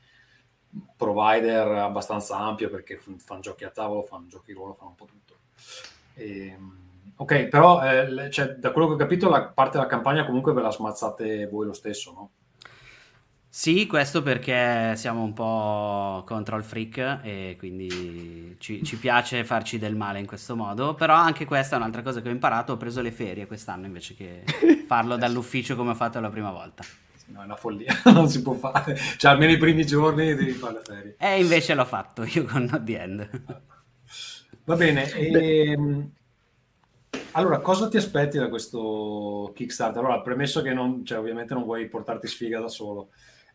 provider 0.96 1.68
abbastanza 1.68 2.38
ampio 2.38 2.70
perché 2.70 2.98
fanno 2.98 3.42
giochi 3.42 3.64
a 3.64 3.70
tavolo, 3.70 4.04
fanno 4.04 4.28
giochi 4.28 4.54
ruolo, 4.54 4.74
fanno 4.74 4.90
un 4.90 4.96
po' 4.96 5.06
tutto. 5.06 5.36
Ehm, 6.16 6.78
ok, 7.16 7.46
però 7.46 7.82
eh, 7.84 8.30
cioè, 8.30 8.56
da 8.56 8.72
quello 8.72 8.88
che 8.88 8.94
ho 8.94 8.98
capito 8.98 9.30
la 9.30 9.44
parte 9.44 9.78
della 9.78 9.90
campagna 9.90 10.26
comunque 10.26 10.54
ve 10.54 10.62
la 10.62 10.72
smazzate 10.72 11.48
voi 11.48 11.68
lo 11.68 11.74
stesso, 11.74 12.12
no? 12.12 12.30
Sì, 13.56 13.86
questo 13.86 14.24
perché 14.24 14.96
siamo 14.96 15.22
un 15.22 15.32
po' 15.32 16.24
control 16.26 16.64
freak 16.64 17.20
e 17.22 17.56
quindi 17.60 18.56
ci, 18.58 18.84
ci 18.84 18.98
piace 18.98 19.44
farci 19.44 19.78
del 19.78 19.96
male 19.96 20.18
in 20.18 20.26
questo 20.26 20.56
modo, 20.56 20.96
però 20.96 21.14
anche 21.14 21.46
questa 21.46 21.76
è 21.76 21.78
un'altra 21.78 22.02
cosa 22.02 22.20
che 22.20 22.30
ho 22.30 22.32
imparato, 22.32 22.74
ho 22.74 22.78
preso 22.78 23.04
le 23.04 23.12
ferie 23.12 23.46
quest'anno 23.46 23.86
invece 23.86 24.16
che 24.16 24.44
farlo 24.88 25.18
dall'ufficio 25.18 25.76
come 25.76 25.92
ho 25.92 25.96
fatto 25.96 26.20
la 26.20 26.32
prima 26.32 26.50
volta. 26.50 26.84
No, 27.28 27.42
è 27.42 27.46
una 27.46 27.56
follia, 27.56 27.94
non 28.12 28.28
si 28.28 28.42
può 28.42 28.56
fare. 28.56 28.98
Cioè, 29.18 29.32
almeno 29.32 29.52
i 29.52 29.58
primi 29.58 29.86
giorni 29.86 30.34
devi 30.34 30.54
fare 30.54 30.74
le 30.74 30.82
ferie. 30.84 31.16
E 31.20 31.40
invece 31.40 31.76
l'ho 31.76 31.86
fatto 31.86 32.24
io 32.24 32.46
con 32.46 32.64
Not 32.64 32.84
The 32.84 33.00
End. 33.00 33.30
Va 34.66 34.76
bene, 34.76 35.12
ehm, 35.12 36.12
allora 37.34 37.60
cosa 37.60 37.88
ti 37.88 37.98
aspetti 37.98 38.40
da 38.40 38.50
questo 38.50 39.52
Kickstarter? 39.54 40.04
Allora, 40.04 40.22
premesso 40.22 40.64
che 40.64 40.74
non, 40.74 41.06
cioè, 41.06 41.20
ovviamente 41.20 41.54
non 41.54 41.66
vuoi 41.66 41.88
portarti 41.88 42.26
sfiga 42.26 42.60
da 42.60 42.68
solo, 42.68 43.10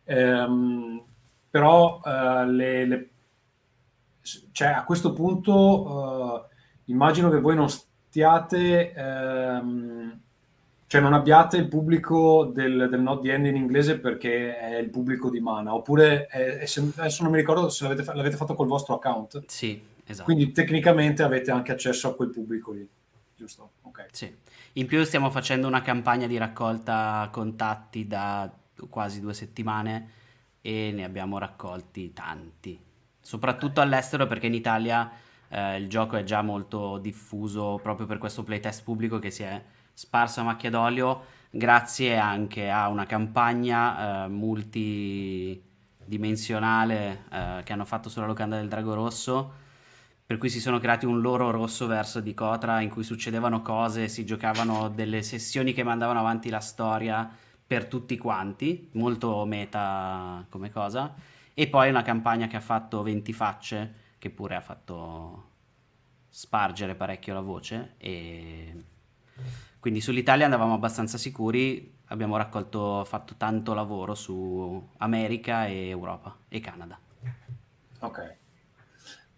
Ehm, 0.09 1.03
però 1.49 2.01
eh, 2.03 2.45
le- 2.47 2.85
le- 2.85 3.09
cioè, 4.51 4.67
a 4.69 4.83
questo 4.83 5.13
punto 5.13 6.45
eh, 6.45 6.55
immagino 6.85 7.29
che 7.29 7.39
voi 7.39 7.55
non 7.55 7.69
stiate, 7.69 8.91
ehm, 8.93 10.19
cioè 10.87 11.01
non 11.01 11.13
abbiate 11.13 11.57
il 11.57 11.67
pubblico 11.67 12.45
del, 12.45 12.87
del 12.89 13.01
Not 13.01 13.21
The 13.21 13.33
End 13.33 13.45
in 13.45 13.55
inglese 13.55 13.99
perché 13.99 14.57
è 14.57 14.77
il 14.77 14.89
pubblico 14.89 15.29
di 15.29 15.39
Mana, 15.39 15.73
oppure 15.73 16.25
è- 16.27 16.57
è 16.57 16.63
adesso 16.97 17.21
non 17.23 17.31
mi 17.31 17.37
ricordo 17.37 17.69
se 17.69 17.83
l'avete, 17.87 18.11
l'avete 18.13 18.35
fatto 18.37 18.55
col 18.55 18.67
vostro 18.67 18.95
account. 18.95 19.43
Sì, 19.47 19.79
esatto. 20.05 20.23
Quindi 20.25 20.51
tecnicamente 20.51 21.21
avete 21.23 21.51
anche 21.51 21.71
accesso 21.71 22.09
a 22.09 22.15
quel 22.15 22.29
pubblico 22.29 22.71
lì, 22.71 22.87
giusto? 23.35 23.71
Ok. 23.83 24.07
Sì. 24.11 24.35
In 24.73 24.85
più 24.87 25.03
stiamo 25.03 25.29
facendo 25.29 25.67
una 25.67 25.81
campagna 25.81 26.27
di 26.27 26.37
raccolta 26.37 27.27
contatti 27.31 28.07
da 28.07 28.49
quasi 28.87 29.19
due 29.19 29.33
settimane 29.33 30.11
e 30.61 30.91
ne 30.93 31.03
abbiamo 31.03 31.37
raccolti 31.37 32.13
tanti, 32.13 32.79
soprattutto 33.19 33.81
all'estero 33.81 34.27
perché 34.27 34.47
in 34.47 34.53
Italia 34.53 35.11
eh, 35.49 35.75
il 35.77 35.89
gioco 35.89 36.15
è 36.15 36.23
già 36.23 36.41
molto 36.41 36.97
diffuso 36.99 37.79
proprio 37.81 38.05
per 38.05 38.17
questo 38.17 38.43
playtest 38.43 38.83
pubblico 38.83 39.19
che 39.19 39.31
si 39.31 39.43
è 39.43 39.61
sparso 39.93 40.39
a 40.41 40.43
macchia 40.43 40.69
d'olio 40.69 41.23
grazie 41.49 42.17
anche 42.17 42.69
a 42.69 42.87
una 42.87 43.05
campagna 43.05 44.25
eh, 44.25 44.27
multidimensionale 44.29 47.23
eh, 47.31 47.61
che 47.63 47.73
hanno 47.73 47.85
fatto 47.85 48.09
sulla 48.09 48.27
locanda 48.27 48.57
del 48.57 48.67
Drago 48.67 48.93
Rosso 48.93 49.67
per 50.29 50.37
cui 50.37 50.49
si 50.49 50.59
sono 50.59 50.77
creati 50.77 51.07
un 51.07 51.21
loro 51.21 51.49
rosso 51.49 51.87
verso 51.87 52.19
di 52.19 52.35
Cotra 52.35 52.81
in 52.81 52.91
cui 52.91 53.03
succedevano 53.03 53.63
cose, 53.63 54.07
si 54.07 54.25
giocavano 54.25 54.87
delle 54.87 55.23
sessioni 55.23 55.73
che 55.73 55.81
mandavano 55.81 56.19
avanti 56.19 56.51
la 56.51 56.59
storia 56.59 57.27
per 57.69 57.85
tutti 57.85 58.17
quanti, 58.17 58.89
molto 58.93 59.45
meta 59.45 60.43
come 60.49 60.71
cosa, 60.71 61.13
e 61.53 61.67
poi 61.67 61.89
una 61.89 62.01
campagna 62.01 62.47
che 62.47 62.55
ha 62.55 62.61
fatto 62.61 63.03
20 63.03 63.31
facce, 63.31 63.93
che 64.17 64.31
pure 64.31 64.55
ha 64.55 64.59
fatto 64.59 65.49
spargere 66.27 66.95
parecchio 66.95 67.35
la 67.35 67.41
voce, 67.41 67.93
e 67.99 68.83
quindi 69.79 70.01
sull'Italia 70.01 70.45
andavamo 70.45 70.73
abbastanza 70.73 71.19
sicuri, 71.19 71.93
abbiamo 72.05 72.37
raccolto, 72.37 73.05
fatto 73.05 73.35
tanto 73.37 73.75
lavoro 73.75 74.15
su 74.15 74.89
America 74.97 75.67
e 75.67 75.89
Europa 75.89 76.35
e 76.47 76.59
Canada. 76.59 76.99
Ok. 77.99 78.35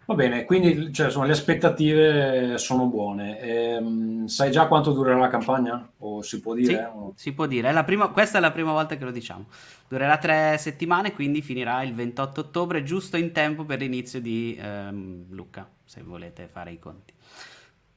Va 0.04 0.14
bene, 0.14 0.44
quindi 0.44 0.92
cioè, 0.92 1.06
insomma, 1.06 1.26
le 1.26 1.32
aspettative 1.32 2.58
sono 2.58 2.86
buone. 2.86 3.38
Ehm, 3.40 4.26
sai 4.26 4.50
già 4.50 4.66
quanto 4.66 4.92
durerà 4.92 5.16
la 5.18 5.28
campagna? 5.28 5.88
O 5.98 6.22
si 6.22 6.40
può 6.40 6.54
Sì, 6.54 6.60
dire? 6.62 6.84
O- 6.92 7.12
si 7.14 7.32
può 7.32 7.46
dire. 7.46 7.68
È 7.68 7.72
la 7.72 7.84
prima- 7.84 8.08
questa 8.08 8.38
è 8.38 8.40
la 8.40 8.50
prima 8.50 8.72
volta 8.72 8.96
che 8.96 9.04
lo 9.04 9.12
diciamo. 9.12 9.46
Durerà 9.88 10.18
tre 10.18 10.58
settimane, 10.58 11.12
quindi 11.12 11.40
finirà 11.40 11.82
il 11.84 11.94
28 11.94 12.40
ottobre, 12.40 12.82
giusto 12.82 13.16
in 13.16 13.30
tempo 13.32 13.64
per 13.64 13.78
l'inizio 13.78 14.20
di 14.20 14.58
ehm, 14.60 15.26
Lucca, 15.30 15.68
se 15.84 16.02
volete 16.02 16.48
fare 16.48 16.72
i 16.72 16.78
conti. 16.80 17.12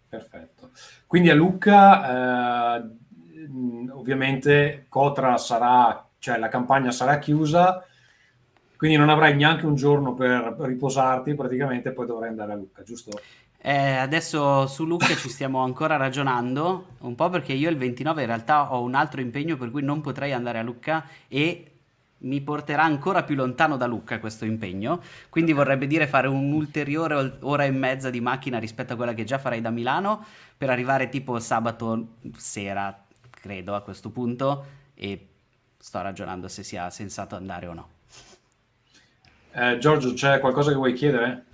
Perfetto. 0.07 0.69
Quindi 1.07 1.29
a 1.29 1.33
Lucca, 1.33 2.77
eh, 2.77 2.83
ovviamente 3.91 4.85
Cotra 4.89 5.37
sarà, 5.37 6.07
cioè 6.19 6.37
la 6.37 6.47
campagna 6.49 6.91
sarà 6.91 7.17
chiusa, 7.19 7.83
quindi 8.77 8.97
non 8.97 9.09
avrai 9.09 9.35
neanche 9.35 9.65
un 9.65 9.75
giorno 9.75 10.13
per 10.13 10.55
riposarti 10.59 11.35
praticamente, 11.35 11.91
poi 11.91 12.05
dovrai 12.05 12.29
andare 12.29 12.53
a 12.53 12.55
Lucca, 12.55 12.83
giusto? 12.83 13.19
Eh, 13.67 13.95
adesso 13.95 14.67
su 14.67 14.85
Lucca 14.85 15.15
ci 15.15 15.27
stiamo 15.27 15.63
ancora 15.63 15.97
ragionando, 15.97 16.89
un 16.99 17.15
po' 17.15 17.29
perché 17.29 17.53
io 17.53 17.69
il 17.69 17.77
29 17.77 18.21
in 18.21 18.27
realtà 18.27 18.71
ho 18.71 18.83
un 18.83 18.93
altro 18.93 19.21
impegno 19.21 19.57
per 19.57 19.71
cui 19.71 19.81
non 19.81 20.01
potrei 20.01 20.33
andare 20.33 20.59
a 20.59 20.61
Lucca 20.61 21.03
e 21.27 21.71
mi 22.17 22.41
porterà 22.41 22.83
ancora 22.83 23.23
più 23.23 23.35
lontano 23.35 23.75
da 23.75 23.87
Lucca 23.87 24.19
questo 24.19 24.45
impegno, 24.45 25.01
quindi 25.29 25.51
vorrebbe 25.51 25.87
dire 25.87 26.05
fare 26.07 26.27
un'ulteriore 26.27 27.37
ora 27.41 27.63
e 27.63 27.71
mezza 27.71 28.09
di 28.09 28.21
macchina 28.21 28.59
rispetto 28.59 28.93
a 28.93 28.95
quella 28.95 29.13
che 29.13 29.23
già 29.23 29.39
farei 29.39 29.61
da 29.61 29.71
Milano 29.71 30.23
per 30.57 30.69
arrivare 30.69 31.09
tipo 31.09 31.39
sabato 31.39 32.17
sera, 32.37 33.03
credo 33.31 33.73
a 33.73 33.81
questo 33.81 34.11
punto, 34.11 34.65
e 34.93 35.27
sto 35.77 36.01
ragionando 36.01 36.47
se 36.47 36.63
sia 36.63 36.89
sensato 36.89 37.35
andare 37.35 37.67
o 37.67 37.73
no. 37.73 37.94
Eh, 39.57 39.77
Giorgio, 39.79 40.13
c'è 40.13 40.39
qualcosa 40.39 40.71
che 40.71 40.75
vuoi 40.75 40.93
chiedere? 40.93 41.45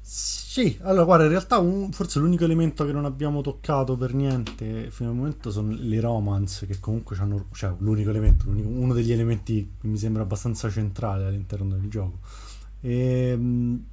Sì, 0.00 0.76
allora 0.82 1.04
guarda, 1.04 1.24
in 1.24 1.30
realtà 1.30 1.58
un- 1.58 1.92
forse 1.92 2.18
l'unico 2.18 2.42
elemento 2.44 2.84
che 2.84 2.92
non 2.92 3.04
abbiamo 3.04 3.40
toccato 3.42 3.96
per 3.96 4.14
niente 4.14 4.90
fino 4.90 5.10
al 5.10 5.14
momento 5.14 5.50
sono 5.52 5.72
le 5.78 6.00
romance, 6.00 6.66
che 6.66 6.80
comunque 6.80 7.16
hanno, 7.18 7.46
cioè 7.52 7.72
l'unico 7.78 8.10
elemento, 8.10 8.46
l'unico- 8.46 8.68
uno 8.68 8.94
degli 8.94 9.12
elementi 9.12 9.74
che 9.80 9.86
mi 9.86 9.96
sembra 9.98 10.22
abbastanza 10.22 10.68
centrale 10.70 11.26
all'interno 11.26 11.68
del 11.76 11.88
gioco. 11.88 12.18
Ehm, 12.80 13.84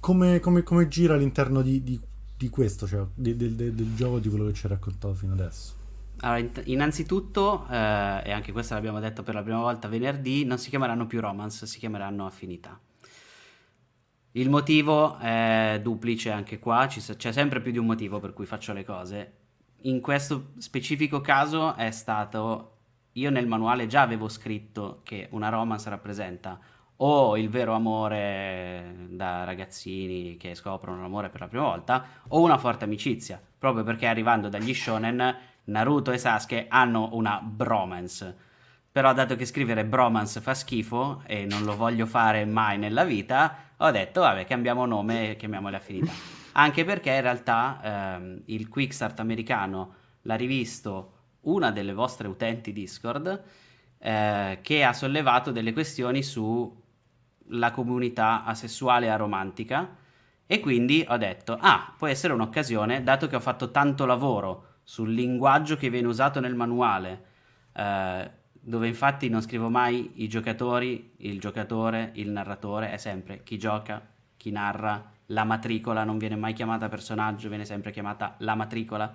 come, 0.00 0.40
come- 0.40 0.62
come 0.64 0.88
gira 0.88 1.14
all'interno 1.14 1.62
di, 1.62 1.84
di- 1.84 2.00
di 2.36 2.48
questo, 2.48 2.86
cioè 2.88 3.04
di- 3.14 3.36
del, 3.36 3.52
del- 3.54 3.74
del 3.74 3.94
gioco, 3.94 4.18
di 4.18 4.28
quello 4.28 4.46
che 4.46 4.54
ci 4.54 4.66
hai 4.66 4.72
raccontato 4.72 5.14
fino 5.14 5.34
adesso? 5.34 5.74
Allora, 6.20 6.48
innanzitutto, 6.64 7.66
eh, 7.70 8.22
e 8.24 8.32
anche 8.32 8.50
questo 8.50 8.74
l'abbiamo 8.74 8.98
detto 8.98 9.22
per 9.22 9.34
la 9.34 9.42
prima 9.42 9.60
volta 9.60 9.86
venerdì, 9.86 10.44
non 10.44 10.58
si 10.58 10.68
chiameranno 10.68 11.06
più 11.06 11.20
romance, 11.20 11.66
si 11.66 11.78
chiameranno 11.78 12.26
affinità. 12.26 12.78
Il 14.32 14.50
motivo 14.50 15.16
è 15.18 15.78
duplice 15.82 16.30
anche 16.30 16.58
qua, 16.58 16.88
ci 16.88 17.00
c'è 17.00 17.32
sempre 17.32 17.60
più 17.60 17.72
di 17.72 17.78
un 17.78 17.86
motivo 17.86 18.18
per 18.18 18.32
cui 18.32 18.46
faccio 18.46 18.72
le 18.72 18.84
cose. 18.84 19.32
In 19.82 20.00
questo 20.00 20.52
specifico 20.58 21.20
caso 21.20 21.74
è 21.76 21.90
stato, 21.92 22.78
io 23.12 23.30
nel 23.30 23.46
manuale 23.46 23.86
già 23.86 24.02
avevo 24.02 24.28
scritto 24.28 25.00
che 25.04 25.28
una 25.30 25.48
romance 25.48 25.88
rappresenta 25.88 26.58
o 27.00 27.36
il 27.36 27.48
vero 27.48 27.74
amore 27.74 29.06
da 29.10 29.44
ragazzini 29.44 30.36
che 30.36 30.56
scoprono 30.56 31.00
l'amore 31.00 31.28
per 31.28 31.42
la 31.42 31.48
prima 31.48 31.64
volta, 31.64 32.04
o 32.28 32.40
una 32.40 32.58
forte 32.58 32.84
amicizia, 32.84 33.40
proprio 33.56 33.84
perché 33.84 34.06
arrivando 34.06 34.48
dagli 34.48 34.74
shonen, 34.74 35.36
Naruto 35.68 36.12
e 36.12 36.18
Sasuke 36.18 36.66
hanno 36.68 37.10
una 37.12 37.40
bromance. 37.42 38.46
Però 38.90 39.12
dato 39.12 39.36
che 39.36 39.44
scrivere 39.44 39.84
bromance 39.84 40.40
fa 40.40 40.54
schifo 40.54 41.22
e 41.26 41.44
non 41.44 41.64
lo 41.64 41.76
voglio 41.76 42.06
fare 42.06 42.44
mai 42.44 42.78
nella 42.78 43.04
vita, 43.04 43.56
ho 43.76 43.90
detto 43.90 44.20
vabbè 44.22 44.44
cambiamo 44.44 44.86
nome 44.86 45.30
e 45.30 45.36
chiamiamole 45.36 45.76
affinità. 45.76 46.10
Anche 46.52 46.84
perché 46.84 47.12
in 47.12 47.20
realtà 47.20 47.80
ehm, 47.82 48.42
il 48.46 48.68
Quickstart 48.68 49.20
americano 49.20 49.94
l'ha 50.22 50.34
rivisto 50.34 51.12
una 51.42 51.70
delle 51.70 51.92
vostre 51.92 52.26
utenti 52.26 52.72
Discord 52.72 53.42
eh, 53.98 54.58
che 54.62 54.84
ha 54.84 54.92
sollevato 54.92 55.52
delle 55.52 55.72
questioni 55.72 56.22
sulla 56.22 57.70
comunità 57.72 58.44
asessuale 58.44 59.06
e 59.06 59.10
aromantica 59.10 59.96
e 60.46 60.60
quindi 60.60 61.04
ho 61.06 61.16
detto 61.16 61.56
ah 61.60 61.94
può 61.96 62.06
essere 62.06 62.32
un'occasione 62.32 63.02
dato 63.02 63.28
che 63.28 63.36
ho 63.36 63.40
fatto 63.40 63.70
tanto 63.70 64.04
lavoro 64.06 64.67
sul 64.88 65.12
linguaggio 65.12 65.76
che 65.76 65.90
viene 65.90 66.06
usato 66.06 66.40
nel 66.40 66.54
manuale 66.54 67.24
eh, 67.74 68.30
dove 68.58 68.88
infatti 68.88 69.28
non 69.28 69.42
scrivo 69.42 69.68
mai 69.68 70.12
i 70.22 70.28
giocatori, 70.28 71.12
il 71.18 71.38
giocatore, 71.38 72.12
il 72.14 72.30
narratore, 72.30 72.92
è 72.92 72.96
sempre 72.96 73.42
chi 73.42 73.58
gioca, 73.58 74.00
chi 74.38 74.50
narra, 74.50 75.12
la 75.26 75.44
matricola 75.44 76.04
non 76.04 76.16
viene 76.16 76.36
mai 76.36 76.54
chiamata 76.54 76.88
personaggio, 76.88 77.50
viene 77.50 77.66
sempre 77.66 77.92
chiamata 77.92 78.36
la 78.38 78.54
matricola. 78.54 79.14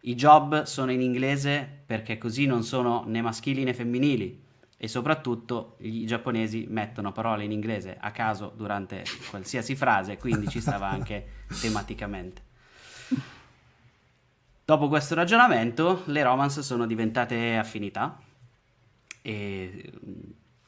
I 0.00 0.14
job 0.14 0.64
sono 0.64 0.92
in 0.92 1.00
inglese 1.00 1.66
perché 1.86 2.18
così 2.18 2.44
non 2.44 2.62
sono 2.62 3.04
né 3.06 3.22
maschili 3.22 3.64
né 3.64 3.72
femminili 3.72 4.38
e 4.76 4.86
soprattutto 4.86 5.76
i 5.78 6.04
giapponesi 6.04 6.66
mettono 6.68 7.10
parole 7.12 7.44
in 7.44 7.52
inglese 7.52 7.96
a 7.98 8.10
caso 8.10 8.52
durante 8.54 9.04
qualsiasi 9.30 9.74
frase, 9.74 10.18
quindi 10.18 10.46
ci 10.48 10.60
stava 10.60 10.88
anche 10.88 11.46
tematicamente. 11.58 12.48
Dopo 14.70 14.86
questo 14.86 15.16
ragionamento, 15.16 16.04
le 16.04 16.22
romance 16.22 16.62
sono 16.62 16.86
diventate 16.86 17.56
affinità 17.56 18.16
e 19.20 19.92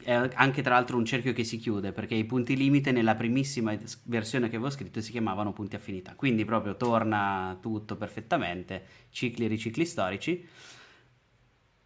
è 0.02 0.28
anche 0.34 0.60
tra 0.60 0.74
l'altro 0.74 0.96
un 0.96 1.04
cerchio 1.04 1.32
che 1.32 1.44
si 1.44 1.56
chiude 1.56 1.92
perché 1.92 2.16
i 2.16 2.24
punti 2.24 2.56
limite 2.56 2.90
nella 2.90 3.14
primissima 3.14 3.72
versione 4.06 4.48
che 4.48 4.56
avevo 4.56 4.70
scritto 4.70 5.00
si 5.00 5.12
chiamavano 5.12 5.52
punti 5.52 5.76
affinità. 5.76 6.16
Quindi 6.16 6.44
proprio 6.44 6.76
torna 6.76 7.56
tutto 7.60 7.94
perfettamente 7.94 8.86
cicli 9.10 9.44
e 9.44 9.48
ricicli 9.48 9.86
storici. 9.86 10.48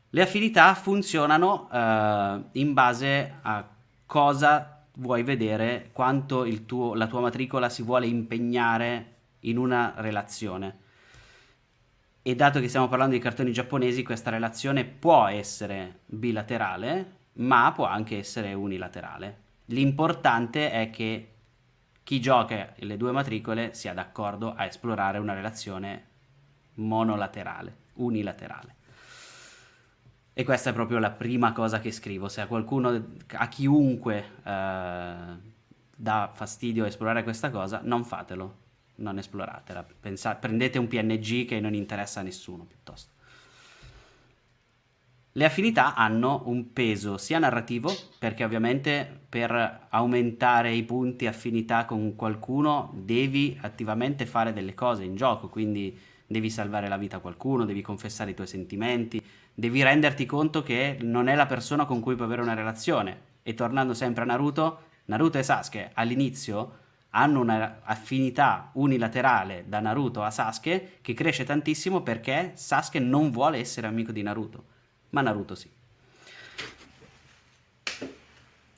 Le 0.09 0.23
affinità 0.23 0.73
funzionano 0.73 1.69
eh, 1.71 2.41
in 2.53 2.73
base 2.73 3.35
a 3.43 3.69
cosa 4.07 4.87
vuoi 4.95 5.23
vedere 5.23 5.91
quanto 5.93 6.47
tuo, 6.65 6.95
la 6.95 7.09
tua 7.09 7.21
matricola 7.21 7.69
si 7.69 7.83
vuole 7.83 8.07
impegnare 8.07 9.17
in 9.41 9.59
una 9.59 9.93
relazione 9.99 10.85
e 12.27 12.35
dato 12.35 12.59
che 12.59 12.67
stiamo 12.67 12.89
parlando 12.89 13.15
di 13.15 13.21
cartoni 13.21 13.53
giapponesi 13.53 14.03
questa 14.03 14.31
relazione 14.31 14.85
può 14.85 15.27
essere 15.27 16.01
bilaterale 16.07 17.13
ma 17.35 17.71
può 17.73 17.85
anche 17.85 18.19
essere 18.19 18.53
unilaterale. 18.53 19.43
L'importante 19.67 20.73
è 20.73 20.91
che 20.91 21.35
chi 22.03 22.21
gioca 22.21 22.73
le 22.75 22.97
due 22.97 23.13
matricole 23.13 23.75
sia 23.75 23.95
d'accordo 23.95 24.55
a 24.55 24.65
esplorare 24.65 25.19
una 25.19 25.35
relazione 25.35 26.05
monolaterale, 26.75 27.77
unilaterale. 27.95 28.75
E 30.33 30.43
questa 30.43 30.71
è 30.71 30.73
proprio 30.73 30.99
la 30.99 31.11
prima 31.11 31.53
cosa 31.53 31.79
che 31.79 31.93
scrivo. 31.93 32.29
Se 32.29 32.41
a 32.41 32.49
qualcuno, 32.49 33.05
a 33.35 33.47
chiunque 33.47 34.25
eh, 34.43 35.15
dà 35.95 36.31
fastidio 36.35 36.87
esplorare 36.87 37.23
questa 37.23 37.51
cosa, 37.51 37.83
non 37.85 38.03
fatelo, 38.03 38.65
non 38.97 39.19
esploratela. 39.19 39.87
Pensa- 40.01 40.35
prendete 40.35 40.79
un 40.79 40.89
PNG 40.89 41.47
che 41.47 41.61
non 41.61 41.75
interessa 41.75 42.21
a 42.21 42.23
nessuno 42.23 42.65
piuttosto. 42.65 43.15
Le 45.37 45.45
affinità 45.45 45.95
hanno 45.95 46.45
un 46.47 46.73
peso 46.73 47.19
sia 47.19 47.39
narrativo, 47.39 47.95
perché 48.19 48.43
ovviamente 48.43 49.07
per 49.29 49.87
aumentare 49.91 50.73
i 50.73 50.83
punti 50.83 51.27
affinità 51.27 51.85
con 51.85 52.17
qualcuno 52.17 52.91
devi 52.95 53.59
attivamente 53.61 54.25
fare 54.25 54.55
delle 54.55 54.73
cose 54.73 55.05
in 55.05 55.15
gioco, 55.15 55.49
quindi 55.51 55.95
devi 56.27 56.49
salvare 56.49 56.89
la 56.89 56.97
vita 56.97 57.19
a 57.19 57.21
qualcuno, 57.21 57.67
devi 57.67 57.83
confessare 57.83 58.31
i 58.31 58.35
tuoi 58.35 58.47
sentimenti, 58.47 59.23
devi 59.53 59.83
renderti 59.83 60.25
conto 60.25 60.63
che 60.63 60.97
non 61.03 61.29
è 61.29 61.35
la 61.35 61.45
persona 61.45 61.85
con 61.85 62.01
cui 62.01 62.15
puoi 62.15 62.29
avere 62.29 62.41
una 62.41 62.55
relazione. 62.55 63.35
E 63.43 63.53
tornando 63.53 63.93
sempre 63.93 64.23
a 64.23 64.27
Naruto, 64.27 64.79
Naruto 65.05 65.37
e 65.37 65.43
Sasuke 65.43 65.91
all'inizio 65.93 66.79
hanno 67.17 67.41
un'affinità 67.41 68.71
unilaterale 68.75 69.65
da 69.67 69.81
Naruto 69.81 70.23
a 70.23 70.31
Sasuke 70.31 70.99
che 71.01 71.15
cresce 71.15 71.45
tantissimo 71.45 72.03
perché 72.03 72.53
Sasuke 72.55 72.99
non 72.99 73.31
vuole 73.31 73.59
essere 73.59 73.87
amico 73.87 74.13
di 74.13 74.23
Naruto 74.23 74.65
ma 75.11 75.23
Naruto 75.23 75.55
sì. 75.55 75.71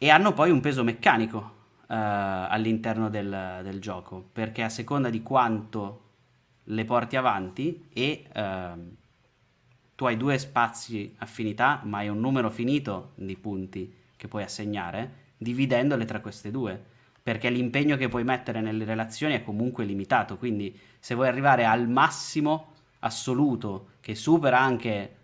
E 0.01 0.11
hanno 0.11 0.33
poi 0.33 0.51
un 0.53 0.61
peso 0.61 0.85
meccanico 0.85 1.39
uh, 1.39 1.85
all'interno 1.89 3.09
del, 3.09 3.61
del, 3.65 3.81
gioco, 3.81 4.25
perché 4.33 4.63
a 4.63 4.69
seconda 4.69 5.11
di 5.11 5.23
quanto 5.23 6.03
le 6.65 6.85
porti 6.85 7.17
avanti 7.17 7.89
e 7.93 8.25
uh, 8.33 8.97
tu 9.97 10.05
hai 10.05 10.17
due 10.17 10.39
spazi 10.39 11.17
affinità, 11.19 11.81
ma 11.83 11.99
hai 11.99 12.09
un 12.09 12.21
numero 12.21 12.51
finito 12.51 13.13
di 13.17 13.37
punti 13.37 13.93
che 14.17 14.29
puoi 14.29 14.45
assegnare, 14.45 15.33
dividendole 15.37 16.05
tra 16.05 16.21
queste 16.21 16.53
due, 16.53 16.97
perché 17.29 17.51
l'impegno 17.51 17.99
che 17.99 18.09
puoi 18.09 18.25
mettere 18.25 18.63
nelle 18.63 18.87
relazioni 18.87 19.35
è 19.35 19.45
comunque 19.45 19.85
limitato, 19.85 20.39
quindi 20.39 20.75
se 20.99 21.15
vuoi 21.15 21.29
arrivare 21.29 21.67
al 21.67 21.87
massimo 21.87 22.73
assoluto 23.01 23.89
che 24.01 24.15
supera 24.15 24.59
anche 24.59 25.17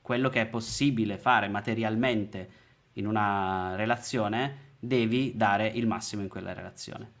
quello 0.00 0.30
che 0.30 0.40
è 0.40 0.46
possibile 0.46 1.18
fare 1.18 1.48
materialmente 1.48 2.50
in 2.94 3.06
una 3.06 3.76
relazione, 3.76 4.76
devi 4.78 5.36
dare 5.36 5.66
il 5.66 5.86
massimo 5.86 6.22
in 6.22 6.28
quella 6.28 6.54
relazione. 6.54 7.12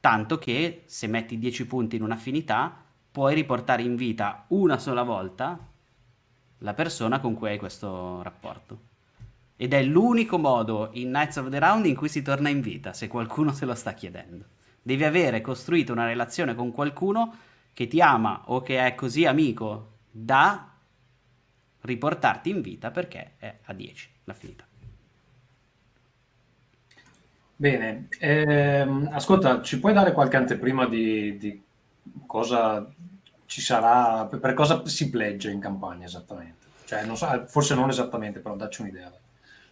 Tanto 0.00 0.38
che 0.38 0.84
se 0.86 1.06
metti 1.06 1.38
10 1.38 1.66
punti 1.66 1.96
in 1.96 2.02
un'affinità, 2.02 2.74
puoi 3.12 3.34
riportare 3.34 3.82
in 3.82 3.96
vita 3.96 4.46
una 4.48 4.78
sola 4.78 5.02
volta 5.02 5.58
la 6.60 6.72
persona 6.72 7.20
con 7.20 7.34
cui 7.34 7.50
hai 7.50 7.58
questo 7.58 8.22
rapporto. 8.22 8.87
Ed 9.60 9.72
è 9.72 9.82
l'unico 9.82 10.38
modo 10.38 10.90
in 10.92 11.08
Knights 11.08 11.34
of 11.38 11.48
the 11.48 11.58
Round 11.58 11.84
in 11.86 11.96
cui 11.96 12.08
si 12.08 12.22
torna 12.22 12.48
in 12.48 12.60
vita, 12.60 12.92
se 12.92 13.08
qualcuno 13.08 13.52
se 13.52 13.64
lo 13.64 13.74
sta 13.74 13.92
chiedendo. 13.92 14.44
Devi 14.80 15.02
avere 15.02 15.40
costruito 15.40 15.90
una 15.90 16.06
relazione 16.06 16.54
con 16.54 16.70
qualcuno 16.70 17.34
che 17.72 17.88
ti 17.88 18.00
ama 18.00 18.42
o 18.46 18.62
che 18.62 18.86
è 18.86 18.94
così 18.94 19.26
amico 19.26 19.96
da 20.08 20.70
riportarti 21.80 22.50
in 22.50 22.60
vita 22.60 22.92
perché 22.92 23.32
è 23.38 23.58
a 23.64 23.72
10 23.72 24.08
la 24.24 24.32
finita. 24.32 24.64
Bene, 27.56 28.06
ehm, 28.20 29.10
ascolta, 29.10 29.60
ci 29.62 29.80
puoi 29.80 29.92
dare 29.92 30.12
qualche 30.12 30.36
anteprima 30.36 30.86
di, 30.86 31.36
di 31.36 31.60
cosa 32.26 32.88
ci 33.46 33.60
sarà, 33.60 34.24
per 34.26 34.54
cosa 34.54 34.86
si 34.86 35.10
pleggia 35.10 35.50
in 35.50 35.58
campagna 35.58 36.04
esattamente? 36.04 36.66
Cioè, 36.84 37.04
non 37.04 37.16
so, 37.16 37.44
forse 37.48 37.74
non 37.74 37.88
esattamente, 37.88 38.38
però 38.38 38.54
dacci 38.54 38.82
un'idea. 38.82 39.12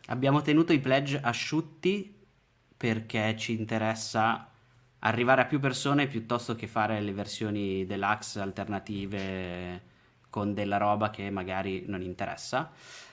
Abbiamo 0.07 0.41
tenuto 0.41 0.73
i 0.73 0.79
pledge 0.79 1.21
asciutti 1.21 2.15
perché 2.77 3.37
ci 3.37 3.59
interessa 3.59 4.49
arrivare 5.01 5.43
a 5.43 5.47
più 5.47 5.59
persone 5.59 6.07
piuttosto 6.07 6.55
che 6.55 6.67
fare 6.67 7.01
le 7.01 7.13
versioni 7.13 7.87
deluxe 7.87 8.41
alternative 8.41 9.83
con 10.31 10.55
della 10.55 10.77
roba 10.77 11.11
che 11.11 11.31
magari 11.31 11.85
non 11.87 12.03
interessa. 12.03 12.71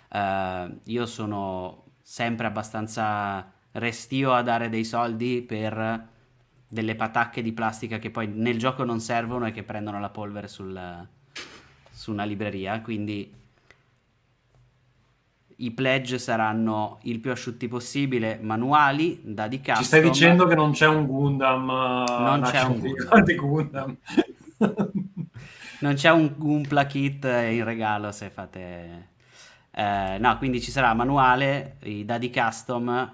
Uh, 0.09 0.79
io 0.83 1.05
sono 1.05 1.85
sempre 2.01 2.45
abbastanza 2.45 3.51
restio 3.71 4.33
a 4.33 4.43
dare 4.43 4.69
dei 4.69 4.83
soldi 4.83 5.41
per 5.41 6.07
delle 6.67 6.95
patacche 6.95 7.41
di 7.41 7.53
plastica 7.53 7.97
che 7.97 8.11
poi 8.11 8.27
nel 8.27 8.57
gioco 8.57 8.83
non 8.83 8.99
servono 8.99 9.47
e 9.47 9.51
che 9.51 9.63
prendono 9.63 9.99
la 9.99 10.09
polvere 10.09 10.47
sul, 10.47 11.07
su 11.91 12.11
una 12.11 12.23
libreria. 12.23 12.81
Quindi 12.81 13.41
i 15.63 15.71
pledge 15.71 16.19
saranno 16.19 16.99
il 17.03 17.19
più 17.19 17.31
asciutti 17.31 17.67
possibile, 17.67 18.39
manuali 18.41 19.21
da 19.23 19.47
di 19.47 19.57
custom. 19.57 19.75
Ci 19.77 19.83
stai 19.83 20.01
dicendo 20.01 20.45
che 20.45 20.55
non 20.55 20.71
c'è 20.71 20.87
un 20.87 21.05
Gundam? 21.05 21.65
Non 21.65 22.41
c'è 22.41 22.61
un 22.63 22.79
Gundam. 22.79 23.23
Gundam. 23.35 23.97
non 25.79 25.93
c'è 25.93 26.11
un, 26.11 26.33
un 26.37 26.61
plakit 26.67 27.23
in 27.25 27.63
regalo 27.63 28.11
se 28.11 28.29
fate... 28.29 29.11
Eh, 29.75 30.17
no, 30.19 30.37
quindi 30.37 30.61
ci 30.61 30.69
sarà 30.69 30.93
manuale, 30.93 31.77
i 31.83 32.05
dadi 32.05 32.29
custom 32.29 33.11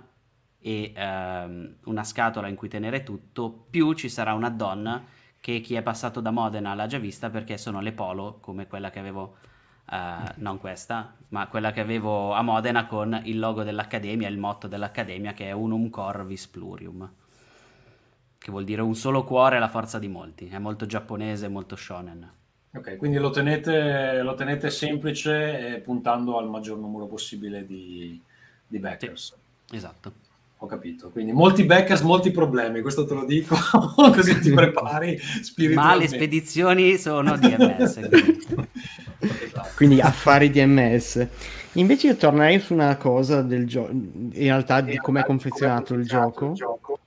e 0.62 0.92
ehm, 0.94 1.76
una 1.86 2.04
scatola 2.04 2.48
in 2.48 2.56
cui 2.56 2.68
tenere 2.68 3.04
tutto, 3.04 3.68
più 3.70 3.94
ci 3.94 4.10
sarà 4.10 4.34
un 4.34 4.44
add-on 4.44 5.06
che 5.40 5.62
chi 5.62 5.76
è 5.76 5.82
passato 5.82 6.20
da 6.20 6.32
Modena 6.32 6.74
l'ha 6.74 6.88
già 6.88 6.98
vista 6.98 7.30
perché 7.30 7.58
sono 7.58 7.80
le 7.80 7.94
polo 7.94 8.40
come 8.42 8.68
quella 8.68 8.90
che 8.90 9.00
avevo, 9.00 9.38
eh, 9.92 10.34
non 10.36 10.60
questa, 10.60 11.16
ma 11.30 11.48
quella 11.48 11.72
che 11.72 11.80
avevo 11.80 12.34
a 12.34 12.42
Modena 12.42 12.86
con 12.86 13.20
il 13.26 13.40
logo 13.40 13.64
dell'Accademia, 13.64 14.28
il 14.28 14.38
motto 14.38 14.68
dell'Accademia 14.68 15.34
che 15.34 15.48
è 15.48 15.52
Unum 15.52 15.90
Cor 15.90 16.26
Vis 16.26 16.48
Plurium, 16.48 17.10
che 18.38 18.52
vuol 18.52 18.64
dire 18.64 18.82
un 18.82 18.96
solo 18.96 19.24
cuore 19.24 19.60
la 19.60 19.68
forza 19.68 20.00
di 20.00 20.08
molti, 20.08 20.48
è 20.48 20.60
molto 20.60 20.86
giapponese, 20.86 21.48
molto 21.48 21.76
shonen. 21.76 22.32
Ok, 22.72 22.98
quindi 22.98 23.18
lo 23.18 23.32
tenete, 23.32 24.22
lo 24.22 24.36
tenete 24.36 24.70
semplice 24.70 25.76
e 25.76 25.80
puntando 25.80 26.38
al 26.38 26.50
maggior 26.50 26.78
numero 26.78 27.08
possibile 27.08 27.66
di, 27.66 28.22
di 28.68 28.78
backers. 28.78 29.36
Sì, 29.66 29.76
esatto. 29.76 30.29
Ho 30.62 30.66
capito. 30.66 31.10
Quindi 31.10 31.32
molti 31.32 31.64
backers, 31.64 32.02
molti 32.02 32.32
problemi, 32.32 32.82
questo 32.82 33.06
te 33.06 33.14
lo 33.14 33.24
dico, 33.24 33.56
così 33.96 34.40
ti 34.40 34.52
prepari 34.52 35.18
spiritualmente. 35.18 35.76
Ma 35.76 35.96
le 35.96 36.08
spedizioni 36.08 36.98
sono 36.98 37.38
DMS. 37.38 38.10
quindi 39.78 40.02
affari 40.02 40.50
DMS. 40.50 41.28
Invece 41.74 42.08
io 42.08 42.16
tornerei 42.18 42.60
su 42.60 42.74
una 42.74 42.98
cosa 42.98 43.42
del 43.42 43.68
gioco, 43.68 43.92
in 43.92 44.32
realtà 44.34 44.82
di 44.82 44.98
come 44.98 45.22
è 45.22 45.26
confezionato 45.26 45.94
il 45.94 46.06
gioco. 46.06 46.50
il 46.50 46.56
gioco. 46.56 47.00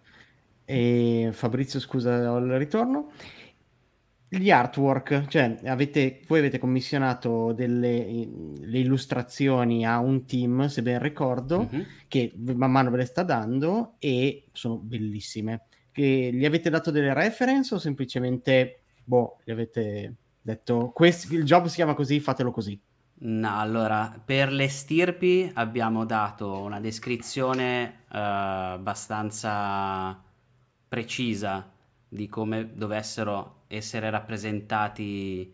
E 0.64 1.28
Fabrizio, 1.32 1.78
scusa, 1.78 2.32
ho 2.32 2.38
il 2.38 2.57
ritorno 2.57 3.11
gli 4.38 4.50
artwork, 4.50 5.26
cioè 5.26 5.58
avete, 5.64 6.20
voi 6.26 6.38
avete 6.38 6.58
commissionato 6.58 7.52
delle 7.52 8.26
le 8.60 8.78
illustrazioni 8.78 9.86
a 9.86 9.98
un 9.98 10.24
team, 10.24 10.66
se 10.66 10.82
ben 10.82 11.00
ricordo, 11.00 11.68
Mhm. 11.70 11.86
che 12.08 12.32
man 12.36 12.70
mano 12.70 12.90
ve 12.90 12.98
le 12.98 13.04
sta 13.04 13.22
dando 13.22 13.94
e 13.98 14.44
sono 14.52 14.76
bellissime. 14.76 15.62
Che 15.92 16.30
gli 16.32 16.44
avete 16.46 16.70
dato 16.70 16.90
delle 16.90 17.12
reference 17.12 17.74
o 17.74 17.78
semplicemente, 17.78 18.80
boh, 19.04 19.38
gli 19.44 19.50
avete 19.50 20.14
detto, 20.40 20.90
"Quest- 20.94 21.30
il 21.32 21.44
job 21.44 21.66
si 21.66 21.76
chiama 21.76 21.94
così, 21.94 22.18
fatelo 22.18 22.50
così. 22.50 22.80
No, 23.24 23.60
allora, 23.60 24.20
per 24.24 24.50
le 24.50 24.68
stirpi 24.68 25.48
abbiamo 25.54 26.04
dato 26.04 26.58
una 26.60 26.80
descrizione 26.80 28.00
eh, 28.12 28.18
abbastanza 28.18 30.20
precisa 30.88 31.71
di 32.12 32.28
come 32.28 32.72
dovessero 32.74 33.62
essere 33.68 34.10
rappresentati, 34.10 35.50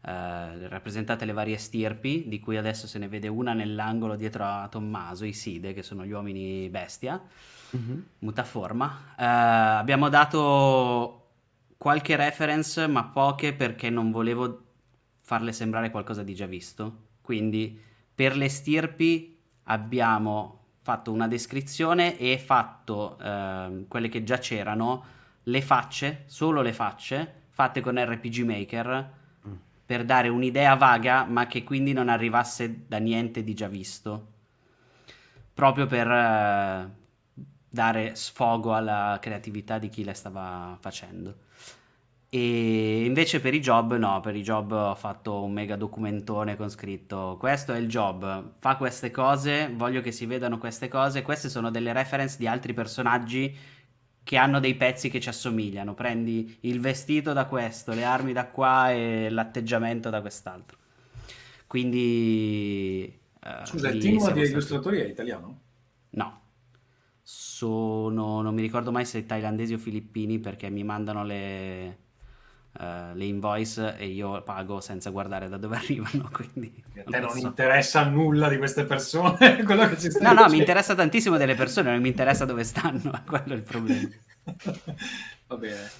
eh, 0.00 0.68
rappresentate 0.68 1.26
le 1.26 1.32
varie 1.32 1.58
stirpi, 1.58 2.24
di 2.26 2.40
cui 2.40 2.56
adesso 2.56 2.86
se 2.86 2.98
ne 2.98 3.06
vede 3.06 3.28
una 3.28 3.52
nell'angolo 3.52 4.16
dietro 4.16 4.44
a 4.44 4.66
Tommaso, 4.70 5.26
i 5.26 5.34
Side, 5.34 5.74
che 5.74 5.82
sono 5.82 6.06
gli 6.06 6.12
uomini 6.12 6.70
bestia, 6.70 7.22
mutaforma. 8.20 9.14
Eh, 9.18 9.24
abbiamo 9.24 10.08
dato 10.08 11.26
qualche 11.76 12.16
reference, 12.16 12.86
ma 12.86 13.04
poche 13.04 13.52
perché 13.52 13.90
non 13.90 14.10
volevo 14.10 14.62
farle 15.20 15.52
sembrare 15.52 15.90
qualcosa 15.90 16.22
di 16.22 16.34
già 16.34 16.46
visto. 16.46 17.08
Quindi 17.20 17.78
per 18.14 18.38
le 18.38 18.48
stirpi 18.48 19.38
abbiamo 19.64 20.60
fatto 20.80 21.12
una 21.12 21.28
descrizione 21.28 22.16
e 22.16 22.38
fatto 22.38 23.18
ehm, 23.20 23.86
quelle 23.86 24.08
che 24.08 24.24
già 24.24 24.38
c'erano, 24.38 25.18
le 25.44 25.62
facce, 25.62 26.24
solo 26.26 26.62
le 26.62 26.72
facce, 26.72 27.42
fatte 27.48 27.80
con 27.80 28.02
RPG 28.02 28.38
Maker 28.40 29.18
per 29.90 30.04
dare 30.04 30.28
un'idea 30.28 30.76
vaga, 30.76 31.24
ma 31.24 31.48
che 31.48 31.64
quindi 31.64 31.92
non 31.92 32.08
arrivasse 32.08 32.84
da 32.86 32.98
niente 32.98 33.42
di 33.42 33.54
già 33.54 33.66
visto. 33.66 34.28
Proprio 35.52 35.86
per 35.86 36.08
eh, 36.08 36.90
dare 37.68 38.14
sfogo 38.14 38.72
alla 38.72 39.18
creatività 39.20 39.78
di 39.78 39.88
chi 39.88 40.04
le 40.04 40.14
stava 40.14 40.76
facendo. 40.78 41.34
E 42.28 43.04
invece 43.04 43.40
per 43.40 43.52
i 43.52 43.58
job 43.58 43.96
no, 43.96 44.20
per 44.20 44.36
i 44.36 44.42
job 44.42 44.70
ho 44.70 44.94
fatto 44.94 45.42
un 45.42 45.50
mega 45.50 45.74
documentone 45.74 46.54
con 46.54 46.70
scritto 46.70 47.36
questo 47.40 47.72
è 47.72 47.78
il 47.78 47.88
job, 47.88 48.52
fa 48.60 48.76
queste 48.76 49.10
cose, 49.10 49.68
voglio 49.74 50.00
che 50.00 50.12
si 50.12 50.26
vedano 50.26 50.56
queste 50.58 50.86
cose, 50.86 51.22
queste 51.22 51.48
sono 51.48 51.72
delle 51.72 51.92
reference 51.92 52.36
di 52.38 52.46
altri 52.46 52.72
personaggi 52.72 53.52
che 54.22 54.36
hanno 54.36 54.60
dei 54.60 54.74
pezzi 54.76 55.10
che 55.10 55.20
ci 55.20 55.28
assomigliano, 55.28 55.94
prendi 55.94 56.58
il 56.62 56.80
vestito 56.80 57.32
da 57.32 57.46
questo, 57.46 57.92
le 57.92 58.04
armi 58.04 58.32
da 58.32 58.46
qua 58.48 58.92
e 58.92 59.28
l'atteggiamento 59.30 60.10
da 60.10 60.20
quest'altro. 60.20 60.78
Quindi... 61.66 63.04
eh, 63.40 63.66
Scusa, 63.66 63.88
il 63.88 63.98
team 63.98 64.18
stati- 64.18 64.40
illustratori 64.40 65.00
è 65.00 65.06
italiano? 65.06 65.60
No, 66.10 66.40
sono, 67.22 68.42
non 68.42 68.54
mi 68.54 68.62
ricordo 68.62 68.90
mai 68.90 69.04
se 69.04 69.26
thailandesi 69.26 69.74
o 69.74 69.78
filippini 69.78 70.38
perché 70.40 70.70
mi 70.70 70.82
mandano 70.84 71.24
le, 71.24 71.98
eh, 72.78 73.14
le 73.14 73.24
invoice 73.24 73.96
e 73.96 74.06
io 74.06 74.42
pago 74.42 74.80
senza 74.80 75.10
guardare 75.10 75.48
da 75.48 75.56
dove 75.56 75.76
arrivano, 75.76 76.28
quindi 76.32 76.82
A 76.94 77.02
te 77.04 77.20
non 77.20 77.36
so. 77.36 77.38
interessa 77.38 78.04
nulla 78.08 78.48
di 78.48 78.58
queste 78.58 78.84
persone, 78.84 79.62
quello 79.64 79.88
che 79.88 79.98
ci 79.98 80.08
No, 80.18 80.32
no, 80.32 80.48
mi 80.48 80.56
dicendo. 80.56 80.56
interessa 80.58 80.94
tantissimo 80.94 81.36
delle 81.36 81.54
persone, 81.54 81.90
non 81.90 82.00
mi 82.00 82.08
interessa 82.08 82.44
dove 82.44 82.64
stanno, 82.64 83.22
quello 83.26 83.52
è 83.52 83.56
il 83.56 83.62
problema. 83.62 84.08
Va 85.46 85.56
bene. 85.56 85.90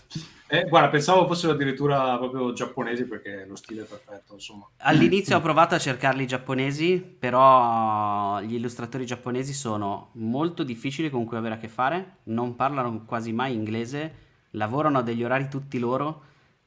Eh, 0.47 0.65
guarda, 0.69 0.89
pensavo 0.89 1.27
fossero 1.27 1.53
addirittura 1.53 2.17
proprio 2.19 2.53
giapponesi 2.53 3.05
perché 3.05 3.45
lo 3.47 3.57
stile 3.57 3.83
è 3.83 3.85
perfetto, 3.87 4.35
insomma. 4.35 4.69
All'inizio 4.79 5.37
ho 5.37 5.41
provato 5.43 5.75
a 5.75 5.79
cercarli 5.79 6.27
giapponesi, 6.27 6.99
però 7.01 8.41
gli 8.41 8.55
illustratori 8.55 9.07
giapponesi 9.07 9.53
sono 9.53 10.11
molto 10.15 10.63
difficili 10.63 11.11
con 11.11 11.25
cui 11.25 11.37
avere 11.37 11.55
a 11.55 11.59
che 11.59 11.69
fare, 11.69 12.19
non 12.25 12.57
parlano 12.57 13.05
quasi 13.05 13.33
mai 13.33 13.55
inglese, 13.55 14.15
lavorano 14.51 14.99
a 14.99 15.03
degli 15.03 15.23
orari 15.23 15.49
tutti 15.49 15.79
loro 15.79 16.25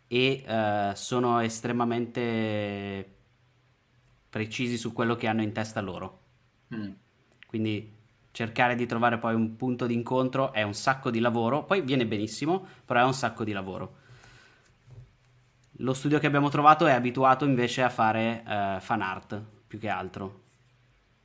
e 0.08 0.44
eh, 0.46 0.92
sono 0.96 1.40
estremamente 1.40 3.12
precisi 4.30 4.78
su 4.78 4.94
quello 4.94 5.16
che 5.16 5.28
hanno 5.28 5.42
in 5.42 5.52
testa 5.52 5.82
loro. 5.82 6.20
Mm. 6.74 6.92
Quindi 7.48 7.92
cercare 8.32 8.76
di 8.76 8.88
trovare 8.88 9.20
poi 9.20 9.36
un 9.36 9.56
punto 9.56 9.86
di 9.86 9.94
incontro 9.94 10.54
è 10.54 10.64
un 10.64 10.74
sacco 10.74 11.12
di 11.12 11.20
lavoro, 11.20 11.64
poi 11.66 11.82
viene 11.82 12.08
benissimo, 12.08 12.66
però 12.84 13.02
è 13.02 13.04
un 13.04 13.14
sacco 13.14 13.44
di 13.44 13.52
lavoro. 13.52 13.98
Lo 15.78 15.94
studio 15.94 16.20
che 16.20 16.28
abbiamo 16.28 16.50
trovato 16.50 16.86
è 16.86 16.94
abituato 16.94 17.46
invece 17.46 17.84
a 17.84 17.90
fare 17.90 18.44
eh, 18.48 18.78
fan 18.80 19.02
art 19.02 19.42
più 19.68 19.80
che 19.80 19.90
altro. 19.90 20.42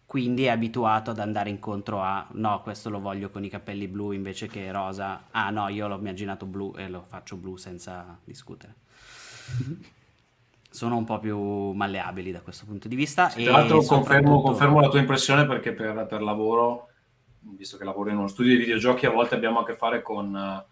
Quindi 0.09 0.45
è 0.45 0.49
abituato 0.49 1.11
ad 1.11 1.19
andare 1.19 1.51
incontro 1.51 2.01
a 2.01 2.27
no, 2.31 2.63
questo 2.63 2.89
lo 2.89 2.99
voglio 2.99 3.29
con 3.29 3.45
i 3.45 3.51
capelli 3.51 3.87
blu 3.89 4.13
invece 4.13 4.47
che 4.47 4.73
rosa. 4.73 5.25
Ah 5.33 5.51
no, 5.51 5.69
io 5.69 5.87
l'ho 5.87 5.99
immaginato 5.99 6.47
blu 6.47 6.73
e 6.79 6.89
lo 6.89 7.05
faccio 7.07 7.37
blu 7.37 7.57
senza 7.57 8.19
discutere. 8.25 8.75
Sono 10.71 10.97
un 10.97 11.05
po' 11.05 11.19
più 11.19 11.39
malleabili 11.73 12.33
da 12.33 12.41
questo 12.41 12.65
punto 12.65 12.89
di 12.89 12.97
vista. 12.97 13.29
Sì, 13.29 13.43
e 13.43 13.45
tra 13.45 13.53
l'altro 13.53 13.83
confermo, 13.83 14.05
soprattutto- 14.05 14.41
confermo 14.41 14.81
la 14.81 14.89
tua 14.89 14.99
impressione 14.99 15.47
perché 15.47 15.75
per, 15.75 16.07
per 16.07 16.23
lavoro, 16.23 16.89
visto 17.41 17.77
che 17.77 17.85
lavoro 17.85 18.09
in 18.09 18.17
uno 18.17 18.29
studio 18.29 18.53
di 18.53 18.61
videogiochi, 18.61 19.05
a 19.05 19.11
volte 19.11 19.35
abbiamo 19.35 19.59
a 19.59 19.67
che 19.67 19.75
fare 19.75 20.01
con 20.01 20.35
eh, 20.35 20.65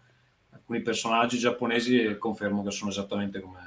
alcuni 0.49 0.81
personaggi 0.81 1.37
giapponesi 1.37 2.01
e 2.01 2.17
confermo 2.17 2.63
che 2.63 2.71
sono 2.71 2.89
esattamente 2.89 3.39
come. 3.39 3.66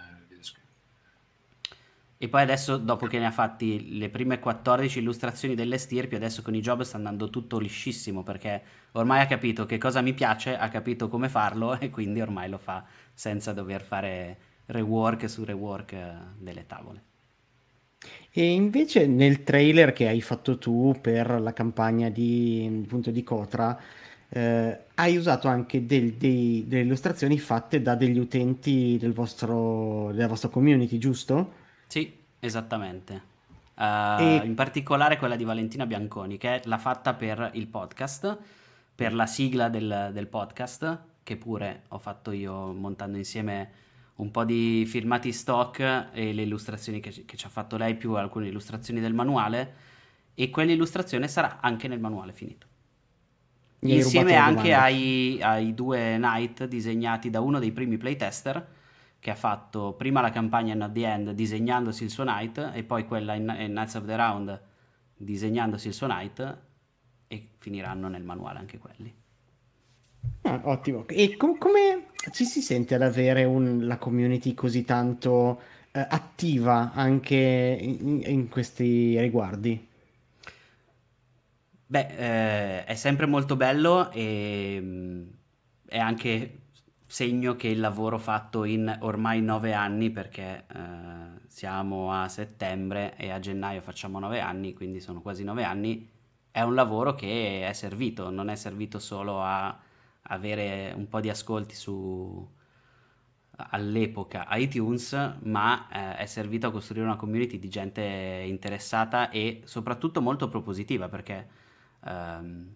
E 2.22 2.28
poi 2.28 2.42
adesso, 2.42 2.76
dopo 2.76 3.06
che 3.06 3.18
ne 3.18 3.26
ha 3.26 3.30
fatti 3.32 3.96
le 3.98 4.10
prime 4.10 4.38
14 4.38 4.98
illustrazioni 5.00 5.54
delle 5.54 5.78
stirpi, 5.78 6.14
adesso 6.16 6.42
con 6.42 6.54
i 6.54 6.60
job 6.60 6.82
sta 6.82 6.96
andando 6.98 7.30
tutto 7.30 7.58
liscissimo 7.58 8.22
perché 8.22 8.62
ormai 8.92 9.20
ha 9.22 9.26
capito 9.26 9.64
che 9.66 9.78
cosa 9.78 10.02
mi 10.02 10.12
piace, 10.12 10.56
ha 10.56 10.68
capito 10.68 11.08
come 11.08 11.28
farlo 11.30 11.78
e 11.80 11.88
quindi 11.90 12.20
ormai 12.20 12.48
lo 12.50 12.58
fa 12.58 12.84
senza 13.14 13.52
dover 13.54 13.82
fare 13.82 14.38
rework 14.66 15.28
su 15.30 15.44
rework 15.44 15.92
eh, 15.94 16.12
delle 16.38 16.66
tavole. 16.66 17.02
E 18.32 18.52
invece 18.52 19.06
nel 19.06 19.42
trailer 19.42 19.92
che 19.92 20.06
hai 20.08 20.20
fatto 20.20 20.58
tu 20.58 20.96
per 21.00 21.40
la 21.40 21.52
campagna 21.52 22.08
di, 22.10 22.82
appunto, 22.84 23.10
di 23.10 23.22
Cotra, 23.24 23.78
eh, 24.28 24.78
hai 24.94 25.16
usato 25.16 25.48
anche 25.48 25.84
del- 25.86 26.14
dei- 26.14 26.64
delle 26.66 26.82
illustrazioni 26.82 27.38
fatte 27.38 27.82
da 27.82 27.94
degli 27.96 28.18
utenti 28.18 28.96
del 29.00 29.12
vostro, 29.12 30.12
della 30.12 30.28
vostra 30.28 30.48
community, 30.48 30.98
giusto? 30.98 31.54
Sì, 31.90 32.16
esattamente. 32.38 33.20
Eh, 33.76 34.40
E- 34.42 34.46
In 34.46 34.54
particolare 34.54 35.16
quella 35.18 35.34
di 35.34 35.42
Valentina 35.42 35.86
Bianconi, 35.86 36.38
che 36.38 36.60
l'ha 36.64 36.78
fatta 36.78 37.14
per 37.14 37.50
il 37.54 37.66
podcast, 37.66 38.38
per 38.94 39.12
la 39.12 39.26
sigla 39.26 39.68
del, 39.68 40.10
del 40.12 40.28
podcast, 40.28 40.98
che 41.24 41.36
pure 41.36 41.82
ho 41.88 41.98
fatto 41.98 42.30
io 42.30 42.72
montando 42.72 43.16
insieme 43.16 43.70
un 44.16 44.30
po' 44.30 44.44
di 44.44 44.84
filmati 44.86 45.32
stock 45.32 45.80
e 46.12 46.32
le 46.32 46.42
illustrazioni 46.42 47.00
che, 47.00 47.10
ci- 47.10 47.24
che 47.24 47.36
ci 47.36 47.46
ha 47.46 47.48
fatto 47.48 47.76
lei, 47.76 47.96
più 47.96 48.12
alcune 48.14 48.46
illustrazioni 48.46 49.00
del 49.00 49.14
manuale, 49.14 49.74
e 50.34 50.48
quell'illustrazione 50.50 51.26
sarà 51.26 51.58
anche 51.60 51.88
nel 51.88 51.98
manuale 51.98 52.32
finito. 52.32 52.66
Insieme 53.80 54.36
anche 54.36 54.74
ai, 54.74 55.38
ai 55.42 55.74
due 55.74 56.14
Knight 56.18 56.66
disegnati 56.66 57.30
da 57.30 57.40
uno 57.40 57.58
dei 57.58 57.72
primi 57.72 57.96
playtester 57.96 58.64
che 59.20 59.30
ha 59.30 59.34
fatto 59.34 59.92
prima 59.92 60.20
la 60.20 60.30
campagna 60.30 60.74
Not 60.74 60.92
the 60.92 61.06
End 61.06 61.30
disegnandosi 61.32 62.04
il 62.04 62.10
suo 62.10 62.24
Knight 62.24 62.72
e 62.74 62.82
poi 62.82 63.04
quella 63.04 63.34
in, 63.34 63.54
in 63.58 63.70
Knights 63.70 63.94
of 63.94 64.06
the 64.06 64.16
Round 64.16 64.60
disegnandosi 65.14 65.88
il 65.88 65.94
suo 65.94 66.06
Knight 66.06 66.58
e 67.28 67.48
finiranno 67.58 68.08
nel 68.08 68.24
manuale 68.24 68.58
anche 68.58 68.78
quelli. 68.78 69.14
Ah, 70.42 70.60
ottimo. 70.64 71.06
E 71.06 71.36
com- 71.36 71.58
come 71.58 72.06
ci 72.32 72.44
si 72.44 72.62
sente 72.62 72.94
ad 72.94 73.02
avere 73.02 73.44
un- 73.44 73.86
la 73.86 73.98
community 73.98 74.54
così 74.54 74.84
tanto 74.84 75.60
eh, 75.92 76.00
attiva 76.08 76.92
anche 76.94 77.78
in, 77.80 78.22
in 78.24 78.48
questi 78.48 79.18
riguardi? 79.20 79.88
Beh, 81.86 82.06
eh, 82.16 82.84
è 82.84 82.94
sempre 82.94 83.26
molto 83.26 83.56
bello 83.56 84.10
e 84.12 84.78
mm, 84.80 85.22
è 85.88 85.98
anche 85.98 86.59
segno 87.10 87.56
che 87.56 87.66
il 87.66 87.80
lavoro 87.80 88.18
fatto 88.18 88.62
in 88.62 88.96
ormai 89.00 89.42
nove 89.42 89.72
anni, 89.74 90.10
perché 90.10 90.64
eh, 90.72 91.40
siamo 91.48 92.12
a 92.12 92.28
settembre 92.28 93.16
e 93.16 93.30
a 93.30 93.40
gennaio 93.40 93.80
facciamo 93.80 94.20
nove 94.20 94.38
anni, 94.38 94.74
quindi 94.74 95.00
sono 95.00 95.20
quasi 95.20 95.42
nove 95.42 95.64
anni, 95.64 96.08
è 96.52 96.62
un 96.62 96.74
lavoro 96.74 97.16
che 97.16 97.66
è 97.68 97.72
servito, 97.72 98.30
non 98.30 98.48
è 98.48 98.54
servito 98.54 99.00
solo 99.00 99.42
a 99.42 99.76
avere 100.22 100.92
un 100.94 101.08
po' 101.08 101.20
di 101.20 101.28
ascolti 101.28 101.74
su 101.74 102.48
all'epoca 103.56 104.46
iTunes, 104.52 105.12
ma 105.42 105.88
eh, 105.90 106.16
è 106.18 106.26
servito 106.26 106.68
a 106.68 106.70
costruire 106.70 107.04
una 107.04 107.16
community 107.16 107.58
di 107.58 107.68
gente 107.68 108.02
interessata 108.46 109.30
e 109.30 109.62
soprattutto 109.64 110.22
molto 110.22 110.48
propositiva 110.48 111.08
perché 111.08 111.48
ehm, 112.04 112.74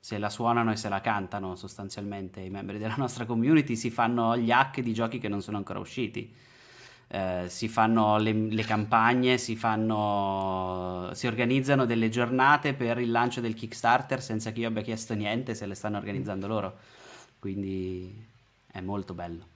se 0.00 0.16
la 0.16 0.30
suonano 0.30 0.72
e 0.72 0.76
se 0.76 0.88
la 0.88 1.02
cantano 1.02 1.54
sostanzialmente 1.56 2.40
i 2.40 2.48
membri 2.48 2.78
della 2.78 2.94
nostra 2.96 3.26
community, 3.26 3.76
si 3.76 3.90
fanno 3.90 4.36
gli 4.36 4.50
hack 4.50 4.80
di 4.80 4.94
giochi 4.94 5.18
che 5.18 5.28
non 5.28 5.42
sono 5.42 5.58
ancora 5.58 5.78
usciti. 5.78 6.32
Eh, 7.12 7.44
si 7.48 7.68
fanno 7.68 8.18
le, 8.18 8.32
le, 8.32 8.64
campagne, 8.64 9.36
si, 9.36 9.56
fanno, 9.56 11.10
si 11.12 11.26
organizzano 11.26 11.84
delle 11.84 12.08
giornate 12.08 12.72
per 12.72 12.98
il 12.98 13.10
lancio 13.10 13.40
del 13.40 13.54
Kickstarter 13.54 14.22
senza 14.22 14.52
che 14.52 14.60
io 14.60 14.68
abbia 14.68 14.82
chiesto 14.82 15.14
niente, 15.14 15.54
se 15.54 15.66
le 15.66 15.74
stanno 15.74 15.98
organizzando 15.98 16.46
loro. 16.46 16.78
Quindi 17.38 18.26
è 18.70 18.80
molto 18.80 19.12
bello. 19.12 19.48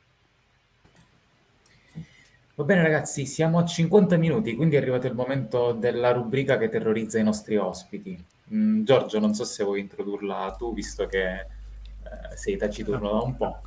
Va 2.56 2.64
bene 2.64 2.82
ragazzi, 2.82 3.24
siamo 3.24 3.58
a 3.58 3.64
50 3.64 4.16
minuti, 4.16 4.54
quindi 4.54 4.76
è 4.76 4.78
arrivato 4.78 5.06
il 5.06 5.14
momento 5.14 5.72
della 5.72 6.12
rubrica 6.12 6.58
che 6.58 6.68
terrorizza 6.68 7.18
i 7.18 7.24
nostri 7.24 7.56
ospiti. 7.56 8.32
Mm, 8.52 8.84
Giorgio, 8.84 9.18
non 9.18 9.34
so 9.34 9.44
se 9.44 9.64
vuoi 9.64 9.80
introdurla 9.80 10.54
tu, 10.58 10.74
visto 10.74 11.06
che 11.06 11.32
eh, 11.40 12.36
sei 12.36 12.56
taciturno 12.56 13.10
da 13.10 13.20
un 13.20 13.36
po'. 13.36 13.60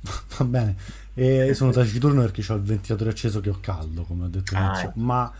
Va 0.36 0.44
bene, 0.44 0.76
e 1.14 1.54
sono 1.54 1.70
taciturno 1.70 2.22
perché 2.22 2.44
ho 2.52 2.56
il 2.56 2.62
ventilatore 2.62 3.10
acceso 3.10 3.40
che 3.40 3.50
ho 3.50 3.58
caldo, 3.60 4.02
come 4.02 4.24
ho 4.24 4.28
detto 4.28 4.56
ah, 4.56 4.80
ecco. 4.80 4.92
ma 4.94 5.32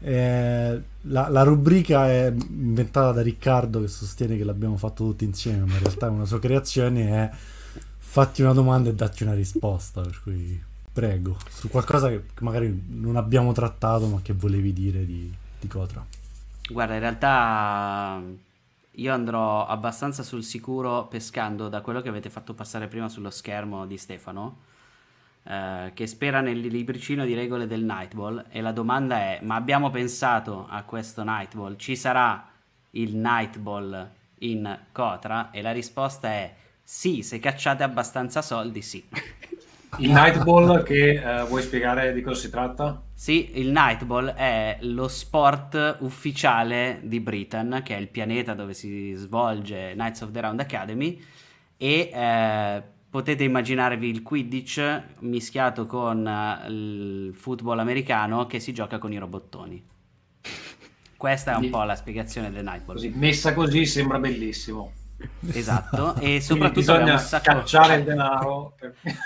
eh, 0.00 0.82
la, 1.02 1.28
la, 1.28 1.42
rubrica 1.42 2.08
è 2.08 2.32
inventata 2.32 3.12
da 3.12 3.22
Riccardo 3.22 3.80
che 3.80 3.88
sostiene 3.88 4.36
che 4.36 4.44
l'abbiamo 4.44 4.76
fatto 4.76 5.04
tutti 5.04 5.24
insieme, 5.24 5.64
ma 5.64 5.74
in 5.74 5.82
realtà 5.82 6.06
è 6.06 6.10
una 6.10 6.24
sua 6.26 6.38
creazione 6.38 7.08
è 7.08 7.30
fatti 7.98 8.42
una 8.42 8.52
domanda 8.52 8.88
e 8.88 8.94
datti 8.94 9.22
una 9.22 9.34
risposta, 9.34 10.00
per 10.00 10.20
cui 10.22 10.62
prego, 10.92 11.36
su 11.50 11.68
qualcosa 11.68 12.08
che 12.08 12.22
magari 12.40 12.84
non 12.88 13.16
abbiamo 13.16 13.52
trattato 13.52 14.06
ma 14.06 14.20
che 14.22 14.32
volevi 14.32 14.72
dire 14.72 15.04
di, 15.04 15.30
di 15.60 15.68
Cotra. 15.68 16.04
Guarda, 16.68 16.94
in 16.94 17.00
realtà 17.00 18.20
io 18.90 19.12
andrò 19.12 19.66
abbastanza 19.66 20.22
sul 20.22 20.42
sicuro 20.42 21.06
pescando 21.06 21.68
da 21.68 21.80
quello 21.80 22.00
che 22.00 22.08
avete 22.08 22.28
fatto 22.28 22.54
passare 22.54 22.88
prima 22.88 23.08
sullo 23.08 23.30
schermo 23.30 23.86
di 23.86 23.96
Stefano, 23.96 24.58
eh, 25.44 25.92
che 25.94 26.06
spera 26.08 26.40
nel 26.40 26.58
libricino 26.58 27.24
di 27.24 27.34
regole 27.34 27.68
del 27.68 27.84
Nightball 27.84 28.46
e 28.48 28.60
la 28.60 28.72
domanda 28.72 29.16
è, 29.16 29.38
ma 29.42 29.54
abbiamo 29.54 29.90
pensato 29.90 30.66
a 30.68 30.82
questo 30.82 31.22
Nightball? 31.22 31.76
Ci 31.76 31.94
sarà 31.94 32.48
il 32.90 33.14
Nightball 33.14 34.10
in 34.38 34.78
Cotra? 34.90 35.50
E 35.52 35.62
la 35.62 35.72
risposta 35.72 36.28
è 36.28 36.52
sì, 36.82 37.22
se 37.22 37.38
cacciate 37.38 37.84
abbastanza 37.84 38.42
soldi, 38.42 38.82
sì. 38.82 39.04
Il 39.98 40.10
Nightball 40.10 40.82
che 40.82 41.12
eh, 41.12 41.44
vuoi 41.44 41.62
spiegare 41.62 42.12
di 42.12 42.20
cosa 42.20 42.40
si 42.40 42.50
tratta? 42.50 43.02
Sì, 43.14 43.58
il 43.58 43.70
Nightball 43.70 44.34
è 44.34 44.78
lo 44.82 45.08
sport 45.08 45.98
ufficiale 46.00 47.00
di 47.02 47.20
Britain, 47.20 47.80
che 47.82 47.96
è 47.96 47.98
il 47.98 48.08
pianeta 48.08 48.54
dove 48.54 48.74
si 48.74 49.12
svolge 49.14 49.92
Knights 49.94 50.20
of 50.20 50.32
the 50.32 50.40
Round 50.40 50.60
Academy 50.60 51.22
e 51.78 52.10
eh, 52.12 52.82
potete 53.08 53.44
immaginarevi 53.44 54.08
il 54.08 54.22
Quidditch 54.22 55.02
mischiato 55.20 55.86
con 55.86 56.26
uh, 56.26 56.70
il 56.70 57.34
football 57.34 57.78
americano 57.78 58.46
che 58.46 58.60
si 58.60 58.74
gioca 58.74 58.98
con 58.98 59.12
i 59.12 59.18
robottoni. 59.18 59.82
Questa 61.16 61.54
è 61.54 61.56
un 61.56 61.70
po' 61.70 61.82
la 61.84 61.96
spiegazione 61.96 62.50
del 62.50 62.62
Nightball. 62.62 62.96
Così, 62.96 63.10
messa 63.14 63.54
così 63.54 63.86
sembra 63.86 64.18
bellissimo. 64.18 64.92
Esatto, 65.52 66.14
e 66.16 66.40
soprattutto 66.40 66.80
bisogna 66.80 67.16
sacco... 67.18 67.44
cacciare 67.44 67.96
il 67.96 68.04
denaro. 68.04 68.74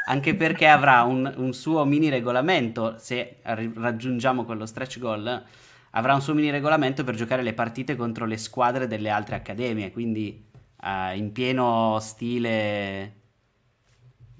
Anche 0.06 0.34
perché 0.34 0.68
avrà 0.68 1.02
un, 1.02 1.32
un, 1.36 1.52
suo 1.52 1.84
mini 1.84 2.08
regolamento, 2.08 2.96
se 2.98 3.38
raggiungiamo 3.42 4.44
quello 4.44 4.66
stretch 4.66 4.98
goal, 4.98 5.42
avrà 5.90 6.14
un 6.14 6.22
suo 6.22 6.34
mini 6.34 6.50
regolamento 6.50 7.02
per 7.04 7.14
giocare 7.14 7.42
le 7.42 7.54
partite 7.54 7.96
contro 7.96 8.26
le 8.26 8.36
squadre 8.36 8.86
delle 8.86 9.10
altre 9.10 9.36
accademie, 9.36 9.90
quindi 9.90 10.46
uh, 10.82 11.16
in 11.16 11.32
pieno 11.32 11.98
stile 12.00 13.14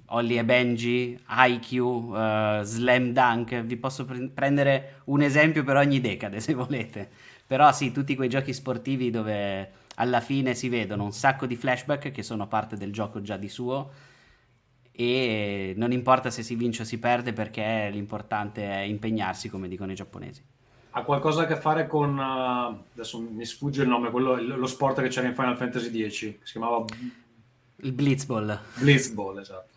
Holly 0.07 0.37
e 0.37 0.45
Benji, 0.45 1.19
IQ, 1.27 1.71
uh, 1.81 2.15
eh, 2.15 2.59
Slam 2.63 3.11
Dunk, 3.11 3.61
vi 3.61 3.77
posso 3.77 4.05
pre- 4.05 4.29
prendere 4.29 5.01
un 5.05 5.21
esempio 5.21 5.63
per 5.63 5.77
ogni 5.77 5.99
decade 5.99 6.39
se 6.39 6.53
volete. 6.53 7.09
Però 7.45 7.71
sì, 7.73 7.91
tutti 7.91 8.15
quei 8.15 8.29
giochi 8.29 8.53
sportivi 8.53 9.09
dove 9.09 9.79
alla 10.01 10.19
fine 10.19 10.55
si 10.55 10.67
vedono 10.67 11.03
un 11.03 11.13
sacco 11.13 11.45
di 11.45 11.55
flashback 11.55 12.11
che 12.11 12.23
sono 12.23 12.47
parte 12.47 12.75
del 12.75 12.91
gioco 12.91 13.21
già 13.21 13.37
di 13.37 13.47
suo 13.47 13.91
e 14.91 15.73
non 15.77 15.91
importa 15.91 16.31
se 16.31 16.41
si 16.41 16.55
vince 16.55 16.81
o 16.81 16.85
si 16.85 16.97
perde 16.97 17.33
perché 17.33 17.89
l'importante 17.91 18.63
è 18.63 18.79
impegnarsi 18.79 19.47
come 19.47 19.67
dicono 19.67 19.91
i 19.91 19.95
giapponesi. 19.95 20.43
Ha 20.93 21.03
qualcosa 21.03 21.43
a 21.43 21.45
che 21.45 21.55
fare 21.55 21.87
con, 21.87 22.17
uh, 22.17 22.83
adesso 22.93 23.21
mi 23.21 23.45
sfugge 23.45 23.83
il 23.83 23.87
nome, 23.87 24.09
quello, 24.09 24.35
lo 24.35 24.65
sport 24.65 25.01
che 25.01 25.07
c'era 25.07 25.27
in 25.27 25.35
Final 25.35 25.55
Fantasy 25.55 26.09
X, 26.09 26.11
si 26.11 26.39
chiamava... 26.43 26.83
Il 27.83 27.93
Blitzball. 27.93 28.59
Blitzball, 28.79 29.39
esatto. 29.39 29.69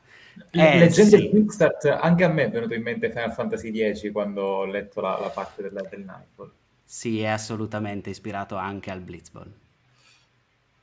Eh, 0.50 0.78
Leggendo 0.78 1.16
sì. 1.16 1.24
il 1.24 1.30
Quickstart, 1.30 1.84
anche 2.00 2.24
a 2.24 2.28
me 2.28 2.44
è 2.44 2.50
venuto 2.50 2.74
in 2.74 2.82
mente 2.82 3.10
Final 3.10 3.32
Fantasy 3.32 3.94
X 3.94 4.10
quando 4.10 4.42
ho 4.42 4.64
letto 4.64 5.00
la, 5.00 5.18
la 5.20 5.28
parte 5.28 5.62
del, 5.62 5.86
del 5.88 6.00
Nightball. 6.00 6.50
Sì, 6.82 7.20
è 7.20 7.26
assolutamente 7.26 8.10
ispirato 8.10 8.56
anche 8.56 8.90
al 8.90 9.00
Blitzball. 9.00 9.62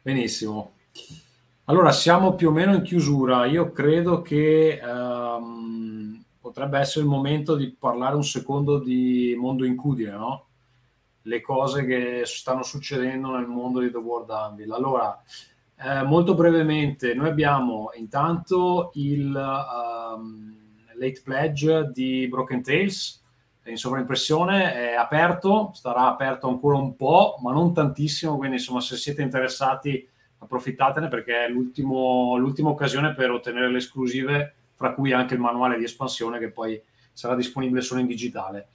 Benissimo. 0.03 0.71
Allora, 1.65 1.91
siamo 1.91 2.33
più 2.33 2.49
o 2.49 2.51
meno 2.51 2.73
in 2.73 2.81
chiusura. 2.81 3.45
Io 3.45 3.71
credo 3.71 4.23
che 4.23 4.79
um, 4.83 6.19
potrebbe 6.39 6.79
essere 6.79 7.05
il 7.05 7.11
momento 7.11 7.55
di 7.55 7.69
parlare 7.69 8.15
un 8.15 8.23
secondo 8.23 8.79
di 8.79 9.35
mondo 9.37 9.63
incudine, 9.63 10.11
no? 10.11 10.45
Le 11.21 11.41
cose 11.41 11.85
che 11.85 12.23
stanno 12.25 12.63
succedendo 12.63 13.29
nel 13.35 13.45
mondo 13.45 13.79
di 13.79 13.91
The 13.91 13.97
World 13.97 14.31
Anvil. 14.31 14.71
Allora, 14.71 15.21
eh, 15.75 16.01
molto 16.01 16.33
brevemente, 16.33 17.13
noi 17.13 17.29
abbiamo 17.29 17.91
intanto 17.93 18.89
il 18.95 19.27
um, 19.35 20.55
late 20.95 21.21
pledge 21.23 21.91
di 21.93 22.27
Broken 22.27 22.63
Tales 22.63 23.20
in 23.65 23.77
sovraimpressione, 23.77 24.73
è 24.73 24.93
aperto, 24.93 25.71
starà 25.73 26.07
aperto 26.07 26.47
ancora 26.47 26.77
un 26.77 26.95
po', 26.95 27.37
ma 27.41 27.51
non 27.51 27.73
tantissimo, 27.73 28.37
quindi 28.37 28.57
insomma 28.57 28.81
se 28.81 28.95
siete 28.95 29.21
interessati 29.21 30.07
approfittatene 30.39 31.07
perché 31.07 31.45
è 31.45 31.49
l'ultima 31.49 32.69
occasione 32.69 33.13
per 33.13 33.29
ottenere 33.29 33.69
le 33.69 33.77
esclusive, 33.77 34.55
fra 34.73 34.93
cui 34.93 35.13
anche 35.13 35.35
il 35.35 35.39
manuale 35.39 35.77
di 35.77 35.83
espansione 35.83 36.39
che 36.39 36.49
poi 36.49 36.81
sarà 37.13 37.35
disponibile 37.35 37.81
solo 37.81 37.99
in 37.99 38.07
digitale. 38.07 38.69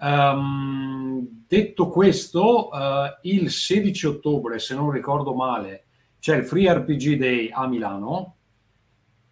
Um, 0.00 1.44
detto 1.46 1.88
questo, 1.88 2.68
uh, 2.68 3.18
il 3.22 3.50
16 3.50 4.06
ottobre, 4.06 4.58
se 4.58 4.74
non 4.74 4.90
ricordo 4.90 5.34
male, 5.34 5.84
c'è 6.20 6.36
il 6.36 6.44
Free 6.44 6.72
RPG 6.72 7.16
Day 7.16 7.50
a 7.52 7.66
Milano, 7.66 8.36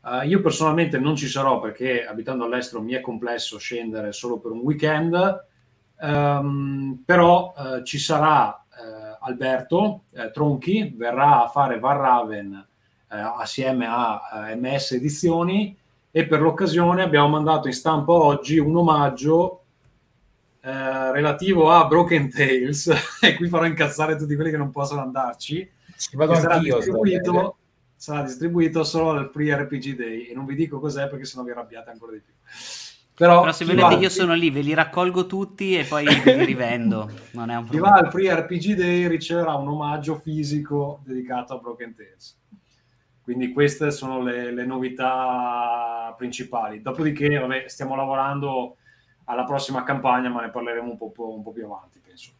Uh, 0.03 0.27
io 0.27 0.41
personalmente 0.41 0.99
non 0.99 1.15
ci 1.15 1.29
sarò 1.29 1.61
perché 1.61 2.07
abitando 2.07 2.45
all'estero 2.45 2.81
mi 2.81 2.95
è 2.95 3.03
complesso 3.03 3.59
scendere 3.59 4.13
solo 4.13 4.39
per 4.39 4.51
un 4.51 4.61
weekend, 4.61 5.45
um, 6.01 7.03
però 7.05 7.53
uh, 7.55 7.83
ci 7.83 7.99
sarà 7.99 8.49
uh, 8.49 9.17
Alberto 9.27 10.05
Tronchi, 10.33 10.95
verrà 10.97 11.45
a 11.45 11.49
fare 11.49 11.79
Varraven 11.79 12.67
assieme 13.13 13.87
a 13.89 14.55
MS 14.55 14.93
Edizioni 14.93 15.77
e 16.13 16.27
per 16.27 16.41
l'occasione 16.41 17.03
abbiamo 17.03 17.27
mandato 17.27 17.67
in 17.67 17.75
stampa 17.75 18.13
oggi 18.13 18.59
un 18.59 18.77
omaggio 18.77 19.65
relativo 20.61 21.73
a 21.73 21.87
Broken 21.87 22.31
Tales 22.31 22.89
e 23.21 23.35
qui 23.35 23.49
farò 23.49 23.65
incazzare 23.65 24.15
tutti 24.15 24.37
quelli 24.37 24.53
che 24.53 24.57
non 24.57 24.71
possono 24.71 25.01
andarci. 25.03 25.69
Ci 25.97 26.17
vado 26.17 26.35
anch'io. 26.35 26.77
Distribuito, 26.77 27.57
sarà 28.01 28.23
distribuito 28.23 28.83
solo 28.83 29.11
al 29.11 29.29
Free 29.31 29.55
RPG 29.55 29.95
Day 29.95 30.23
e 30.23 30.35
non 30.35 30.47
vi 30.47 30.55
dico 30.55 30.81
cos'è 30.81 31.07
perché 31.07 31.27
sennò 31.27 31.45
vi 31.45 31.51
arrabbiate 31.51 31.91
ancora 31.91 32.13
di 32.13 32.21
più. 32.21 32.33
Però, 33.15 33.41
Però 33.41 33.53
se 33.53 33.67
volete 33.67 33.97
io 33.97 34.09
sono 34.09 34.33
lì, 34.33 34.49
ve 34.49 34.63
li 34.63 34.73
raccolgo 34.73 35.27
tutti 35.27 35.77
e 35.77 35.85
poi 35.85 36.07
li 36.25 36.45
rivendo. 36.47 37.11
Non 37.33 37.51
è 37.51 37.57
un 37.57 37.67
problema. 37.67 37.69
Chi 37.69 37.79
va 37.79 37.91
al 37.93 38.11
Free 38.11 38.35
RPG 38.35 38.75
Day 38.75 39.07
riceverà 39.07 39.53
un 39.53 39.69
omaggio 39.69 40.15
fisico 40.17 41.03
dedicato 41.05 41.53
a 41.53 41.59
Broken 41.59 41.95
Tales. 41.95 42.41
Quindi 43.23 43.53
queste 43.53 43.91
sono 43.91 44.23
le, 44.23 44.51
le 44.51 44.65
novità 44.65 46.15
principali. 46.17 46.81
Dopodiché, 46.81 47.39
vabbè, 47.39 47.69
stiamo 47.69 47.97
lavorando 47.97 48.77
alla 49.25 49.45
prossima 49.45 49.83
campagna, 49.83 50.31
ma 50.31 50.41
ne 50.41 50.49
parleremo 50.49 50.91
un 50.91 50.97
po', 50.97 51.13
un 51.35 51.43
po 51.43 51.53
più 51.53 51.67
avanti, 51.67 52.01
penso. 52.03 52.33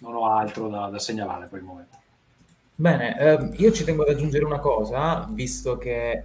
Non 0.00 0.14
ho 0.14 0.26
altro 0.26 0.68
da, 0.68 0.88
da 0.88 0.98
segnalare 0.98 1.46
per 1.46 1.60
il 1.60 1.64
momento. 1.64 1.99
Bene, 2.80 3.14
ehm, 3.18 3.52
io 3.58 3.72
ci 3.72 3.84
tengo 3.84 4.04
ad 4.04 4.08
aggiungere 4.08 4.42
una 4.42 4.58
cosa, 4.58 5.28
visto 5.28 5.76
che 5.76 6.12
eh, 6.12 6.24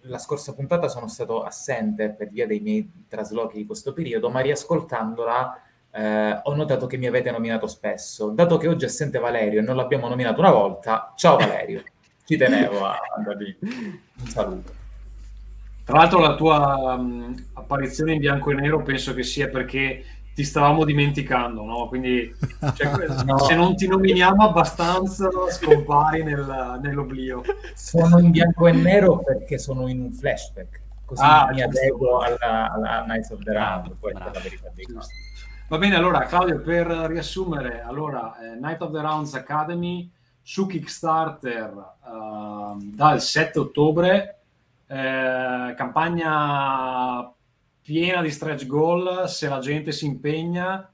la 0.00 0.18
scorsa 0.18 0.52
puntata 0.52 0.88
sono 0.88 1.06
stato 1.06 1.44
assente 1.44 2.10
per 2.10 2.30
via 2.30 2.48
dei 2.48 2.58
miei 2.58 3.04
traslochi 3.06 3.58
di 3.58 3.64
questo 3.64 3.92
periodo, 3.92 4.28
ma 4.28 4.40
riascoltandola 4.40 5.62
eh, 5.92 6.40
ho 6.42 6.54
notato 6.56 6.88
che 6.88 6.96
mi 6.96 7.06
avete 7.06 7.30
nominato 7.30 7.68
spesso. 7.68 8.30
Dato 8.30 8.56
che 8.56 8.66
oggi 8.66 8.86
è 8.86 8.88
assente 8.88 9.20
Valerio 9.20 9.60
e 9.60 9.62
non 9.62 9.76
l'abbiamo 9.76 10.08
nominato 10.08 10.40
una 10.40 10.50
volta, 10.50 11.12
ciao 11.14 11.36
Valerio, 11.36 11.84
ci 12.24 12.36
tenevo 12.36 12.84
a 12.84 12.98
andare 13.16 13.56
Un 13.60 14.26
saluto. 14.26 14.72
Tra 15.84 15.98
l'altro 15.98 16.18
la 16.18 16.34
tua 16.34 16.96
um, 16.96 17.36
apparizione 17.52 18.14
in 18.14 18.18
bianco 18.18 18.50
e 18.50 18.54
nero 18.54 18.82
penso 18.82 19.14
che 19.14 19.22
sia 19.22 19.48
perché 19.48 20.04
ti 20.34 20.42
stavamo 20.44 20.84
dimenticando, 20.84 21.62
no? 21.64 21.86
Quindi 21.88 22.34
cioè, 22.74 23.06
No. 23.24 23.38
se 23.38 23.54
non 23.54 23.76
ti 23.76 23.86
nominiamo 23.86 24.44
abbastanza 24.48 25.28
scompari 25.50 26.22
nel- 26.24 26.78
nell'oblio. 26.82 27.42
Sono 27.74 28.18
in 28.18 28.30
bianco 28.30 28.66
e 28.66 28.72
nero 28.72 29.18
perché 29.18 29.58
sono 29.58 29.86
in 29.88 30.00
un 30.02 30.12
flashback. 30.12 30.80
Così 31.04 31.22
Ah, 31.22 31.48
mi 31.50 31.56
giusto. 31.62 31.68
adeguo 31.78 32.18
alla, 32.18 32.72
alla 32.72 33.02
Knights 33.04 33.30
of 33.30 33.42
the 33.42 33.52
Round. 33.52 33.80
Bravo, 33.82 33.96
Questa 34.00 34.18
bravo. 34.20 34.34
la 34.34 34.40
verità 34.42 34.70
dei. 34.74 34.86
Va 35.68 35.78
bene, 35.78 35.96
allora 35.96 36.20
Claudio, 36.24 36.60
per 36.60 36.86
riassumere, 36.86 37.82
allora, 37.82 38.34
eh, 38.38 38.54
Night 38.60 38.82
of 38.82 38.90
the 38.92 39.00
Rounds 39.00 39.34
Academy 39.34 40.10
su 40.42 40.66
Kickstarter 40.66 41.72
ehm, 42.06 42.94
dal 42.94 43.20
7 43.20 43.58
ottobre, 43.60 44.38
eh, 44.86 45.74
campagna 45.76 47.30
piena 47.84 48.22
di 48.22 48.30
stretch 48.30 48.66
goal, 48.66 49.28
se 49.28 49.46
la 49.48 49.58
gente 49.58 49.92
si 49.92 50.06
impegna, 50.06 50.90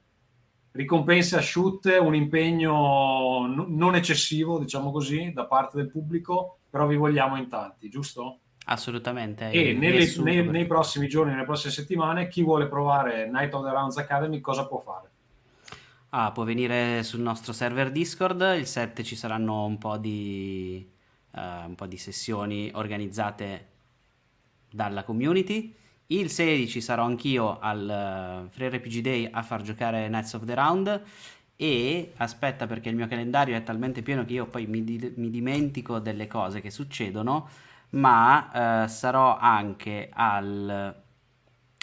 ricompense 0.71 1.37
asciutte, 1.37 1.97
un 1.97 2.13
impegno 2.13 3.45
n- 3.47 3.75
non 3.77 3.95
eccessivo, 3.95 4.59
diciamo 4.59 4.91
così, 4.91 5.31
da 5.31 5.45
parte 5.45 5.77
del 5.77 5.89
pubblico, 5.89 6.57
però 6.69 6.87
vi 6.87 6.97
vogliamo 6.97 7.37
in 7.37 7.47
tanti, 7.47 7.89
giusto? 7.89 8.39
Assolutamente. 8.65 9.49
E 9.51 9.73
nelle- 9.73 10.11
nei, 10.17 10.45
nei 10.45 10.67
prossimi 10.67 11.07
giorni, 11.07 11.31
nelle 11.31 11.45
prossime 11.45 11.71
settimane, 11.71 12.27
chi 12.27 12.43
vuole 12.43 12.67
provare 12.67 13.29
Night 13.29 13.53
of 13.53 13.63
the 13.63 13.71
Rounds 13.71 13.97
Academy 13.97 14.41
cosa 14.41 14.67
può 14.67 14.79
fare? 14.79 15.09
Ah, 16.09 16.31
può 16.33 16.43
venire 16.43 17.03
sul 17.03 17.21
nostro 17.21 17.53
server 17.53 17.89
Discord. 17.89 18.41
Il 18.57 18.67
7 18.67 19.01
ci 19.03 19.15
saranno 19.15 19.63
un 19.63 19.77
po' 19.77 19.97
di, 19.97 20.85
eh, 21.35 21.63
un 21.65 21.75
po' 21.75 21.85
di 21.85 21.97
sessioni 21.97 22.69
organizzate 22.73 23.67
dalla 24.69 25.03
community. 25.03 25.73
Il 26.11 26.29
16 26.29 26.81
sarò 26.81 27.05
anch'io 27.05 27.57
al 27.59 27.89
eh, 27.89 28.49
Free 28.49 28.69
RPG 28.69 28.99
Day 28.99 29.29
a 29.31 29.41
far 29.43 29.61
giocare 29.61 30.07
Knights 30.07 30.33
of 30.33 30.43
the 30.43 30.53
Round. 30.53 31.03
E 31.55 32.11
aspetta, 32.17 32.67
perché 32.67 32.89
il 32.89 32.97
mio 32.97 33.07
calendario 33.07 33.55
è 33.55 33.63
talmente 33.63 34.01
pieno 34.01 34.25
che 34.25 34.33
io 34.33 34.45
poi 34.45 34.65
mi, 34.65 34.83
di- 34.83 35.13
mi 35.15 35.29
dimentico 35.29 35.99
delle 35.99 36.27
cose 36.27 36.59
che 36.59 36.69
succedono. 36.69 37.47
Ma 37.91 38.83
eh, 38.83 38.87
sarò 38.89 39.37
anche 39.37 40.09
al, 40.11 40.93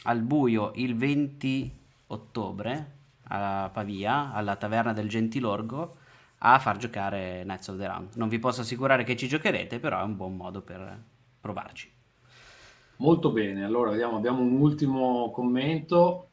al 0.02 0.20
buio 0.20 0.72
il 0.74 0.94
20 0.94 1.78
ottobre 2.08 2.96
a 3.28 3.70
Pavia, 3.72 4.34
alla 4.34 4.56
taverna 4.56 4.92
del 4.92 5.08
Gentilorgo, 5.08 5.96
a 6.38 6.58
far 6.58 6.76
giocare 6.76 7.40
Knights 7.44 7.68
of 7.68 7.78
the 7.78 7.86
Round. 7.86 8.08
Non 8.16 8.28
vi 8.28 8.38
posso 8.38 8.60
assicurare 8.60 9.04
che 9.04 9.16
ci 9.16 9.26
giocherete, 9.26 9.78
però 9.78 10.00
è 10.00 10.04
un 10.04 10.16
buon 10.16 10.36
modo 10.36 10.60
per 10.60 11.02
provarci. 11.40 11.96
Molto 12.98 13.30
bene, 13.30 13.64
allora 13.64 13.90
vediamo, 13.90 14.16
abbiamo 14.16 14.40
un 14.40 14.60
ultimo 14.60 15.30
commento. 15.30 16.24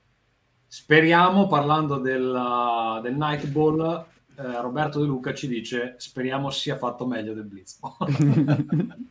Speriamo, 0.68 1.47
parlando 1.47 1.97
della- 1.99 2.99
del 3.03 3.16
Night 3.16 3.45
Ball, 3.47 4.05
eh, 4.38 4.61
Roberto 4.61 4.99
De 4.99 5.05
Luca 5.05 5.34
ci 5.34 5.47
dice 5.47 5.95
speriamo 5.97 6.49
sia 6.49 6.76
fatto 6.78 7.05
meglio 7.05 7.34
del 7.34 7.45
Blitzball. 7.45 7.95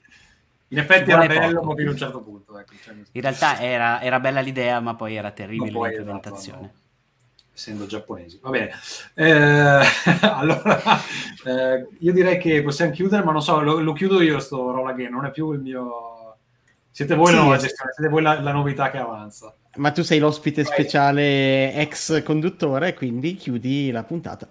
In 0.68 0.78
effetti 0.78 1.10
era 1.12 1.26
bello, 1.26 1.62
ma 1.62 1.74
fino 1.74 1.90
a 1.90 1.92
un 1.92 1.98
certo 1.98 2.20
punto. 2.20 2.58
Ecco, 2.58 2.74
cioè, 2.82 2.94
In 3.12 3.20
realtà 3.20 3.60
era, 3.60 4.00
era 4.02 4.18
bella 4.18 4.40
l'idea, 4.40 4.80
ma 4.80 4.96
poi 4.96 5.14
era 5.14 5.30
terribile 5.30 5.70
poi, 5.70 5.90
l'implementazione. 5.90 6.58
esatto, 6.58 6.74
no, 6.74 6.80
essendo 7.54 7.86
giapponesi. 7.86 8.40
Va 8.42 8.50
bene, 8.50 8.70
Eh, 9.14 9.80
allora 10.22 10.80
eh, 11.44 11.86
io 12.00 12.12
direi 12.12 12.38
che 12.38 12.62
possiamo 12.62 12.90
chiudere, 12.92 13.22
ma 13.22 13.30
non 13.32 13.42
so, 13.42 13.60
lo, 13.60 13.78
lo 13.78 13.92
chiudo 13.92 14.20
io 14.20 14.40
sto 14.40 14.72
roll 14.72 14.88
again, 14.88 15.12
non 15.12 15.24
è 15.26 15.30
più 15.30 15.52
il 15.52 15.60
mio... 15.60 16.13
Siete 16.94 17.16
voi 17.16 17.26
Sì, 17.26 17.34
la 17.34 17.40
nuova 17.40 17.56
es- 17.56 17.62
gestione, 17.62 17.90
siete 17.92 18.08
voi 18.08 18.22
la, 18.22 18.40
la 18.40 18.52
novità 18.52 18.88
che 18.88 18.98
avanza. 18.98 19.52
Ma 19.78 19.90
tu 19.90 20.02
sei 20.02 20.20
l'ospite 20.20 20.62
Vai. 20.62 20.72
speciale 20.72 21.74
ex 21.74 22.22
conduttore, 22.22 22.94
quindi 22.94 23.34
chiudi 23.34 23.90
la 23.90 24.04
puntata. 24.04 24.46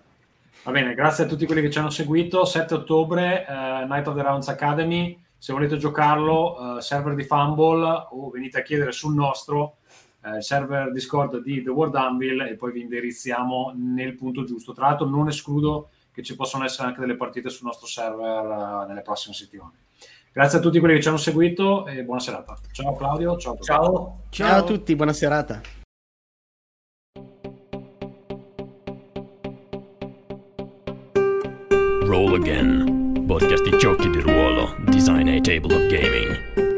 Va 0.63 0.71
bene, 0.71 0.93
grazie 0.93 1.23
a 1.23 1.27
tutti 1.27 1.45
quelli 1.45 1.61
che 1.61 1.69
ci 1.69 1.77
hanno 1.79 1.89
seguito. 1.89 2.43
7 2.43 2.73
ottobre, 2.73 3.45
eh, 3.47 3.85
Night 3.85 4.05
of 4.07 4.15
the 4.15 4.21
Rounds 4.21 4.49
Academy. 4.49 5.17
Se 5.37 5.53
volete 5.53 5.77
giocarlo, 5.77 6.77
eh, 6.77 6.81
server 6.81 7.15
di 7.15 7.23
Fumble 7.23 8.07
o 8.11 8.29
venite 8.29 8.59
a 8.59 8.61
chiedere 8.61 8.91
sul 8.91 9.13
nostro 9.13 9.77
eh, 10.25 10.41
server 10.41 10.91
Discord 10.91 11.41
di 11.41 11.63
The 11.63 11.69
World 11.69 11.95
Anvil 11.95 12.41
e 12.41 12.55
poi 12.55 12.73
vi 12.73 12.81
indirizziamo 12.81 13.71
nel 13.73 14.15
punto 14.15 14.43
giusto. 14.43 14.73
Tra 14.73 14.87
l'altro, 14.87 15.05
non 15.05 15.29
escludo 15.29 15.91
che 16.11 16.21
ci 16.23 16.35
possano 16.35 16.65
essere 16.65 16.89
anche 16.89 16.99
delle 16.99 17.15
partite 17.15 17.49
sul 17.49 17.67
nostro 17.67 17.87
server 17.87 18.85
nelle 18.87 19.01
prossime 19.01 19.33
settimane. 19.33 19.71
Grazie 20.33 20.57
a 20.57 20.61
tutti 20.61 20.79
quelli 20.79 20.95
che 20.95 21.01
ci 21.01 21.09
hanno 21.09 21.17
seguito 21.17 21.85
e 21.85 22.03
buona 22.03 22.19
serata. 22.19 22.57
Ciao 22.71 22.95
Claudio, 22.95 23.37
ciao 23.37 23.51
a 23.51 23.55
tutti. 23.55 23.67
Ciao. 23.67 24.19
Ciao 24.29 24.57
a 24.57 24.63
tutti, 24.63 24.95
buona 24.95 25.13
serata. 25.13 25.61
Roll 32.05 32.33
Again, 32.33 33.25
podcast 33.27 33.69
di 33.69 33.77
giochi 33.77 34.09
di 34.09 34.21
ruolo, 34.21 34.75
design 34.87 35.27
a 35.27 35.39
table 35.39 35.75
of 35.75 35.85
gaming. 35.87 36.72